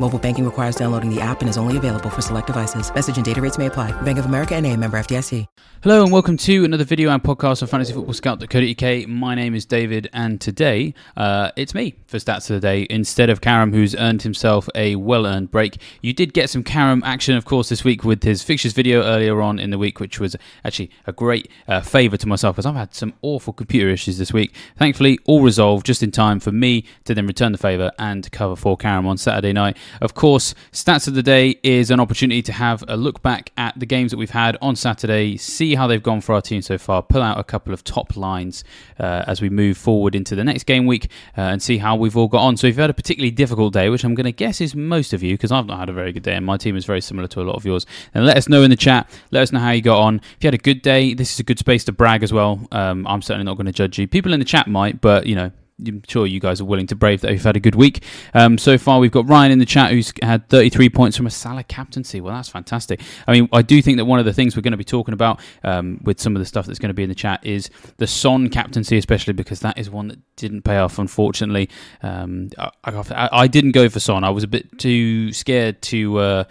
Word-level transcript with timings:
Mobile 0.00 0.18
banking 0.18 0.44
requires 0.44 0.74
downloading 0.74 1.08
the 1.08 1.20
app 1.20 1.40
and 1.40 1.48
is 1.48 1.56
only 1.56 1.76
available 1.76 2.10
for 2.10 2.20
select 2.20 2.48
devices. 2.48 2.92
Message 2.92 3.16
and 3.16 3.24
data 3.24 3.40
rates 3.40 3.58
may 3.58 3.66
apply. 3.66 3.92
Bank 4.02 4.18
of 4.18 4.24
America 4.24 4.56
and 4.56 4.66
a 4.66 4.76
member 4.76 4.98
FDIC. 4.98 5.46
Hello 5.82 6.02
and 6.02 6.10
welcome 6.10 6.38
to 6.38 6.64
another 6.64 6.82
video 6.82 7.10
and 7.10 7.22
podcast 7.22 7.60
of 7.60 7.70
fantasyfootballscout.co.uk. 7.70 9.06
My 9.06 9.34
name 9.34 9.54
is 9.54 9.66
David 9.66 10.08
and 10.14 10.40
today 10.40 10.94
uh, 11.16 11.50
it's 11.56 11.74
me 11.74 11.94
for 12.06 12.16
Stats 12.16 12.48
of 12.50 12.54
the 12.54 12.60
Day 12.60 12.86
instead 12.88 13.28
of 13.28 13.42
Karam 13.42 13.72
who's 13.72 13.94
earned 13.94 14.22
himself 14.22 14.68
a 14.74 14.96
well-earned 14.96 15.50
break. 15.50 15.76
You 16.00 16.14
did 16.14 16.32
get 16.32 16.48
some 16.48 16.64
Karam 16.64 17.02
action 17.04 17.36
of 17.36 17.44
course 17.44 17.68
this 17.68 17.84
week 17.84 18.02
with 18.02 18.24
his 18.24 18.42
fixtures 18.42 18.72
video 18.72 19.02
earlier 19.02 19.42
on 19.42 19.58
in 19.58 19.70
the 19.70 19.78
week 19.78 20.00
which 20.00 20.18
was 20.18 20.34
actually 20.64 20.90
a 21.06 21.12
great 21.12 21.50
uh, 21.68 21.82
favour 21.82 22.16
to 22.16 22.26
myself 22.26 22.56
because 22.56 22.66
I've 22.66 22.74
had 22.74 22.94
some 22.94 23.12
awful 23.20 23.52
computer 23.52 23.90
issues 23.90 24.16
this 24.16 24.32
week. 24.32 24.54
Thankfully 24.76 25.18
all 25.26 25.42
resolved 25.42 25.84
just 25.86 26.02
in 26.02 26.10
time 26.10 26.40
for 26.40 26.50
me 26.50 26.84
to 27.04 27.14
then 27.14 27.26
return 27.26 27.52
the 27.52 27.58
favour 27.58 27.92
and 27.98 28.32
cover 28.32 28.56
for 28.56 28.76
Karam 28.76 29.06
on 29.06 29.18
Saturday 29.18 29.52
night. 29.52 29.76
Of 30.00 30.14
course, 30.14 30.54
Stats 30.72 31.08
of 31.08 31.14
the 31.14 31.22
Day 31.22 31.58
is 31.62 31.90
an 31.90 32.00
opportunity 32.00 32.42
to 32.42 32.52
have 32.52 32.84
a 32.88 32.96
look 32.96 33.22
back 33.22 33.52
at 33.56 33.78
the 33.78 33.86
games 33.86 34.10
that 34.10 34.16
we've 34.16 34.30
had 34.30 34.56
on 34.60 34.76
Saturday, 34.76 35.36
see 35.36 35.74
how 35.74 35.86
they've 35.86 36.02
gone 36.02 36.20
for 36.20 36.34
our 36.34 36.40
team 36.40 36.62
so 36.62 36.78
far, 36.78 37.02
pull 37.02 37.22
out 37.22 37.38
a 37.38 37.44
couple 37.44 37.72
of 37.72 37.84
top 37.84 38.16
lines 38.16 38.64
uh, 38.98 39.24
as 39.26 39.40
we 39.40 39.48
move 39.48 39.76
forward 39.76 40.14
into 40.14 40.34
the 40.34 40.44
next 40.44 40.64
game 40.64 40.86
week, 40.86 41.10
uh, 41.36 41.42
and 41.42 41.62
see 41.62 41.78
how 41.78 41.96
we've 41.96 42.16
all 42.16 42.28
got 42.28 42.42
on. 42.42 42.56
So 42.56 42.66
if 42.66 42.74
you've 42.74 42.80
had 42.80 42.90
a 42.90 42.94
particularly 42.94 43.30
difficult 43.30 43.72
day, 43.72 43.88
which 43.88 44.04
I'm 44.04 44.14
going 44.14 44.24
to 44.24 44.32
guess 44.32 44.60
is 44.60 44.74
most 44.74 45.12
of 45.12 45.22
you, 45.22 45.34
because 45.34 45.52
I've 45.52 45.66
not 45.66 45.78
had 45.78 45.88
a 45.88 45.92
very 45.92 46.12
good 46.12 46.22
day, 46.22 46.34
and 46.34 46.44
my 46.44 46.56
team 46.56 46.76
is 46.76 46.84
very 46.84 47.00
similar 47.00 47.28
to 47.28 47.40
a 47.40 47.44
lot 47.44 47.56
of 47.56 47.64
yours, 47.64 47.86
then 48.12 48.24
let 48.24 48.36
us 48.36 48.48
know 48.48 48.62
in 48.62 48.70
the 48.70 48.76
chat. 48.76 49.08
Let 49.30 49.42
us 49.42 49.52
know 49.52 49.60
how 49.60 49.70
you 49.70 49.82
got 49.82 49.98
on. 50.00 50.16
If 50.16 50.44
you 50.44 50.48
had 50.48 50.54
a 50.54 50.58
good 50.58 50.82
day, 50.82 51.14
this 51.14 51.32
is 51.32 51.40
a 51.40 51.44
good 51.44 51.58
space 51.58 51.84
to 51.84 51.92
brag 51.92 52.22
as 52.22 52.32
well. 52.32 52.66
Um, 52.72 53.06
I'm 53.06 53.22
certainly 53.22 53.44
not 53.44 53.54
going 53.54 53.66
to 53.66 53.72
judge 53.72 53.98
you. 53.98 54.06
People 54.06 54.32
in 54.32 54.38
the 54.40 54.44
chat 54.44 54.66
might, 54.66 55.00
but 55.00 55.26
you 55.26 55.34
know, 55.34 55.50
I'm 55.80 56.02
sure 56.06 56.26
you 56.26 56.38
guys 56.38 56.60
are 56.60 56.64
willing 56.64 56.86
to 56.88 56.94
brave 56.94 57.20
that 57.22 57.32
you've 57.32 57.42
had 57.42 57.56
a 57.56 57.60
good 57.60 57.74
week. 57.74 58.04
Um, 58.32 58.58
so 58.58 58.78
far, 58.78 59.00
we've 59.00 59.10
got 59.10 59.28
Ryan 59.28 59.52
in 59.52 59.58
the 59.58 59.66
chat 59.66 59.90
who's 59.90 60.12
had 60.22 60.48
33 60.48 60.88
points 60.88 61.16
from 61.16 61.26
a 61.26 61.30
Salah 61.30 61.64
captaincy. 61.64 62.20
Well, 62.20 62.34
that's 62.34 62.48
fantastic. 62.48 63.00
I 63.26 63.32
mean, 63.32 63.48
I 63.52 63.62
do 63.62 63.82
think 63.82 63.98
that 63.98 64.04
one 64.04 64.20
of 64.20 64.24
the 64.24 64.32
things 64.32 64.56
we're 64.56 64.62
going 64.62 64.72
to 64.72 64.78
be 64.78 64.84
talking 64.84 65.14
about 65.14 65.40
um, 65.64 66.00
with 66.04 66.20
some 66.20 66.36
of 66.36 66.40
the 66.40 66.46
stuff 66.46 66.66
that's 66.66 66.78
going 66.78 66.90
to 66.90 66.94
be 66.94 67.02
in 67.02 67.08
the 67.08 67.14
chat 67.14 67.44
is 67.44 67.70
the 67.96 68.06
Son 68.06 68.48
captaincy, 68.50 68.96
especially 68.96 69.32
because 69.32 69.60
that 69.60 69.76
is 69.76 69.90
one 69.90 70.08
that 70.08 70.18
didn't 70.36 70.62
pay 70.62 70.78
off, 70.78 70.98
unfortunately. 70.98 71.68
Um, 72.02 72.50
I, 72.56 72.70
I, 72.84 73.28
I, 73.32 73.46
didn't 73.48 73.72
go 73.72 73.88
for 73.88 73.98
Son. 73.98 74.22
I 74.22 74.30
was 74.30 74.44
a 74.44 74.48
bit 74.48 74.78
too 74.78 75.32
scared 75.32 75.82
to. 75.82 76.18
Uh, 76.18 76.44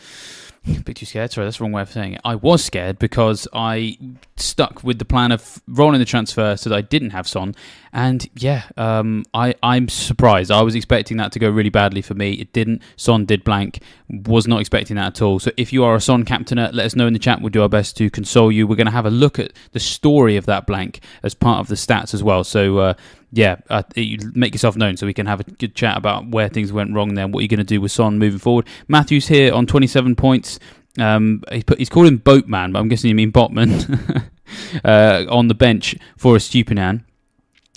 a 0.78 0.80
bit 0.82 0.96
too 0.96 1.06
scared. 1.06 1.32
Sorry, 1.32 1.46
that's 1.46 1.58
the 1.58 1.64
wrong 1.64 1.74
way 1.74 1.82
of 1.82 1.92
saying 1.92 2.14
it. 2.14 2.22
I 2.24 2.36
was 2.36 2.64
scared 2.64 2.98
because 2.98 3.48
I 3.54 3.98
stuck 4.38 4.84
with 4.84 4.98
the 4.98 5.06
plan 5.06 5.32
of 5.32 5.62
rolling 5.68 6.00
the 6.00 6.06
transfer 6.06 6.56
so 6.56 6.70
that 6.70 6.76
I 6.76 6.82
didn't 6.82 7.10
have 7.10 7.28
Son. 7.28 7.54
And 7.92 8.28
yeah, 8.36 8.64
um, 8.78 9.26
I, 9.34 9.56
I'm 9.62 9.90
surprised. 9.90 10.52
I 10.52 10.62
was 10.62 10.74
expecting 10.74 11.18
that 11.18 11.32
to 11.34 11.40
go 11.40 11.50
really 11.50 11.70
badly 11.70 12.02
for 12.02 12.14
me. 12.14 12.34
It 12.34 12.54
didn't. 12.54 12.82
Son 12.96 13.26
did 13.26 13.44
blank. 13.44 13.80
Was 14.10 14.48
not 14.48 14.62
expecting 14.62 14.96
that 14.96 15.08
at 15.08 15.22
all. 15.22 15.40
So 15.40 15.52
if 15.58 15.74
you 15.74 15.84
are 15.84 15.96
a 15.96 16.02
Son 16.02 16.24
captainer, 16.24 16.72
let 16.74 16.86
us 16.86 16.96
know 16.96 17.08
in 17.08 17.14
the 17.14 17.20
chat. 17.20 17.42
We'll 17.42 17.50
do 17.50 17.62
our 17.62 17.70
best 17.70 17.98
to 17.98 18.10
console 18.10 18.52
you. 18.52 18.66
We're 18.66 18.76
going 18.76 18.86
to 18.86 18.92
have 18.92 19.06
a 19.06 19.12
look 19.12 19.40
at 19.40 19.52
the 19.74 19.80
story 19.80 20.38
of 20.38 20.46
that 20.46 20.66
blank 20.66 21.02
as 21.24 21.34
part 21.34 21.60
of 21.60 21.68
the 21.68 21.76
stats 21.76 22.14
as 22.14 22.24
well. 22.24 22.44
So 22.44 22.78
uh, 22.78 22.94
yeah, 23.36 23.56
uh, 23.70 23.82
you 23.96 24.20
make 24.36 24.54
yourself 24.54 24.76
known 24.76 24.96
so 24.96 25.08
we 25.08 25.14
can 25.14 25.26
have 25.26 25.40
a 25.40 25.44
good 25.44 25.74
chat 25.74 25.98
about 25.98 26.28
where 26.28 26.48
things 26.50 26.72
went 26.72 26.94
wrong 26.94 27.16
there, 27.16 27.28
what 27.28 27.40
you're 27.40 27.48
going 27.48 27.58
to 27.58 27.64
do 27.64 27.82
with 27.82 27.92
Son 27.92 28.20
moving 28.20 28.38
forward. 28.38 28.68
Matthew's 28.88 29.28
here 29.28 29.52
on 29.52 29.66
27 29.66 30.16
points. 30.16 30.60
Um, 31.00 31.44
he's, 31.52 31.64
put, 31.64 31.80
he's 31.80 31.90
called 31.90 32.06
him 32.06 32.18
Boatman, 32.18 32.72
but 32.72 32.80
I'm 32.80 32.88
guessing 32.88 33.10
you 33.10 33.16
mean 33.16 33.32
Botman 33.32 34.30
uh, 34.86 35.26
on 35.30 35.48
the 35.48 35.56
bench 35.56 35.96
for 36.16 36.36
a 36.36 36.38
Estupiñán. 36.38 37.06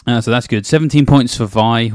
Uh, 0.06 0.20
so 0.20 0.30
that's 0.30 0.46
good. 0.46 0.66
17 0.66 1.06
points 1.06 1.34
for 1.36 1.46
Vi. 1.46 1.90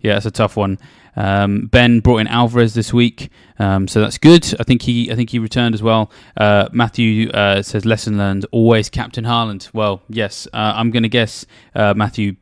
Yeah, 0.00 0.14
that's 0.14 0.26
a 0.26 0.30
tough 0.30 0.56
one. 0.56 0.78
Um, 1.16 1.66
ben 1.66 2.00
brought 2.00 2.18
in 2.18 2.28
Alvarez 2.28 2.72
this 2.72 2.92
week, 2.92 3.30
um, 3.58 3.88
so 3.88 4.00
that's 4.00 4.16
good. 4.16 4.54
I 4.58 4.62
think 4.62 4.82
he, 4.82 5.10
I 5.10 5.16
think 5.16 5.30
he 5.30 5.38
returned 5.38 5.74
as 5.74 5.82
well. 5.82 6.10
Uh, 6.36 6.68
Matthew 6.72 7.28
uh, 7.30 7.62
says 7.62 7.84
lesson 7.84 8.16
learned: 8.16 8.46
always 8.52 8.88
captain 8.88 9.24
Haaland. 9.24 9.68
Well, 9.74 10.02
yes, 10.08 10.46
uh, 10.52 10.72
I'm 10.76 10.90
going 10.90 11.02
to 11.02 11.08
guess 11.08 11.44
uh, 11.74 11.94
Matthew 11.94 12.36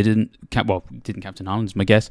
didn't 0.00 0.50
cap. 0.50 0.66
Well, 0.66 0.84
didn't 1.02 1.22
captain 1.22 1.44
Haaland 1.44 1.76
my 1.76 1.84
guess. 1.84 2.08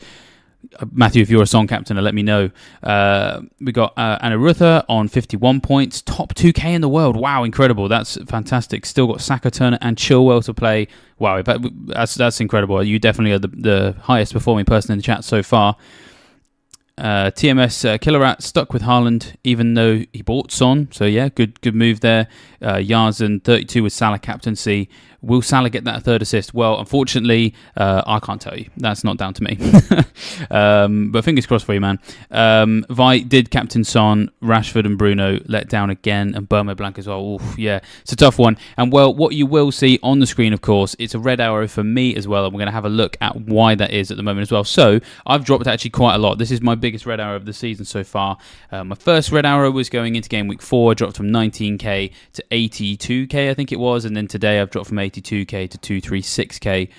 Matthew, 0.92 1.22
if 1.22 1.30
you're 1.30 1.42
a 1.42 1.48
Son 1.48 1.68
captain, 1.68 1.98
let 1.98 2.14
me 2.14 2.22
know. 2.22 2.52
Uh, 2.84 3.42
we 3.60 3.72
got 3.72 3.98
uh, 3.98 4.20
Anna 4.22 4.86
on 4.88 5.08
51 5.08 5.62
points, 5.62 6.02
top 6.02 6.36
2K 6.36 6.66
in 6.66 6.82
the 6.82 6.90
world. 6.90 7.16
Wow, 7.16 7.44
incredible! 7.44 7.88
That's 7.88 8.18
fantastic. 8.26 8.86
Still 8.86 9.08
got 9.08 9.22
Saka, 9.22 9.50
Turner, 9.50 9.80
and 9.82 9.98
Chilwell 9.98 10.44
to 10.46 10.54
play. 10.54 10.88
Wow, 11.18 11.42
that's 11.42 12.16
that's 12.16 12.40
incredible. 12.40 12.84
You 12.84 13.00
definitely 13.00 13.34
are 13.34 13.40
the, 13.40 13.48
the 13.48 13.96
highest 14.02 14.34
performing 14.34 14.66
person 14.66 14.92
in 14.92 15.00
the 15.00 15.04
chat 15.04 15.24
so 15.24 15.42
far. 15.42 15.78
Uh, 16.98 17.32
TMS 17.32 17.90
uh, 17.90 17.98
Killer 17.98 18.20
Rat 18.20 18.44
stuck 18.44 18.74
with 18.74 18.84
Haaland 18.84 19.34
even 19.44 19.74
though 19.74 20.04
he 20.14 20.22
bought 20.22 20.52
Son. 20.52 20.88
So 20.92 21.06
yeah, 21.06 21.30
good 21.30 21.60
good 21.62 21.74
move 21.74 22.02
there. 22.02 22.28
Uh, 22.62 22.76
Yarzan 22.76 23.44
32 23.44 23.84
with 23.84 23.94
Salah 23.94 24.20
captaincy. 24.20 24.90
Will 25.24 25.44
Salah 25.44 25.70
get 25.70 25.84
that 25.84 26.02
third 26.02 26.24
assist? 26.24 26.54
Well, 26.54 26.80
unfortunately, 26.80 27.54
uh, 27.78 28.02
I 28.08 28.20
can't 28.20 28.42
tell 28.42 28.58
you. 28.58 28.70
That's 28.78 29.04
not 29.04 29.18
down 29.18 29.36
to 29.36 29.44
me. 29.44 29.60
um, 30.52 31.12
but 31.12 31.24
fingers 31.24 31.46
crossed 31.46 31.66
for 31.66 31.76
you, 31.76 31.82
man. 31.82 32.00
Um, 32.32 32.84
Vi 32.90 33.20
did 33.20 33.52
captain 33.52 33.84
Son, 33.84 34.32
Rashford 34.42 34.86
and 34.86 34.98
Bruno 34.98 35.40
let 35.46 35.70
down 35.70 35.92
again, 35.92 36.34
and 36.34 36.50
Mbeumo 36.50 36.76
Blank 36.76 36.98
as 36.98 37.08
well. 37.08 37.36
Oof, 37.36 37.58
yeah, 37.58 37.82
it's 38.02 38.14
a 38.14 38.16
tough 38.16 38.40
one. 38.40 38.58
And 38.78 38.92
well, 38.92 39.14
what 39.14 39.36
you 39.36 39.46
will 39.46 39.72
see 39.72 40.00
on 40.02 40.20
the 40.20 40.26
screen, 40.26 40.54
of 40.54 40.62
course, 40.62 40.96
it's 40.98 41.14
a 41.14 41.20
red 41.20 41.40
arrow 41.40 41.68
for 41.68 41.84
me 41.84 42.16
as 42.16 42.28
well, 42.28 42.46
and 42.46 42.54
we're 42.54 42.60
going 42.60 42.68
to 42.68 42.74
have 42.74 42.86
a 42.86 42.90
look 42.90 43.16
at 43.22 43.36
why 43.36 43.76
that 43.76 43.92
is 43.92 44.10
at 44.10 44.18
the 44.18 44.24
moment 44.24 44.42
as 44.44 44.52
well. 44.52 44.64
So 44.64 45.00
I've 45.28 45.46
dropped 45.46 45.68
actually 45.68 45.92
quite 45.92 46.16
a 46.16 46.20
lot. 46.20 46.40
This 46.40 46.50
is 46.50 46.62
my 46.62 46.74
biggest 46.74 47.06
red 47.06 47.20
arrow 47.20 47.36
of 47.36 47.46
the 47.46 47.54
season 47.54 47.86
so 47.86 48.04
far. 48.04 48.40
Uh, 48.72 48.84
my 48.84 48.96
first 48.96 49.32
red 49.32 49.46
arrow 49.46 49.70
was 49.70 49.88
going 49.88 50.16
into 50.16 50.30
game 50.30 50.48
week 50.48 50.64
four, 50.64 50.96
dropped 50.96 51.16
from 51.16 51.28
19k 51.28 52.12
to 52.34 52.44
82k, 52.52 53.50
I 53.50 53.54
think 53.54 53.72
it 53.72 53.80
was, 53.80 54.06
and 54.06 54.16
then 54.16 54.28
today 54.28 54.60
I've 54.60 54.70
dropped 54.70 54.90
from 54.90 54.98
82k 54.98 55.70
to 55.70 55.78
236k. 55.78 56.90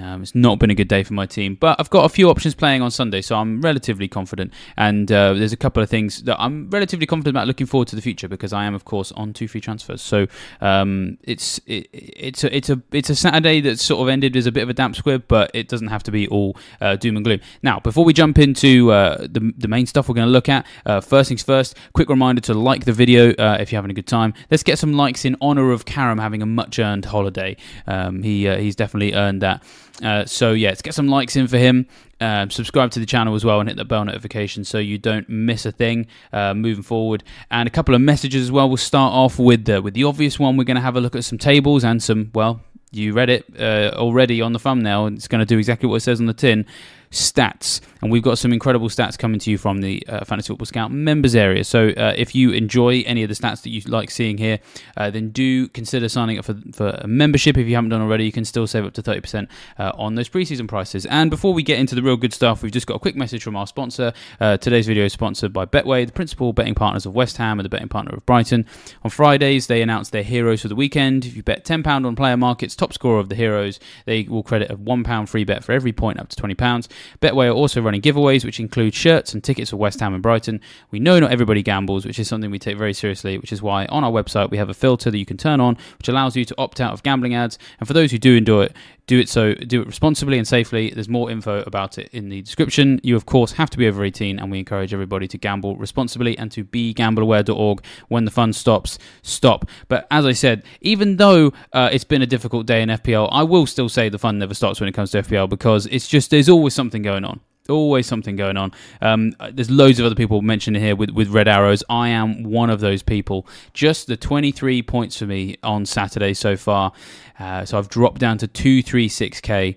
Um, 0.00 0.22
it's 0.22 0.34
not 0.34 0.58
been 0.58 0.70
a 0.70 0.74
good 0.74 0.88
day 0.88 1.02
for 1.02 1.14
my 1.14 1.26
team, 1.26 1.54
but 1.54 1.78
I've 1.78 1.90
got 1.90 2.04
a 2.04 2.08
few 2.08 2.30
options 2.30 2.54
playing 2.54 2.82
on 2.82 2.90
Sunday, 2.90 3.20
so 3.20 3.36
I'm 3.36 3.60
relatively 3.60 4.08
confident. 4.08 4.52
And 4.76 5.10
uh, 5.10 5.34
there's 5.34 5.52
a 5.52 5.56
couple 5.56 5.82
of 5.82 5.90
things 5.90 6.22
that 6.24 6.40
I'm 6.40 6.70
relatively 6.70 7.06
confident 7.06 7.36
about 7.36 7.46
looking 7.46 7.66
forward 7.66 7.88
to 7.88 7.96
the 7.96 8.02
future 8.02 8.28
because 8.28 8.52
I 8.52 8.64
am, 8.64 8.74
of 8.74 8.84
course, 8.84 9.12
on 9.12 9.32
two 9.32 9.48
free 9.48 9.60
transfers. 9.60 10.02
So 10.02 10.26
um, 10.60 11.18
it's 11.22 11.58
it, 11.66 11.88
it's 11.92 12.44
a, 12.44 12.56
it's 12.56 12.70
a 12.70 12.80
it's 12.92 13.10
a 13.10 13.16
Saturday 13.16 13.60
that 13.62 13.78
sort 13.78 14.02
of 14.02 14.08
ended 14.08 14.36
as 14.36 14.46
a 14.46 14.52
bit 14.52 14.62
of 14.62 14.68
a 14.68 14.74
damp 14.74 14.96
squib, 14.96 15.24
but 15.28 15.50
it 15.54 15.68
doesn't 15.68 15.88
have 15.88 16.02
to 16.04 16.10
be 16.10 16.28
all 16.28 16.56
uh, 16.80 16.96
doom 16.96 17.16
and 17.16 17.24
gloom. 17.24 17.40
Now, 17.62 17.80
before 17.80 18.04
we 18.04 18.12
jump 18.12 18.38
into 18.38 18.90
uh, 18.92 19.18
the 19.18 19.52
the 19.56 19.68
main 19.68 19.86
stuff 19.86 20.08
we're 20.08 20.14
going 20.14 20.28
to 20.28 20.32
look 20.32 20.48
at, 20.48 20.66
uh, 20.86 21.00
first 21.00 21.28
things 21.28 21.42
first, 21.42 21.76
quick 21.92 22.08
reminder 22.08 22.40
to 22.42 22.54
like 22.54 22.84
the 22.84 22.92
video 22.92 23.30
uh, 23.34 23.58
if 23.60 23.72
you're 23.72 23.78
having 23.78 23.90
a 23.90 23.94
good 23.94 24.06
time. 24.06 24.34
Let's 24.50 24.62
get 24.62 24.78
some 24.78 24.92
likes 24.92 25.24
in 25.24 25.36
honor 25.40 25.72
of 25.72 25.84
Karam 25.84 26.18
having 26.18 26.42
a 26.42 26.46
much 26.46 26.78
earned 26.78 27.04
holiday. 27.04 27.56
Um, 27.86 28.22
he 28.22 28.48
uh, 28.48 28.58
he's 28.58 28.76
definitely 28.76 29.14
earned 29.14 29.42
that. 29.42 29.62
Uh, 30.02 30.24
so 30.24 30.52
yeah, 30.52 30.68
let's 30.68 30.82
get 30.82 30.94
some 30.94 31.08
likes 31.08 31.36
in 31.36 31.48
for 31.48 31.58
him. 31.58 31.86
Um, 32.20 32.50
subscribe 32.50 32.90
to 32.92 33.00
the 33.00 33.06
channel 33.06 33.34
as 33.34 33.44
well 33.44 33.60
and 33.60 33.68
hit 33.68 33.76
the 33.76 33.84
bell 33.84 34.04
notification 34.04 34.64
so 34.64 34.78
you 34.78 34.98
don't 34.98 35.28
miss 35.28 35.64
a 35.66 35.72
thing 35.72 36.06
uh, 36.32 36.54
moving 36.54 36.82
forward. 36.82 37.24
And 37.50 37.66
a 37.66 37.70
couple 37.70 37.94
of 37.94 38.00
messages 38.00 38.42
as 38.42 38.52
well. 38.52 38.68
We'll 38.68 38.76
start 38.76 39.12
off 39.12 39.38
with 39.38 39.64
the 39.64 39.82
with 39.82 39.94
the 39.94 40.04
obvious 40.04 40.38
one. 40.38 40.56
We're 40.56 40.64
going 40.64 40.76
to 40.76 40.80
have 40.80 40.96
a 40.96 41.00
look 41.00 41.16
at 41.16 41.24
some 41.24 41.38
tables 41.38 41.84
and 41.84 42.02
some 42.02 42.30
well, 42.34 42.60
you 42.90 43.12
read 43.12 43.30
it 43.30 43.46
uh, 43.58 43.92
already 43.94 44.40
on 44.40 44.52
the 44.52 44.58
thumbnail. 44.58 45.06
It's 45.08 45.28
going 45.28 45.40
to 45.40 45.46
do 45.46 45.58
exactly 45.58 45.88
what 45.88 45.96
it 45.96 46.00
says 46.00 46.20
on 46.20 46.26
the 46.26 46.34
tin 46.34 46.66
stats. 47.10 47.80
And 48.00 48.12
we've 48.12 48.22
got 48.22 48.38
some 48.38 48.52
incredible 48.52 48.88
stats 48.88 49.18
coming 49.18 49.40
to 49.40 49.50
you 49.50 49.58
from 49.58 49.80
the 49.80 50.04
uh, 50.08 50.24
Fantasy 50.24 50.48
Football 50.48 50.66
Scout 50.66 50.92
members 50.92 51.34
area. 51.34 51.64
So 51.64 51.88
uh, 51.88 52.14
if 52.16 52.34
you 52.34 52.52
enjoy 52.52 53.00
any 53.06 53.22
of 53.22 53.28
the 53.28 53.34
stats 53.34 53.62
that 53.62 53.70
you 53.70 53.80
like 53.86 54.10
seeing 54.10 54.38
here, 54.38 54.60
uh, 54.96 55.10
then 55.10 55.30
do 55.30 55.68
consider 55.68 56.08
signing 56.08 56.38
up 56.38 56.44
for, 56.44 56.56
for 56.72 56.90
a 57.00 57.08
membership. 57.08 57.58
If 57.58 57.66
you 57.66 57.74
haven't 57.74 57.90
done 57.90 58.00
already, 58.00 58.24
you 58.24 58.32
can 58.32 58.44
still 58.44 58.66
save 58.66 58.84
up 58.84 58.94
to 58.94 59.02
30% 59.02 59.48
uh, 59.78 59.92
on 59.94 60.14
those 60.14 60.28
preseason 60.28 60.68
prices. 60.68 61.06
And 61.06 61.30
before 61.30 61.52
we 61.52 61.62
get 61.62 61.78
into 61.78 61.94
the 61.94 62.02
real 62.02 62.16
good 62.16 62.32
stuff, 62.32 62.62
we've 62.62 62.72
just 62.72 62.86
got 62.86 62.94
a 62.94 63.00
quick 63.00 63.16
message 63.16 63.42
from 63.42 63.56
our 63.56 63.66
sponsor. 63.66 64.12
Uh, 64.40 64.56
today's 64.56 64.86
video 64.86 65.04
is 65.04 65.12
sponsored 65.12 65.52
by 65.52 65.66
Betway, 65.66 66.06
the 66.06 66.12
principal 66.12 66.52
betting 66.52 66.74
partners 66.74 67.04
of 67.04 67.14
West 67.14 67.36
Ham 67.38 67.58
and 67.58 67.64
the 67.64 67.70
betting 67.70 67.88
partner 67.88 68.14
of 68.14 68.24
Brighton. 68.26 68.64
On 69.02 69.10
Fridays, 69.10 69.66
they 69.66 69.82
announce 69.82 70.10
their 70.10 70.22
heroes 70.22 70.62
for 70.62 70.68
the 70.68 70.76
weekend. 70.76 71.24
If 71.24 71.36
you 71.36 71.42
bet 71.42 71.64
£10 71.64 72.06
on 72.06 72.14
player 72.14 72.36
markets, 72.36 72.76
top 72.76 72.92
scorer 72.92 73.18
of 73.18 73.28
the 73.28 73.34
heroes, 73.34 73.80
they 74.04 74.22
will 74.22 74.42
credit 74.42 74.70
a 74.70 74.76
£1 74.76 75.28
free 75.28 75.44
bet 75.44 75.64
for 75.64 75.72
every 75.72 75.92
point 75.92 76.20
up 76.20 76.28
to 76.28 76.40
£20. 76.40 76.88
Betway 77.20 77.48
are 77.48 77.52
also 77.52 77.80
running 77.80 78.00
giveaways, 78.00 78.44
which 78.44 78.60
include 78.60 78.94
shirts 78.94 79.34
and 79.34 79.42
tickets 79.42 79.70
for 79.70 79.76
West 79.76 80.00
Ham 80.00 80.14
and 80.14 80.22
Brighton. 80.22 80.60
We 80.90 81.00
know 81.00 81.18
not 81.18 81.30
everybody 81.30 81.62
gambles, 81.62 82.04
which 82.06 82.18
is 82.18 82.28
something 82.28 82.50
we 82.50 82.58
take 82.58 82.78
very 82.78 82.94
seriously, 82.94 83.38
which 83.38 83.52
is 83.52 83.62
why 83.62 83.86
on 83.86 84.04
our 84.04 84.10
website 84.10 84.50
we 84.50 84.58
have 84.58 84.68
a 84.68 84.74
filter 84.74 85.10
that 85.10 85.18
you 85.18 85.26
can 85.26 85.36
turn 85.36 85.60
on, 85.60 85.76
which 85.98 86.08
allows 86.08 86.36
you 86.36 86.44
to 86.44 86.54
opt 86.58 86.80
out 86.80 86.92
of 86.92 87.02
gambling 87.02 87.34
ads. 87.34 87.58
And 87.78 87.86
for 87.86 87.94
those 87.94 88.10
who 88.10 88.18
do 88.18 88.36
enjoy 88.36 88.64
it, 88.64 88.76
do 89.08 89.18
it 89.18 89.28
so 89.28 89.54
do 89.54 89.80
it 89.80 89.86
responsibly 89.86 90.38
and 90.38 90.46
safely. 90.46 90.90
There's 90.90 91.08
more 91.08 91.30
info 91.30 91.64
about 91.66 91.98
it 91.98 92.10
in 92.12 92.28
the 92.28 92.40
description. 92.42 93.00
You 93.02 93.16
of 93.16 93.26
course 93.26 93.52
have 93.52 93.70
to 93.70 93.78
be 93.78 93.88
over 93.88 94.04
18, 94.04 94.38
and 94.38 94.50
we 94.52 94.60
encourage 94.60 94.94
everybody 94.94 95.26
to 95.28 95.38
gamble 95.38 95.76
responsibly 95.76 96.38
and 96.38 96.52
to 96.52 96.62
be 96.62 96.94
gambleaware.org. 96.94 97.84
When 98.08 98.24
the 98.24 98.30
fun 98.30 98.52
stops, 98.52 98.98
stop. 99.22 99.68
But 99.88 100.06
as 100.10 100.24
I 100.24 100.32
said, 100.32 100.62
even 100.82 101.16
though 101.16 101.52
uh, 101.72 101.88
it's 101.90 102.04
been 102.04 102.22
a 102.22 102.26
difficult 102.26 102.66
day 102.66 102.82
in 102.82 102.90
FPL, 102.90 103.30
I 103.32 103.42
will 103.42 103.66
still 103.66 103.88
say 103.88 104.08
the 104.08 104.18
fun 104.18 104.38
never 104.38 104.54
stops 104.54 104.78
when 104.78 104.88
it 104.88 104.92
comes 104.92 105.10
to 105.12 105.22
FPL 105.22 105.48
because 105.48 105.86
it's 105.86 106.06
just 106.06 106.30
there's 106.30 106.48
always 106.48 106.74
something 106.74 107.02
going 107.02 107.24
on 107.24 107.40
always 107.68 108.06
something 108.06 108.36
going 108.36 108.56
on. 108.56 108.72
Um, 109.00 109.32
there's 109.52 109.70
loads 109.70 110.00
of 110.00 110.06
other 110.06 110.14
people 110.14 110.42
mentioned 110.42 110.76
here 110.76 110.96
with, 110.96 111.10
with 111.10 111.28
red 111.28 111.48
arrows. 111.48 111.84
I 111.88 112.08
am 112.08 112.44
one 112.44 112.70
of 112.70 112.80
those 112.80 113.02
people. 113.02 113.46
Just 113.72 114.06
the 114.06 114.16
23 114.16 114.82
points 114.82 115.18
for 115.18 115.26
me 115.26 115.56
on 115.62 115.84
Saturday 115.86 116.34
so 116.34 116.56
far. 116.56 116.92
Uh, 117.38 117.64
so 117.64 117.78
I've 117.78 117.88
dropped 117.88 118.20
down 118.20 118.38
to 118.38 118.48
236k. 118.48 119.76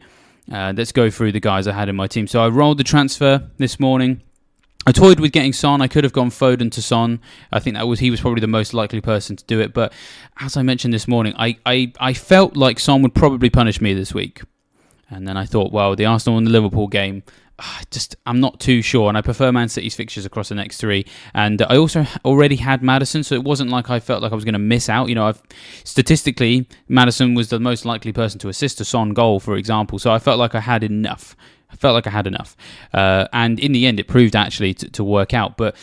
Uh, 0.51 0.73
let's 0.75 0.91
go 0.91 1.09
through 1.09 1.31
the 1.31 1.39
guys 1.39 1.67
I 1.67 1.73
had 1.73 1.89
in 1.89 1.95
my 1.95 2.07
team. 2.07 2.27
So 2.27 2.43
I 2.43 2.47
rolled 2.47 2.77
the 2.77 2.83
transfer 2.83 3.49
this 3.57 3.79
morning. 3.79 4.21
I 4.87 4.91
toyed 4.91 5.19
with 5.19 5.31
getting 5.31 5.53
Son. 5.53 5.79
I 5.79 5.87
could 5.87 6.03
have 6.03 6.13
gone 6.13 6.31
Foden 6.31 6.71
to 6.71 6.81
Son. 6.81 7.19
I 7.51 7.59
think 7.59 7.75
that 7.75 7.87
was 7.87 7.99
he 7.99 8.09
was 8.09 8.19
probably 8.19 8.41
the 8.41 8.47
most 8.47 8.73
likely 8.73 8.99
person 8.99 9.35
to 9.35 9.43
do 9.45 9.59
it. 9.59 9.73
But 9.73 9.93
as 10.39 10.57
I 10.57 10.63
mentioned 10.63 10.93
this 10.93 11.07
morning, 11.07 11.35
I, 11.37 11.57
I, 11.67 11.93
I 11.99 12.13
felt 12.13 12.57
like 12.57 12.79
Son 12.79 13.03
would 13.03 13.13
probably 13.13 13.51
punish 13.51 13.79
me 13.79 13.93
this 13.93 14.13
week. 14.13 14.41
And 15.07 15.27
then 15.27 15.37
I 15.37 15.45
thought, 15.45 15.71
well, 15.71 15.95
the 15.95 16.05
Arsenal 16.05 16.37
and 16.39 16.47
the 16.47 16.51
Liverpool 16.51 16.87
game, 16.87 17.21
just 17.91 18.15
I'm 18.25 18.39
not 18.39 18.59
too 18.59 18.81
sure, 18.81 19.09
and 19.09 19.17
I 19.17 19.21
prefer 19.21 19.51
Man 19.51 19.69
City's 19.69 19.95
fixtures 19.95 20.25
across 20.25 20.49
the 20.49 20.55
next 20.55 20.77
three. 20.77 21.05
And 21.33 21.61
I 21.61 21.77
also 21.77 22.05
already 22.25 22.55
had 22.55 22.81
Maddison, 22.81 23.23
so 23.23 23.35
it 23.35 23.43
wasn't 23.43 23.69
like 23.69 23.89
I 23.89 23.99
felt 23.99 24.21
like 24.21 24.31
I 24.31 24.35
was 24.35 24.45
going 24.45 24.53
to 24.53 24.59
miss 24.59 24.89
out. 24.89 25.09
You 25.09 25.15
know, 25.15 25.27
I've 25.27 25.41
statistically 25.83 26.67
Maddison 26.87 27.35
was 27.35 27.49
the 27.49 27.59
most 27.59 27.85
likely 27.85 28.13
person 28.13 28.39
to 28.39 28.49
assist 28.49 28.81
a 28.81 28.85
Son 28.85 29.13
goal, 29.13 29.39
for 29.39 29.55
example. 29.55 29.99
So 29.99 30.11
I 30.11 30.19
felt 30.19 30.39
like 30.39 30.55
I 30.55 30.59
had 30.59 30.83
enough. 30.83 31.35
I 31.71 31.75
felt 31.75 31.93
like 31.93 32.05
I 32.05 32.09
had 32.09 32.27
enough, 32.27 32.57
uh, 32.93 33.27
and 33.31 33.57
in 33.57 33.71
the 33.71 33.85
end, 33.85 33.99
it 33.99 34.07
proved 34.07 34.35
actually 34.35 34.73
to, 34.73 34.89
to 34.89 35.03
work 35.05 35.33
out. 35.33 35.55
But 35.55 35.75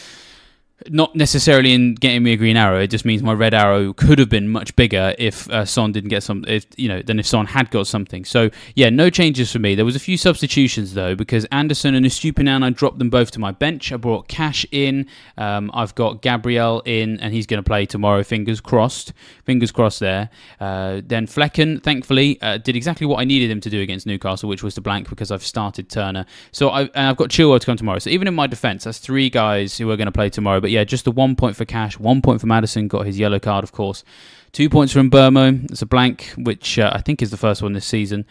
not 0.89 1.15
necessarily 1.17 1.73
in 1.73 1.95
getting 1.95 2.23
me 2.23 2.33
a 2.33 2.37
green 2.37 2.57
arrow. 2.57 2.81
It 2.81 2.89
just 2.89 3.05
means 3.05 3.23
my 3.23 3.33
red 3.33 3.53
arrow 3.53 3.93
could 3.93 4.19
have 4.19 4.29
been 4.29 4.49
much 4.49 4.75
bigger 4.77 5.15
if 5.19 5.51
uh, 5.51 5.65
Son 5.65 5.91
didn't 5.93 6.11
get 6.11 6.23
some. 6.23 6.45
If 6.47 6.67
you 6.77 6.89
know, 6.89 7.03
than 7.03 7.19
if 7.19 7.27
Son 7.27 7.47
had 7.47 7.71
got 7.71 7.87
something. 7.87 8.25
So 8.25 8.51
yeah, 8.75 8.89
no 8.91 9.11
changes 9.11 9.51
for 9.51 9.59
me. 9.59 9.75
There 9.75 9.85
was 9.85 9.97
a 9.97 10.01
few 10.01 10.17
substitutions 10.17 10.95
though 10.95 11.15
because 11.15 11.45
Anderson 11.47 11.95
and 11.95 12.07
Estupiñán, 12.07 12.63
I 12.63 12.71
dropped 12.71 12.99
them 12.99 13.11
both 13.11 13.33
to 13.33 13.41
my 13.41 13.51
bench. 13.51 13.93
I 13.93 13.97
brought 13.97 14.29
Cash 14.29 14.65
in. 14.71 15.07
Um, 15.37 15.71
I've 15.75 15.95
got 15.95 16.23
Gabriel 16.23 16.83
in, 16.85 17.19
and 17.21 17.35
he's 17.35 17.47
going 17.47 17.63
to 17.63 17.69
play 17.69 17.85
tomorrow. 17.85 18.23
Fingers 18.23 18.61
crossed. 18.61 19.13
Fingers 19.45 19.73
crossed 19.73 20.01
there. 20.01 20.31
Uh, 20.61 21.01
then 21.05 21.27
Flekken, 21.27 21.83
thankfully, 21.83 22.41
uh, 22.41 22.59
did 22.59 22.77
exactly 22.77 23.07
what 23.07 23.21
I 23.21 23.25
needed 23.25 23.51
him 23.51 23.61
to 23.63 23.71
do 23.71 23.81
against 23.81 24.07
Newcastle, 24.07 24.49
which 24.49 24.63
was 24.63 24.75
to 24.77 24.81
blank 24.81 25.09
because 25.09 25.31
I've 25.31 25.45
started 25.45 25.89
Turner. 25.89 26.25
So 26.53 26.71
I 26.71 26.83
and 26.83 27.09
I've 27.09 27.17
got 27.17 27.31
Chilwell 27.31 27.61
to 27.61 27.67
come 27.67 27.77
tomorrow. 27.77 27.99
So 27.99 28.11
even 28.11 28.29
in 28.29 28.35
my 28.35 28.47
defence, 28.47 28.85
that's 28.85 28.99
three 28.99 29.29
guys 29.29 29.77
who 29.77 29.91
are 29.91 29.97
going 29.97 30.07
to 30.07 30.13
play 30.13 30.31
tomorrow. 30.31 30.61
But 30.61 30.68
but 30.69 30.73
yeah, 30.73 30.85
just 30.85 31.07
the 31.07 31.11
one 31.11 31.35
point 31.35 31.57
for 31.57 31.65
Cash, 31.65 31.99
one 31.99 32.21
point 32.21 32.43
for 32.43 32.47
Maddison, 32.47 32.89
got 32.89 33.07
his 33.07 33.19
yellow 33.19 33.39
card, 33.39 33.65
of 33.65 33.73
course. 33.73 34.05
Two 34.53 34.69
points 34.69 34.93
from 34.93 35.11
Mbeumo. 35.11 35.65
It's 35.71 35.81
a 35.81 35.87
blank, 35.87 36.35
which 36.37 36.79
uh, 36.79 36.91
I 36.93 37.01
think 37.01 37.23
is 37.23 37.31
the 37.31 37.39
first 37.39 37.63
one 37.63 37.73
this 37.73 37.87
season. 37.87 38.27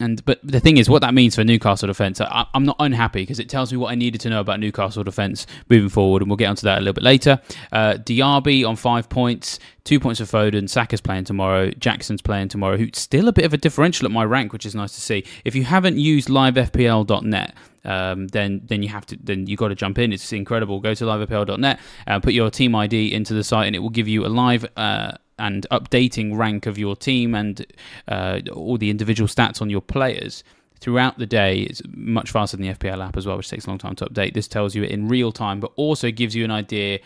And 0.00 0.24
but 0.24 0.40
the 0.42 0.60
thing 0.60 0.76
is, 0.76 0.88
what 0.88 1.02
that 1.02 1.14
means 1.14 1.34
for 1.34 1.44
Newcastle 1.44 1.86
defence, 1.86 2.20
I, 2.20 2.46
am 2.54 2.64
not 2.64 2.76
unhappy 2.78 3.22
because 3.22 3.38
it 3.38 3.48
tells 3.48 3.72
me 3.72 3.78
what 3.78 3.90
I 3.90 3.94
needed 3.94 4.20
to 4.22 4.30
know 4.30 4.40
about 4.40 4.60
Newcastle 4.60 5.04
defence 5.04 5.46
moving 5.68 5.88
forward, 5.88 6.22
and 6.22 6.30
we'll 6.30 6.36
get 6.36 6.46
onto 6.46 6.62
that 6.62 6.78
a 6.78 6.80
little 6.80 6.94
bit 6.94 7.04
later. 7.04 7.40
Uh, 7.72 7.94
Diaby 7.94 8.66
on 8.66 8.76
five 8.76 9.08
points, 9.08 9.58
two 9.84 9.98
points 9.98 10.20
for 10.20 10.26
Foden. 10.26 10.68
Saka's 10.68 11.00
playing 11.00 11.24
tomorrow. 11.24 11.70
Jackson's 11.70 12.22
playing 12.22 12.48
tomorrow. 12.48 12.76
Who's 12.76 12.98
still 12.98 13.28
a 13.28 13.32
bit 13.32 13.44
of 13.44 13.52
a 13.52 13.56
differential 13.56 14.06
at 14.06 14.12
my 14.12 14.24
rank, 14.24 14.52
which 14.52 14.66
is 14.66 14.74
nice 14.74 14.94
to 14.94 15.00
see. 15.00 15.24
If 15.44 15.54
you 15.54 15.64
haven't 15.64 15.98
used 15.98 16.28
livefpl.net, 16.28 17.54
um, 17.84 18.28
then 18.28 18.62
then 18.66 18.82
you 18.82 18.88
have 18.88 19.06
to 19.06 19.18
then 19.22 19.46
you 19.46 19.56
got 19.56 19.68
to 19.68 19.74
jump 19.74 19.98
in. 19.98 20.12
It's 20.12 20.32
incredible. 20.32 20.80
Go 20.80 20.94
to 20.94 21.04
livefpl.net, 21.04 21.80
uh, 22.06 22.20
put 22.20 22.34
your 22.34 22.50
team 22.50 22.74
ID 22.74 23.12
into 23.12 23.34
the 23.34 23.42
site, 23.42 23.66
and 23.66 23.74
it 23.74 23.80
will 23.80 23.90
give 23.90 24.08
you 24.08 24.26
a 24.26 24.28
live. 24.28 24.66
Uh, 24.76 25.12
and 25.38 25.66
updating 25.70 26.36
rank 26.36 26.66
of 26.66 26.78
your 26.78 26.96
team 26.96 27.34
and 27.34 27.66
uh, 28.08 28.40
all 28.52 28.78
the 28.78 28.90
individual 28.90 29.28
stats 29.28 29.62
on 29.62 29.70
your 29.70 29.80
players 29.80 30.44
throughout 30.80 31.18
the 31.18 31.26
day. 31.26 31.60
It's 31.60 31.82
much 31.88 32.30
faster 32.30 32.56
than 32.56 32.66
the 32.66 32.74
FPL 32.74 33.04
app 33.04 33.16
as 33.16 33.26
well, 33.26 33.36
which 33.36 33.48
takes 33.48 33.66
a 33.66 33.68
long 33.68 33.78
time 33.78 33.96
to 33.96 34.06
update. 34.06 34.34
This 34.34 34.48
tells 34.48 34.74
you 34.74 34.82
it 34.84 34.90
in 34.90 35.08
real 35.08 35.32
time, 35.32 35.60
but 35.60 35.72
also 35.76 36.10
gives 36.10 36.34
you 36.34 36.44
an 36.44 36.50
idea 36.50 37.00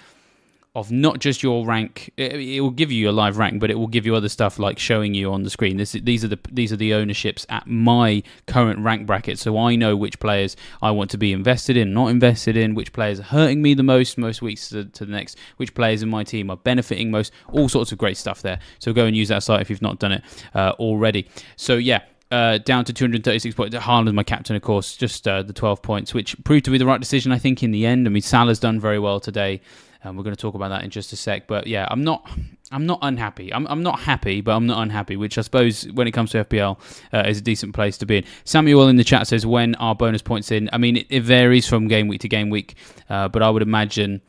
of 0.75 0.91
not 0.91 1.19
just 1.19 1.43
your 1.43 1.67
rank. 1.67 2.11
It, 2.17 2.63
will 2.63 2.71
give 2.71 2.91
you 2.91 3.11
a 3.11 3.13
live 3.13 3.37
rank, 3.37 3.61
but 3.61 3.71
it 3.71 3.75
will 3.75 3.89
give 3.89 4.07
you 4.07 4.15
other 4.15 4.31
stuff 4.31 4.59
like 4.59 4.79
showing 4.79 5.13
you 5.13 5.31
on 5.31 5.43
the 5.43 5.51
screen. 5.51 5.77
This, 5.77 5.93
these 5.93 6.25
are 6.25 6.29
the 6.29 6.39
these 6.51 6.73
are 6.73 6.77
the 6.77 6.95
ownerships 6.95 7.45
at 7.51 7.67
my 7.67 8.23
current 8.47 8.81
rank 8.81 9.07
bracket, 9.07 9.39
so 9.39 9.59
I 9.59 9.77
know 9.77 9.97
which 9.97 10.19
players 10.19 10.57
I 10.81 10.91
want 10.91 11.11
to 11.11 11.19
be 11.19 11.33
invested 11.33 11.77
in, 11.77 11.93
not 11.93 12.09
invested 12.09 12.57
in, 12.57 12.75
which 12.75 12.93
players 12.93 13.21
are 13.21 13.25
hurting 13.25 13.61
me 13.61 13.75
the 13.75 13.83
most, 13.83 14.17
most 14.17 14.41
weeks 14.41 14.71
to, 14.71 14.87
to 14.87 15.05
the 15.05 15.13
next, 15.13 15.39
which 15.59 15.75
players 15.75 16.03
in 16.03 16.09
my 16.09 16.25
team 16.25 16.49
are 16.51 16.57
benefiting 16.57 17.11
most. 17.11 17.33
All 17.53 17.69
sorts 17.69 17.93
of 17.93 17.99
great 17.99 18.17
stuff 18.17 18.41
there. 18.41 18.59
So 18.79 18.95
go 18.95 19.05
and 19.05 19.15
use 19.15 19.29
that 19.29 19.43
site 19.43 19.61
if 19.61 19.69
you've 19.69 19.83
not 19.83 19.99
done 19.99 20.13
it 20.13 20.23
uh, 20.55 20.73
already. 20.79 21.29
So 21.57 21.75
yeah, 21.77 22.01
uh, 22.31 22.57
down 22.57 22.87
to 22.87 22.95
236 22.95 23.55
points. 23.55 23.77
Haaland, 23.77 24.15
my 24.15 24.23
captain, 24.23 24.57
of 24.57 24.63
course, 24.63 24.97
just 24.97 25.29
uh, 25.29 25.43
the 25.43 25.53
12 25.53 25.83
points, 25.83 26.15
which 26.15 26.43
proved 26.45 26.65
to 26.65 26.71
be 26.71 26.79
the 26.79 26.87
right 26.87 26.99
decision, 27.01 27.31
I 27.31 27.37
think, 27.37 27.63
in 27.63 27.73
the 27.73 27.85
end. 27.85 28.07
I 28.07 28.11
mean, 28.11 28.23
Salah's 28.23 28.59
done 28.59 28.81
very 28.81 28.99
well 28.99 29.21
today. 29.21 29.61
And 30.03 30.17
we're 30.17 30.25
going 30.25 30.35
to 30.35 30.41
talk 30.41 30.55
about 30.55 30.69
that 30.69 30.85
in 30.85 30.91
just 30.91 31.13
a 31.13 31.17
sec. 31.17 31.47
But 31.47 31.67
yeah, 31.67 31.87
I'm 31.91 32.03
not, 32.05 32.29
I'm 32.71 32.87
not 32.87 32.99
unhappy. 33.03 33.53
I'm, 33.53 33.67
I'm 33.69 33.83
not 33.83 34.01
happy, 34.01 34.41
but 34.41 34.55
I'm 34.57 34.67
not 34.67 34.83
unhappy, 34.83 35.17
which 35.17 35.39
I 35.39 35.43
suppose 35.43 35.85
when 35.93 36.07
it 36.07 36.13
comes 36.13 36.31
to 36.33 36.45
FPL 36.45 36.79
uh, 37.13 37.29
is 37.29 37.39
a 37.39 37.43
decent 37.43 37.75
place 37.75 37.99
to 37.99 38.07
be 38.07 38.19
in. 38.19 38.25
Samuel 38.45 38.89
in 38.89 38.97
the 38.97 39.05
chat 39.05 39.27
says 39.27 39.47
when 39.47 39.75
are 39.77 39.95
bonus 39.95 40.23
points 40.23 40.51
in? 40.51 40.69
I 40.73 40.79
mean, 40.79 40.99
it, 40.99 41.07
it 41.11 41.21
varies 41.21 41.67
from 41.67 41.89
game 41.89 42.09
week 42.09 42.21
to 42.23 42.29
game 42.29 42.51
week, 42.51 42.77
uh, 43.09 43.29
but 43.29 43.43
I 43.43 43.51
would 43.51 43.63
imagine 43.63 44.23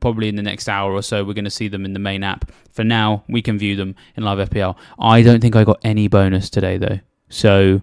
probably 0.00 0.28
in 0.28 0.36
the 0.36 0.42
next 0.42 0.68
hour 0.68 0.92
or 0.92 1.02
so 1.02 1.24
we're 1.24 1.34
going 1.34 1.44
to 1.44 1.50
see 1.50 1.68
them 1.68 1.84
in 1.84 1.92
the 1.92 1.98
main 1.98 2.22
app. 2.22 2.50
For 2.70 2.84
now, 2.84 3.24
we 3.28 3.42
can 3.42 3.58
view 3.58 3.76
them 3.76 3.94
in 4.16 4.24
live 4.24 4.50
FPL. 4.50 4.76
I 4.98 5.22
don't 5.22 5.40
think 5.40 5.56
I 5.56 5.64
got 5.64 5.80
any 5.82 6.08
bonus 6.08 6.50
today 6.50 6.76
though. 6.76 7.00
So 7.28 7.82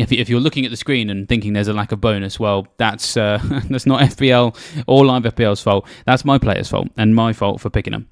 if, 0.00 0.12
if 0.12 0.28
you're 0.28 0.40
looking 0.40 0.64
at 0.64 0.70
the 0.70 0.76
screen 0.76 1.10
and 1.10 1.28
thinking 1.28 1.52
there's 1.52 1.68
a 1.68 1.72
lack 1.72 1.92
of 1.92 2.00
bonus, 2.00 2.40
well, 2.40 2.66
that's 2.76 3.16
uh, 3.16 3.38
that's 3.68 3.86
not 3.86 4.00
FPL 4.02 4.84
or 4.86 5.04
live 5.04 5.22
FPL's 5.22 5.62
fault. 5.62 5.86
That's 6.06 6.24
my 6.24 6.38
player's 6.38 6.68
fault 6.68 6.88
and 6.96 7.14
my 7.14 7.32
fault 7.32 7.60
for 7.60 7.70
picking 7.70 7.92
them. 7.92 8.08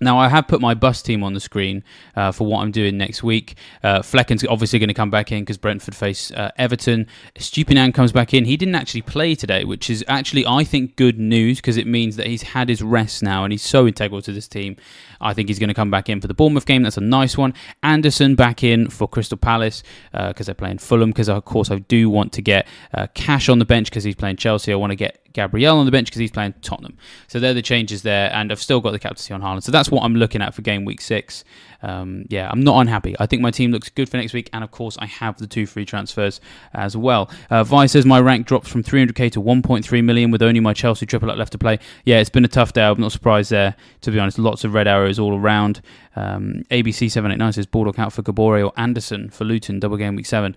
Now, 0.00 0.18
I 0.18 0.28
have 0.28 0.48
put 0.48 0.60
my 0.60 0.74
bus 0.74 1.02
team 1.02 1.22
on 1.22 1.34
the 1.34 1.40
screen 1.40 1.84
uh, 2.16 2.32
for 2.32 2.46
what 2.46 2.60
I'm 2.60 2.72
doing 2.72 2.98
next 2.98 3.22
week. 3.22 3.56
Uh, 3.82 4.00
Flekken's 4.00 4.44
obviously 4.44 4.80
going 4.80 4.88
to 4.88 4.94
come 4.94 5.10
back 5.10 5.30
in 5.30 5.42
because 5.42 5.56
Brentford 5.56 5.94
face 5.94 6.32
uh, 6.32 6.50
Everton. 6.58 7.06
Estupiñán 7.36 7.94
comes 7.94 8.10
back 8.10 8.34
in. 8.34 8.44
He 8.44 8.56
didn't 8.56 8.74
actually 8.74 9.02
play 9.02 9.36
today, 9.36 9.64
which 9.64 9.88
is 9.88 10.04
actually, 10.08 10.44
I 10.46 10.64
think, 10.64 10.96
good 10.96 11.20
news 11.20 11.58
because 11.58 11.76
it 11.76 11.86
means 11.86 12.16
that 12.16 12.26
he's 12.26 12.42
had 12.42 12.68
his 12.68 12.82
rest 12.82 13.22
now 13.22 13.44
and 13.44 13.52
he's 13.52 13.62
so 13.62 13.86
integral 13.86 14.20
to 14.22 14.32
this 14.32 14.48
team. 14.48 14.76
I 15.20 15.32
think 15.32 15.48
he's 15.48 15.60
going 15.60 15.68
to 15.68 15.74
come 15.74 15.92
back 15.92 16.08
in 16.08 16.20
for 16.20 16.26
the 16.26 16.34
Bournemouth 16.34 16.66
game. 16.66 16.82
That's 16.82 16.96
a 16.96 17.00
nice 17.00 17.38
one. 17.38 17.54
Anderson 17.84 18.34
back 18.34 18.64
in 18.64 18.90
for 18.90 19.06
Crystal 19.06 19.38
Palace 19.38 19.84
because 20.12 20.40
uh, 20.40 20.44
they're 20.44 20.54
playing 20.54 20.78
Fulham. 20.78 21.10
Because, 21.10 21.28
of 21.28 21.44
course, 21.44 21.70
I 21.70 21.78
do 21.78 22.10
want 22.10 22.32
to 22.32 22.42
get 22.42 22.66
uh, 22.92 23.06
Cash 23.14 23.48
on 23.48 23.60
the 23.60 23.64
bench 23.64 23.90
because 23.90 24.02
he's 24.02 24.16
playing 24.16 24.36
Chelsea. 24.36 24.72
I 24.72 24.76
want 24.76 24.90
to 24.90 24.96
get 24.96 25.23
Gabriel 25.34 25.78
on 25.78 25.84
the 25.84 25.92
bench 25.92 26.06
because 26.06 26.20
he's 26.20 26.30
playing 26.30 26.54
Tottenham. 26.62 26.96
So 27.26 27.38
they're 27.38 27.52
the 27.52 27.60
changes 27.60 28.02
there, 28.02 28.32
and 28.32 28.50
I've 28.50 28.62
still 28.62 28.80
got 28.80 28.92
the 28.92 28.98
captaincy 28.98 29.34
on 29.34 29.42
Haaland. 29.42 29.64
So 29.64 29.72
that's 29.72 29.90
what 29.90 30.02
I'm 30.04 30.14
looking 30.14 30.40
at 30.40 30.54
for 30.54 30.62
game 30.62 30.84
week 30.84 31.00
six. 31.00 31.44
Um, 31.82 32.24
yeah, 32.30 32.48
I'm 32.50 32.60
not 32.60 32.80
unhappy. 32.80 33.14
I 33.18 33.26
think 33.26 33.42
my 33.42 33.50
team 33.50 33.72
looks 33.72 33.90
good 33.90 34.08
for 34.08 34.16
next 34.16 34.32
week, 34.32 34.48
and 34.52 34.64
of 34.64 34.70
course, 34.70 34.96
I 34.98 35.06
have 35.06 35.36
the 35.36 35.46
two 35.46 35.66
free 35.66 35.84
transfers 35.84 36.40
as 36.72 36.96
well. 36.96 37.30
Uh, 37.50 37.64
Vi 37.64 37.86
says 37.86 38.06
my 38.06 38.20
rank 38.20 38.46
drops 38.46 38.68
from 38.68 38.82
300k 38.82 39.30
to 39.32 39.42
1.3 39.42 40.04
million 40.04 40.30
with 40.30 40.40
only 40.40 40.60
my 40.60 40.72
Chelsea 40.72 41.04
triple 41.04 41.30
up 41.30 41.36
left 41.36 41.52
to 41.52 41.58
play. 41.58 41.78
Yeah, 42.04 42.20
it's 42.20 42.30
been 42.30 42.44
a 42.44 42.48
tough 42.48 42.72
day. 42.72 42.84
I'm 42.84 43.00
not 43.00 43.12
surprised 43.12 43.50
there, 43.50 43.74
to 44.02 44.10
be 44.10 44.18
honest. 44.18 44.38
Lots 44.38 44.64
of 44.64 44.72
red 44.72 44.86
arrows 44.86 45.18
all 45.18 45.38
around. 45.38 45.82
Um, 46.16 46.62
ABC789 46.70 47.54
says 47.54 47.66
Baldock 47.66 47.98
out 47.98 48.12
for 48.12 48.22
Kaboré 48.22 48.64
or 48.64 48.72
Anderson 48.76 49.30
for 49.30 49.44
Luton, 49.44 49.80
double 49.80 49.96
game 49.96 50.14
week 50.14 50.26
seven. 50.26 50.54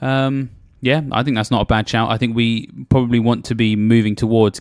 Um, 0.00 0.50
yeah, 0.80 1.02
I 1.12 1.22
think 1.22 1.36
that's 1.36 1.50
not 1.50 1.62
a 1.62 1.66
bad 1.66 1.88
shout. 1.88 2.10
I 2.10 2.18
think 2.18 2.36
we 2.36 2.68
probably 2.88 3.18
want 3.18 3.44
to 3.46 3.54
be 3.54 3.76
moving 3.76 4.14
towards 4.14 4.60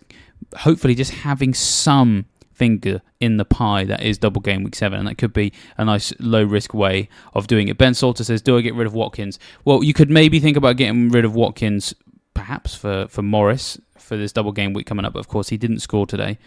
hopefully 0.56 0.96
just 0.96 1.12
having 1.12 1.54
some 1.54 2.26
finger 2.54 3.02
in 3.20 3.38
the 3.38 3.46
pie 3.46 3.84
that 3.84 4.02
is 4.02 4.18
double 4.18 4.42
game 4.42 4.64
week 4.64 4.76
seven, 4.76 5.00
and 5.00 5.08
that 5.08 5.18
could 5.18 5.34
be 5.34 5.54
a 5.78 5.86
nice 5.86 6.14
low 6.20 6.44
risk 6.44 6.74
way 6.74 7.08
of 7.34 7.48
doing 7.48 7.68
it. 7.68 7.78
Ben 7.78 7.94
Salter 7.94 8.24
says, 8.24 8.42
"Do 8.42 8.58
I 8.58 8.62
get 8.62 8.74
rid 8.76 8.88
of 8.88 8.94
Watkins?" 8.94 9.40
Well, 9.64 9.84
you 9.84 9.94
could 9.94 10.10
maybe 10.10 10.40
think 10.40 10.58
about 10.58 10.78
getting 10.78 11.10
rid 11.10 11.26
of 11.26 11.36
Watkins, 11.36 11.94
perhaps 12.34 12.76
for 12.76 13.08
for 13.08 13.22
Morris 13.22 13.80
for 13.98 14.18
this 14.18 14.32
double 14.32 14.52
game 14.52 14.74
week 14.74 14.86
coming 14.86 15.06
up. 15.06 15.14
But 15.14 15.20
of 15.20 15.28
course, 15.28 15.50
he 15.50 15.58
didn't 15.58 15.80
score 15.80 16.06
today. 16.06 16.38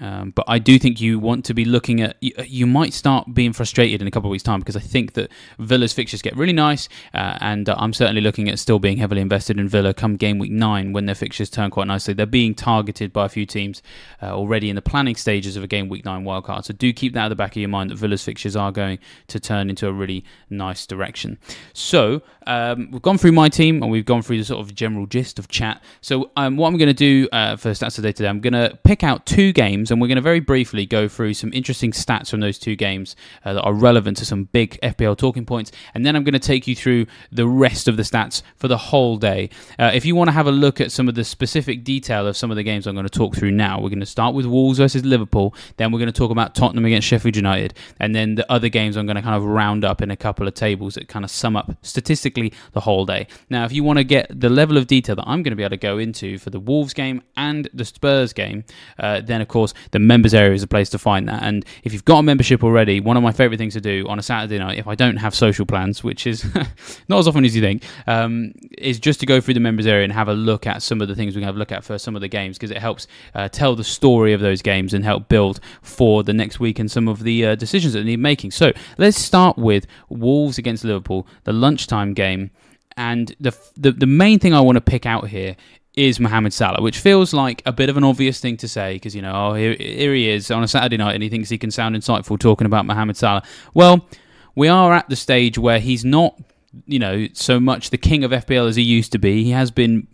Um, 0.00 0.30
but 0.30 0.44
I 0.48 0.58
do 0.58 0.78
think 0.78 1.00
you 1.00 1.18
want 1.18 1.44
to 1.46 1.54
be 1.54 1.64
looking 1.64 2.00
at. 2.00 2.16
You, 2.20 2.32
you, 2.46 2.66
might 2.66 2.92
start 2.94 3.34
being 3.34 3.52
frustrated 3.52 4.00
in 4.00 4.08
a 4.08 4.10
couple 4.10 4.28
of 4.28 4.32
weeks' 4.32 4.42
time 4.42 4.60
because 4.60 4.76
I 4.76 4.80
think 4.80 5.12
that 5.14 5.30
Villa's 5.58 5.92
fixtures 5.92 6.22
get 6.22 6.36
really 6.36 6.52
nice, 6.52 6.88
uh, 7.12 7.36
and 7.40 7.68
uh, 7.68 7.74
I'm 7.78 7.92
certainly 7.92 8.20
looking 8.20 8.48
at 8.48 8.58
still 8.58 8.78
being 8.78 8.96
heavily 8.96 9.20
invested 9.20 9.58
in 9.58 9.68
Villa 9.68 9.92
come 9.92 10.16
game 10.16 10.38
week 10.38 10.52
nine 10.52 10.92
when 10.92 11.06
their 11.06 11.14
fixtures 11.14 11.50
turn 11.50 11.70
quite 11.70 11.86
nicely. 11.86 12.14
They're 12.14 12.26
being 12.26 12.54
targeted 12.54 13.12
by 13.12 13.26
a 13.26 13.28
few 13.28 13.44
teams 13.44 13.82
uh, 14.22 14.26
already 14.26 14.70
in 14.70 14.76
the 14.76 14.82
planning 14.82 15.16
stages 15.16 15.56
of 15.56 15.64
a 15.64 15.66
game 15.66 15.88
week 15.88 16.04
nine 16.04 16.24
wildcard. 16.24 16.64
So 16.64 16.72
do 16.72 16.92
keep 16.92 17.12
that 17.14 17.26
at 17.26 17.28
the 17.28 17.36
back 17.36 17.52
of 17.52 17.56
your 17.56 17.68
mind 17.68 17.90
that 17.90 17.96
Villa's 17.96 18.24
fixtures 18.24 18.56
are 18.56 18.72
going 18.72 18.98
to 19.28 19.40
turn 19.40 19.68
into 19.68 19.86
a 19.86 19.92
really 19.92 20.24
nice 20.48 20.86
direction. 20.86 21.38
So 21.72 22.22
um, 22.46 22.90
we've 22.90 23.02
gone 23.02 23.18
through 23.18 23.32
my 23.32 23.48
team 23.48 23.82
and 23.82 23.90
we've 23.90 24.04
gone 24.04 24.22
through 24.22 24.38
the 24.38 24.44
sort 24.44 24.60
of 24.60 24.74
general 24.74 25.06
gist 25.06 25.38
of 25.38 25.48
chat. 25.48 25.82
So 26.00 26.30
um, 26.36 26.56
what 26.56 26.68
I'm 26.68 26.78
going 26.78 26.88
to 26.88 26.94
do 26.94 27.28
uh, 27.32 27.56
for 27.56 27.70
Stats 27.70 27.96
Today 27.96 28.12
today, 28.12 28.28
I'm 28.28 28.40
going 28.40 28.52
to 28.52 28.78
pick 28.84 29.04
out 29.04 29.26
two 29.26 29.52
games 29.52 29.89
games, 29.90 29.92
and 29.92 30.00
we're 30.00 30.08
going 30.08 30.16
to 30.16 30.22
very 30.22 30.40
briefly 30.40 30.86
go 30.86 31.08
through 31.08 31.34
some 31.34 31.52
interesting 31.52 31.92
stats 31.92 32.30
from 32.30 32.40
those 32.40 32.58
two 32.58 32.76
games 32.76 33.16
uh, 33.44 33.54
that 33.54 33.62
are 33.62 33.72
relevant 33.72 34.16
to 34.18 34.24
some 34.24 34.44
big 34.44 34.78
FPL 34.82 35.16
talking 35.16 35.44
points, 35.44 35.72
and 35.94 36.06
then 36.06 36.16
I'm 36.16 36.24
going 36.24 36.34
to 36.34 36.38
take 36.38 36.66
you 36.66 36.76
through 36.76 37.06
the 37.32 37.46
rest 37.46 37.88
of 37.88 37.96
the 37.96 38.02
stats 38.02 38.42
for 38.56 38.68
the 38.68 38.76
whole 38.76 39.16
day. 39.16 39.50
Uh, 39.78 39.90
if 39.92 40.04
you 40.04 40.14
want 40.14 40.28
to 40.28 40.32
have 40.32 40.46
a 40.46 40.52
look 40.52 40.80
at 40.80 40.92
some 40.92 41.08
of 41.08 41.14
the 41.14 41.24
specific 41.24 41.84
detail 41.84 42.26
of 42.26 42.36
some 42.36 42.50
of 42.50 42.56
the 42.56 42.62
games 42.62 42.86
I'm 42.86 42.94
going 42.94 43.06
to 43.06 43.18
talk 43.18 43.34
through 43.34 43.50
now, 43.52 43.80
we're 43.80 43.88
going 43.88 44.00
to 44.00 44.06
start 44.06 44.34
with 44.34 44.46
Wolves 44.46 44.78
versus 44.78 45.04
Liverpool, 45.04 45.54
then 45.76 45.92
we're 45.92 45.98
going 45.98 46.12
to 46.12 46.18
talk 46.18 46.30
about 46.30 46.54
Tottenham 46.54 46.84
against 46.84 47.08
Sheffield 47.08 47.36
United, 47.36 47.74
and 47.98 48.14
then 48.14 48.36
the 48.36 48.50
other 48.50 48.68
games 48.68 48.96
I'm 48.96 49.06
going 49.06 49.16
to 49.16 49.22
kind 49.22 49.36
of 49.36 49.44
round 49.44 49.84
up 49.84 50.02
in 50.02 50.10
a 50.10 50.16
couple 50.16 50.46
of 50.46 50.54
tables 50.54 50.94
that 50.94 51.08
kind 51.08 51.24
of 51.24 51.30
sum 51.30 51.56
up 51.56 51.72
statistically 51.82 52.52
the 52.72 52.80
whole 52.80 53.04
day. 53.04 53.26
Now, 53.48 53.64
if 53.64 53.72
you 53.72 53.82
want 53.84 53.98
to 53.98 54.04
get 54.04 54.28
the 54.40 54.48
level 54.48 54.76
of 54.76 54.86
detail 54.86 55.16
that 55.16 55.26
I'm 55.26 55.42
going 55.42 55.52
to 55.52 55.56
be 55.56 55.62
able 55.62 55.70
to 55.70 55.76
go 55.76 55.98
into 55.98 56.38
for 56.38 56.50
the 56.50 56.60
Wolves 56.60 56.94
game 56.94 57.22
and 57.36 57.68
the 57.74 57.84
Spurs 57.84 58.32
game, 58.32 58.64
uh, 58.98 59.20
then 59.20 59.40
of 59.40 59.48
course 59.48 59.69
the 59.90 59.98
members 59.98 60.34
area 60.34 60.52
is 60.52 60.62
a 60.62 60.66
place 60.66 60.88
to 60.90 60.98
find 60.98 61.28
that. 61.28 61.42
And 61.42 61.64
if 61.84 61.92
you've 61.92 62.04
got 62.04 62.18
a 62.18 62.22
membership 62.22 62.62
already, 62.62 63.00
one 63.00 63.16
of 63.16 63.22
my 63.22 63.32
favorite 63.32 63.58
things 63.58 63.74
to 63.74 63.80
do 63.80 64.06
on 64.08 64.18
a 64.18 64.22
Saturday 64.22 64.58
night, 64.58 64.78
if 64.78 64.86
I 64.86 64.94
don't 64.94 65.16
have 65.16 65.34
social 65.34 65.66
plans, 65.66 66.04
which 66.04 66.26
is 66.26 66.44
not 67.08 67.18
as 67.18 67.28
often 67.28 67.44
as 67.44 67.54
you 67.54 67.62
think, 67.62 67.84
um, 68.06 68.52
is 68.78 68.98
just 68.98 69.20
to 69.20 69.26
go 69.26 69.40
through 69.40 69.54
the 69.54 69.60
members 69.60 69.86
area 69.86 70.04
and 70.04 70.12
have 70.12 70.28
a 70.28 70.34
look 70.34 70.66
at 70.66 70.82
some 70.82 71.00
of 71.00 71.08
the 71.08 71.14
things 71.14 71.34
we 71.34 71.40
can 71.40 71.46
have 71.46 71.56
a 71.56 71.58
look 71.58 71.72
at 71.72 71.84
for 71.84 71.98
some 71.98 72.14
of 72.14 72.20
the 72.20 72.28
games 72.28 72.56
because 72.56 72.70
it 72.70 72.78
helps 72.78 73.06
uh, 73.34 73.48
tell 73.48 73.74
the 73.74 73.84
story 73.84 74.32
of 74.32 74.40
those 74.40 74.62
games 74.62 74.94
and 74.94 75.04
help 75.04 75.28
build 75.28 75.60
for 75.82 76.22
the 76.22 76.32
next 76.32 76.60
week 76.60 76.78
and 76.78 76.90
some 76.90 77.08
of 77.08 77.22
the 77.22 77.46
uh, 77.46 77.54
decisions 77.54 77.94
that 77.94 78.04
need 78.04 78.18
making. 78.18 78.50
So 78.50 78.72
let's 78.98 79.20
start 79.20 79.58
with 79.58 79.86
Wolves 80.08 80.58
against 80.58 80.84
Liverpool, 80.84 81.26
the 81.44 81.52
lunchtime 81.52 82.14
game. 82.14 82.50
And 82.96 83.34
the, 83.40 83.56
the 83.76 83.92
the 83.92 84.06
main 84.06 84.38
thing 84.40 84.52
I 84.52 84.60
want 84.60 84.76
to 84.76 84.82
pick 84.82 85.06
out 85.06 85.28
here 85.28 85.56
is 85.94 86.20
Mohamed 86.20 86.52
Salah, 86.52 86.80
which 86.82 86.98
feels 86.98 87.34
like 87.34 87.62
a 87.66 87.72
bit 87.72 87.88
of 87.88 87.96
an 87.96 88.04
obvious 88.04 88.40
thing 88.40 88.56
to 88.58 88.68
say 88.68 88.94
because, 88.94 89.14
you 89.14 89.22
know, 89.22 89.32
oh, 89.34 89.54
here, 89.54 89.74
here 89.74 90.14
he 90.14 90.28
is 90.28 90.50
on 90.50 90.62
a 90.62 90.68
Saturday 90.68 90.96
night 90.96 91.14
and 91.14 91.22
he 91.22 91.28
thinks 91.28 91.48
he 91.48 91.58
can 91.58 91.70
sound 91.70 91.96
insightful 91.96 92.38
talking 92.38 92.66
about 92.66 92.86
Mohamed 92.86 93.16
Salah. 93.16 93.42
Well, 93.74 94.06
we 94.54 94.68
are 94.68 94.92
at 94.92 95.08
the 95.08 95.16
stage 95.16 95.58
where 95.58 95.80
he's 95.80 96.04
not, 96.04 96.40
you 96.86 96.98
know, 96.98 97.26
so 97.32 97.58
much 97.58 97.90
the 97.90 97.98
king 97.98 98.22
of 98.24 98.30
FPL 98.30 98.68
as 98.68 98.76
he 98.76 98.82
used 98.82 99.12
to 99.12 99.18
be. 99.18 99.42
He 99.42 99.50
has 99.50 99.70
been 99.70 100.06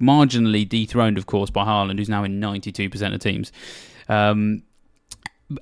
marginally 0.00 0.68
dethroned, 0.68 1.18
of 1.18 1.26
course, 1.26 1.50
by 1.50 1.64
Haaland, 1.64 1.98
who's 1.98 2.08
now 2.08 2.22
in 2.22 2.40
92% 2.40 3.14
of 3.14 3.20
teams. 3.20 3.50
Um, 4.08 4.62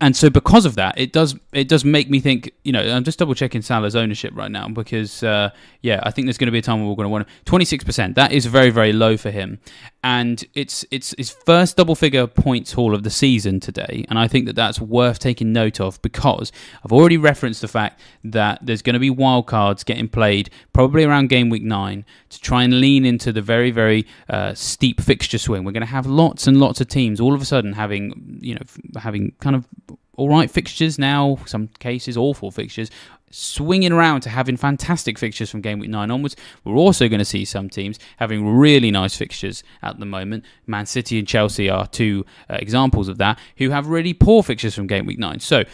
and 0.00 0.16
so 0.16 0.30
because 0.30 0.64
of 0.64 0.76
that, 0.76 0.98
it 0.98 1.12
does 1.12 1.36
it 1.52 1.68
does 1.68 1.84
make 1.84 2.08
me 2.08 2.18
think. 2.18 2.50
You 2.62 2.72
know, 2.72 2.80
I'm 2.80 3.04
just 3.04 3.18
double 3.18 3.34
checking 3.34 3.60
Salah's 3.60 3.94
ownership 3.94 4.32
right 4.34 4.50
now 4.50 4.66
because 4.68 5.22
uh, 5.22 5.50
yeah, 5.82 6.00
I 6.02 6.10
think 6.10 6.26
there's 6.26 6.38
going 6.38 6.46
to 6.46 6.52
be 6.52 6.58
a 6.58 6.62
time 6.62 6.80
where 6.80 6.88
we're 6.88 6.96
going 6.96 7.04
to 7.04 7.10
want 7.10 7.28
26 7.44 7.84
percent. 7.84 8.14
That 8.14 8.32
is 8.32 8.46
very 8.46 8.70
very 8.70 8.94
low 8.94 9.18
for 9.18 9.30
him, 9.30 9.60
and 10.02 10.42
it's 10.54 10.86
it's 10.90 11.14
his 11.18 11.30
first 11.30 11.76
double 11.76 11.94
figure 11.94 12.26
points 12.26 12.72
haul 12.72 12.94
of 12.94 13.02
the 13.02 13.10
season 13.10 13.60
today, 13.60 14.06
and 14.08 14.18
I 14.18 14.26
think 14.26 14.46
that 14.46 14.56
that's 14.56 14.80
worth 14.80 15.18
taking 15.18 15.52
note 15.52 15.80
of 15.80 16.00
because 16.00 16.50
I've 16.82 16.92
already 16.92 17.18
referenced 17.18 17.60
the 17.60 17.68
fact 17.68 18.00
that 18.24 18.60
there's 18.62 18.80
going 18.80 18.94
to 18.94 19.00
be 19.00 19.10
wild 19.10 19.46
cards 19.46 19.84
getting 19.84 20.08
played 20.08 20.48
probably 20.72 21.04
around 21.04 21.28
game 21.28 21.50
week 21.50 21.62
nine 21.62 22.06
to 22.30 22.40
try 22.40 22.62
and 22.62 22.80
lean 22.80 23.04
into 23.04 23.32
the 23.32 23.42
very 23.42 23.70
very 23.70 24.06
uh, 24.30 24.54
steep 24.54 25.02
fixture 25.02 25.38
swing. 25.38 25.62
We're 25.64 25.72
going 25.72 25.82
to 25.82 25.86
have 25.86 26.06
lots 26.06 26.46
and 26.46 26.58
lots 26.58 26.80
of 26.80 26.88
teams 26.88 27.20
all 27.20 27.34
of 27.34 27.42
a 27.42 27.44
sudden 27.44 27.74
having 27.74 28.38
you 28.40 28.54
know 28.54 28.62
having 28.98 29.32
kind 29.40 29.54
of 29.54 29.66
all 30.16 30.28
right 30.28 30.50
fixtures 30.50 30.98
now, 30.98 31.38
some 31.46 31.68
cases 31.78 32.16
awful 32.16 32.50
fixtures, 32.50 32.90
swinging 33.30 33.92
around 33.92 34.20
to 34.20 34.28
having 34.28 34.56
fantastic 34.56 35.18
fixtures 35.18 35.50
from 35.50 35.60
game 35.60 35.80
week 35.80 35.90
9 35.90 36.10
onwards. 36.10 36.36
We're 36.62 36.76
also 36.76 37.08
going 37.08 37.18
to 37.18 37.24
see 37.24 37.44
some 37.44 37.68
teams 37.68 37.98
having 38.18 38.56
really 38.56 38.92
nice 38.92 39.16
fixtures 39.16 39.64
at 39.82 39.98
the 39.98 40.06
moment. 40.06 40.44
Man 40.66 40.86
City 40.86 41.18
and 41.18 41.26
Chelsea 41.26 41.68
are 41.68 41.86
two 41.86 42.24
uh, 42.48 42.58
examples 42.60 43.08
of 43.08 43.18
that, 43.18 43.38
who 43.56 43.70
have 43.70 43.88
really 43.88 44.14
poor 44.14 44.42
fixtures 44.42 44.74
from 44.74 44.86
game 44.86 45.06
week 45.06 45.18
9. 45.18 45.40
So, 45.40 45.64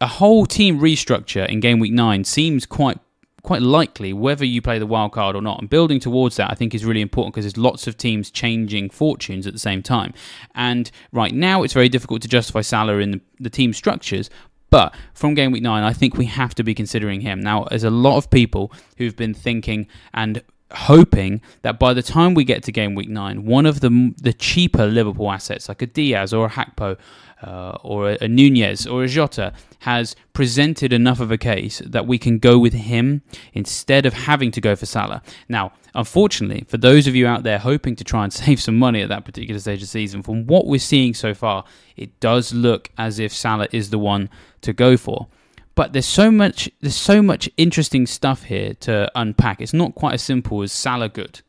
a 0.00 0.06
whole 0.08 0.44
team 0.44 0.80
restructure 0.80 1.48
in 1.48 1.60
game 1.60 1.78
week 1.78 1.92
9 1.92 2.24
seems 2.24 2.66
quite 2.66 2.98
quite 3.44 3.62
likely 3.62 4.12
whether 4.12 4.44
you 4.44 4.60
play 4.60 4.80
the 4.80 4.86
wild 4.86 5.12
card 5.12 5.36
or 5.36 5.42
not. 5.42 5.60
And 5.60 5.70
building 5.70 6.00
towards 6.00 6.36
that, 6.36 6.50
I 6.50 6.54
think, 6.54 6.74
is 6.74 6.84
really 6.84 7.02
important 7.02 7.34
because 7.34 7.44
there's 7.44 7.56
lots 7.56 7.86
of 7.86 7.96
teams 7.96 8.30
changing 8.30 8.90
fortunes 8.90 9.46
at 9.46 9.52
the 9.52 9.58
same 9.58 9.82
time. 9.82 10.12
And 10.54 10.90
right 11.12 11.32
now, 11.32 11.62
it's 11.62 11.74
very 11.74 11.88
difficult 11.88 12.22
to 12.22 12.28
justify 12.28 12.62
Salah 12.62 12.98
in 12.98 13.12
the, 13.12 13.20
the 13.38 13.50
team 13.50 13.72
structures. 13.72 14.30
But 14.70 14.96
from 15.12 15.34
game 15.34 15.52
week 15.52 15.62
nine, 15.62 15.84
I 15.84 15.92
think 15.92 16.16
we 16.16 16.26
have 16.26 16.54
to 16.56 16.64
be 16.64 16.74
considering 16.74 17.20
him. 17.20 17.40
Now, 17.40 17.66
there's 17.70 17.84
a 17.84 17.90
lot 17.90 18.16
of 18.16 18.28
people 18.30 18.72
who've 18.96 19.14
been 19.14 19.34
thinking 19.34 19.86
and 20.12 20.42
hoping 20.72 21.40
that 21.62 21.78
by 21.78 21.94
the 21.94 22.02
time 22.02 22.34
we 22.34 22.42
get 22.44 22.62
to 22.64 22.72
game 22.72 22.94
week 22.94 23.08
nine, 23.08 23.44
one 23.44 23.66
of 23.66 23.80
the 23.80 24.14
the 24.20 24.32
cheaper 24.32 24.86
Liverpool 24.86 25.30
assets, 25.30 25.68
like 25.68 25.82
a 25.82 25.86
Diaz 25.86 26.32
or 26.32 26.46
a 26.46 26.50
Gakpo 26.50 26.98
uh, 27.44 27.78
or 27.82 28.10
a, 28.10 28.18
a 28.22 28.28
Nunez 28.28 28.86
or 28.86 29.04
a 29.04 29.08
Jota 29.08 29.52
has 29.80 30.16
presented 30.32 30.92
enough 30.92 31.20
of 31.20 31.30
a 31.30 31.38
case 31.38 31.82
that 31.84 32.06
we 32.06 32.18
can 32.18 32.38
go 32.38 32.58
with 32.58 32.72
him 32.72 33.22
instead 33.52 34.06
of 34.06 34.14
having 34.14 34.50
to 34.52 34.60
go 34.60 34.74
for 34.74 34.86
Salah. 34.86 35.22
Now, 35.48 35.72
unfortunately, 35.94 36.64
for 36.68 36.78
those 36.78 37.06
of 37.06 37.14
you 37.14 37.26
out 37.26 37.42
there 37.42 37.58
hoping 37.58 37.96
to 37.96 38.04
try 38.04 38.24
and 38.24 38.32
save 38.44 38.60
some 38.60 38.78
money 38.78 39.02
at 39.02 39.08
that 39.10 39.24
particular 39.24 39.60
stage 39.60 39.78
of 39.78 39.82
the 39.82 39.86
season, 39.86 40.22
from 40.22 40.46
what 40.46 40.66
we're 40.66 40.78
seeing 40.78 41.14
so 41.14 41.34
far, 41.34 41.64
it 41.96 42.18
does 42.20 42.52
look 42.54 42.90
as 42.96 43.18
if 43.18 43.32
Salah 43.32 43.68
is 43.72 43.90
the 43.90 43.98
one 43.98 44.30
to 44.62 44.72
go 44.72 44.96
for. 44.96 45.28
But 45.74 45.92
there's 45.92 46.06
so 46.06 46.30
much 46.30 46.70
there's 46.80 46.94
so 46.94 47.20
much 47.20 47.50
interesting 47.56 48.06
stuff 48.06 48.44
here 48.44 48.74
to 48.80 49.10
unpack. 49.16 49.60
It's 49.60 49.72
not 49.72 49.96
quite 49.96 50.14
as 50.14 50.22
simple 50.22 50.62
as 50.62 50.72
Salah 50.72 51.08
good 51.08 51.42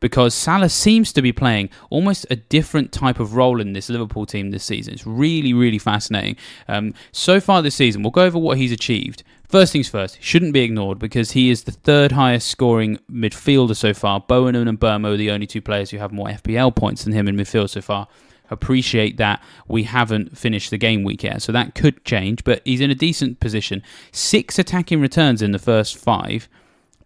because 0.00 0.34
Salah 0.34 0.68
seems 0.68 1.12
to 1.12 1.22
be 1.22 1.32
playing 1.32 1.70
almost 1.90 2.26
a 2.30 2.36
different 2.36 2.92
type 2.92 3.20
of 3.20 3.34
role 3.34 3.60
in 3.60 3.72
this 3.72 3.88
Liverpool 3.88 4.26
team 4.26 4.50
this 4.50 4.64
season. 4.64 4.94
It's 4.94 5.06
really, 5.06 5.52
really 5.52 5.78
fascinating. 5.78 6.36
Um, 6.68 6.94
so 7.12 7.40
far 7.40 7.62
this 7.62 7.74
season, 7.74 8.02
we'll 8.02 8.10
go 8.10 8.24
over 8.24 8.38
what 8.38 8.58
he's 8.58 8.72
achieved. 8.72 9.22
First 9.48 9.72
things 9.72 9.88
first, 9.88 10.22
shouldn't 10.22 10.52
be 10.52 10.60
ignored 10.60 10.98
because 10.98 11.32
he 11.32 11.50
is 11.50 11.64
the 11.64 11.72
third 11.72 12.12
highest 12.12 12.48
scoring 12.48 12.98
midfielder 13.10 13.76
so 13.76 13.92
far. 13.92 14.20
Bowen 14.20 14.54
and 14.54 14.78
Mbeumo 14.78 15.14
are 15.14 15.16
the 15.16 15.32
only 15.32 15.46
two 15.46 15.60
players 15.60 15.90
who 15.90 15.98
have 15.98 16.12
more 16.12 16.28
FPL 16.28 16.74
points 16.74 17.02
than 17.02 17.12
him 17.12 17.26
in 17.26 17.36
midfield 17.36 17.70
so 17.70 17.80
far 17.80 18.06
appreciate 18.50 19.16
that 19.16 19.42
we 19.68 19.84
haven't 19.84 20.36
finished 20.36 20.70
the 20.70 20.78
game 20.78 21.04
week 21.04 21.22
yet, 21.22 21.40
so 21.40 21.52
that 21.52 21.74
could 21.74 22.04
change, 22.04 22.44
but 22.44 22.60
he's 22.64 22.80
in 22.80 22.90
a 22.90 22.94
decent 22.94 23.40
position. 23.40 23.82
Six 24.12 24.58
attacking 24.58 25.00
returns 25.00 25.40
in 25.40 25.52
the 25.52 25.58
first 25.58 25.96
five. 25.96 26.48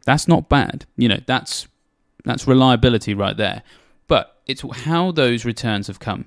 That's 0.04 0.26
not 0.26 0.48
bad. 0.48 0.86
You 0.96 1.08
know, 1.08 1.20
that's 1.26 1.68
that's 2.24 2.46
reliability 2.46 3.14
right 3.14 3.36
there. 3.36 3.62
But 4.06 4.40
it's 4.46 4.62
how 4.84 5.12
those 5.12 5.44
returns 5.44 5.86
have 5.86 6.00
come. 6.00 6.26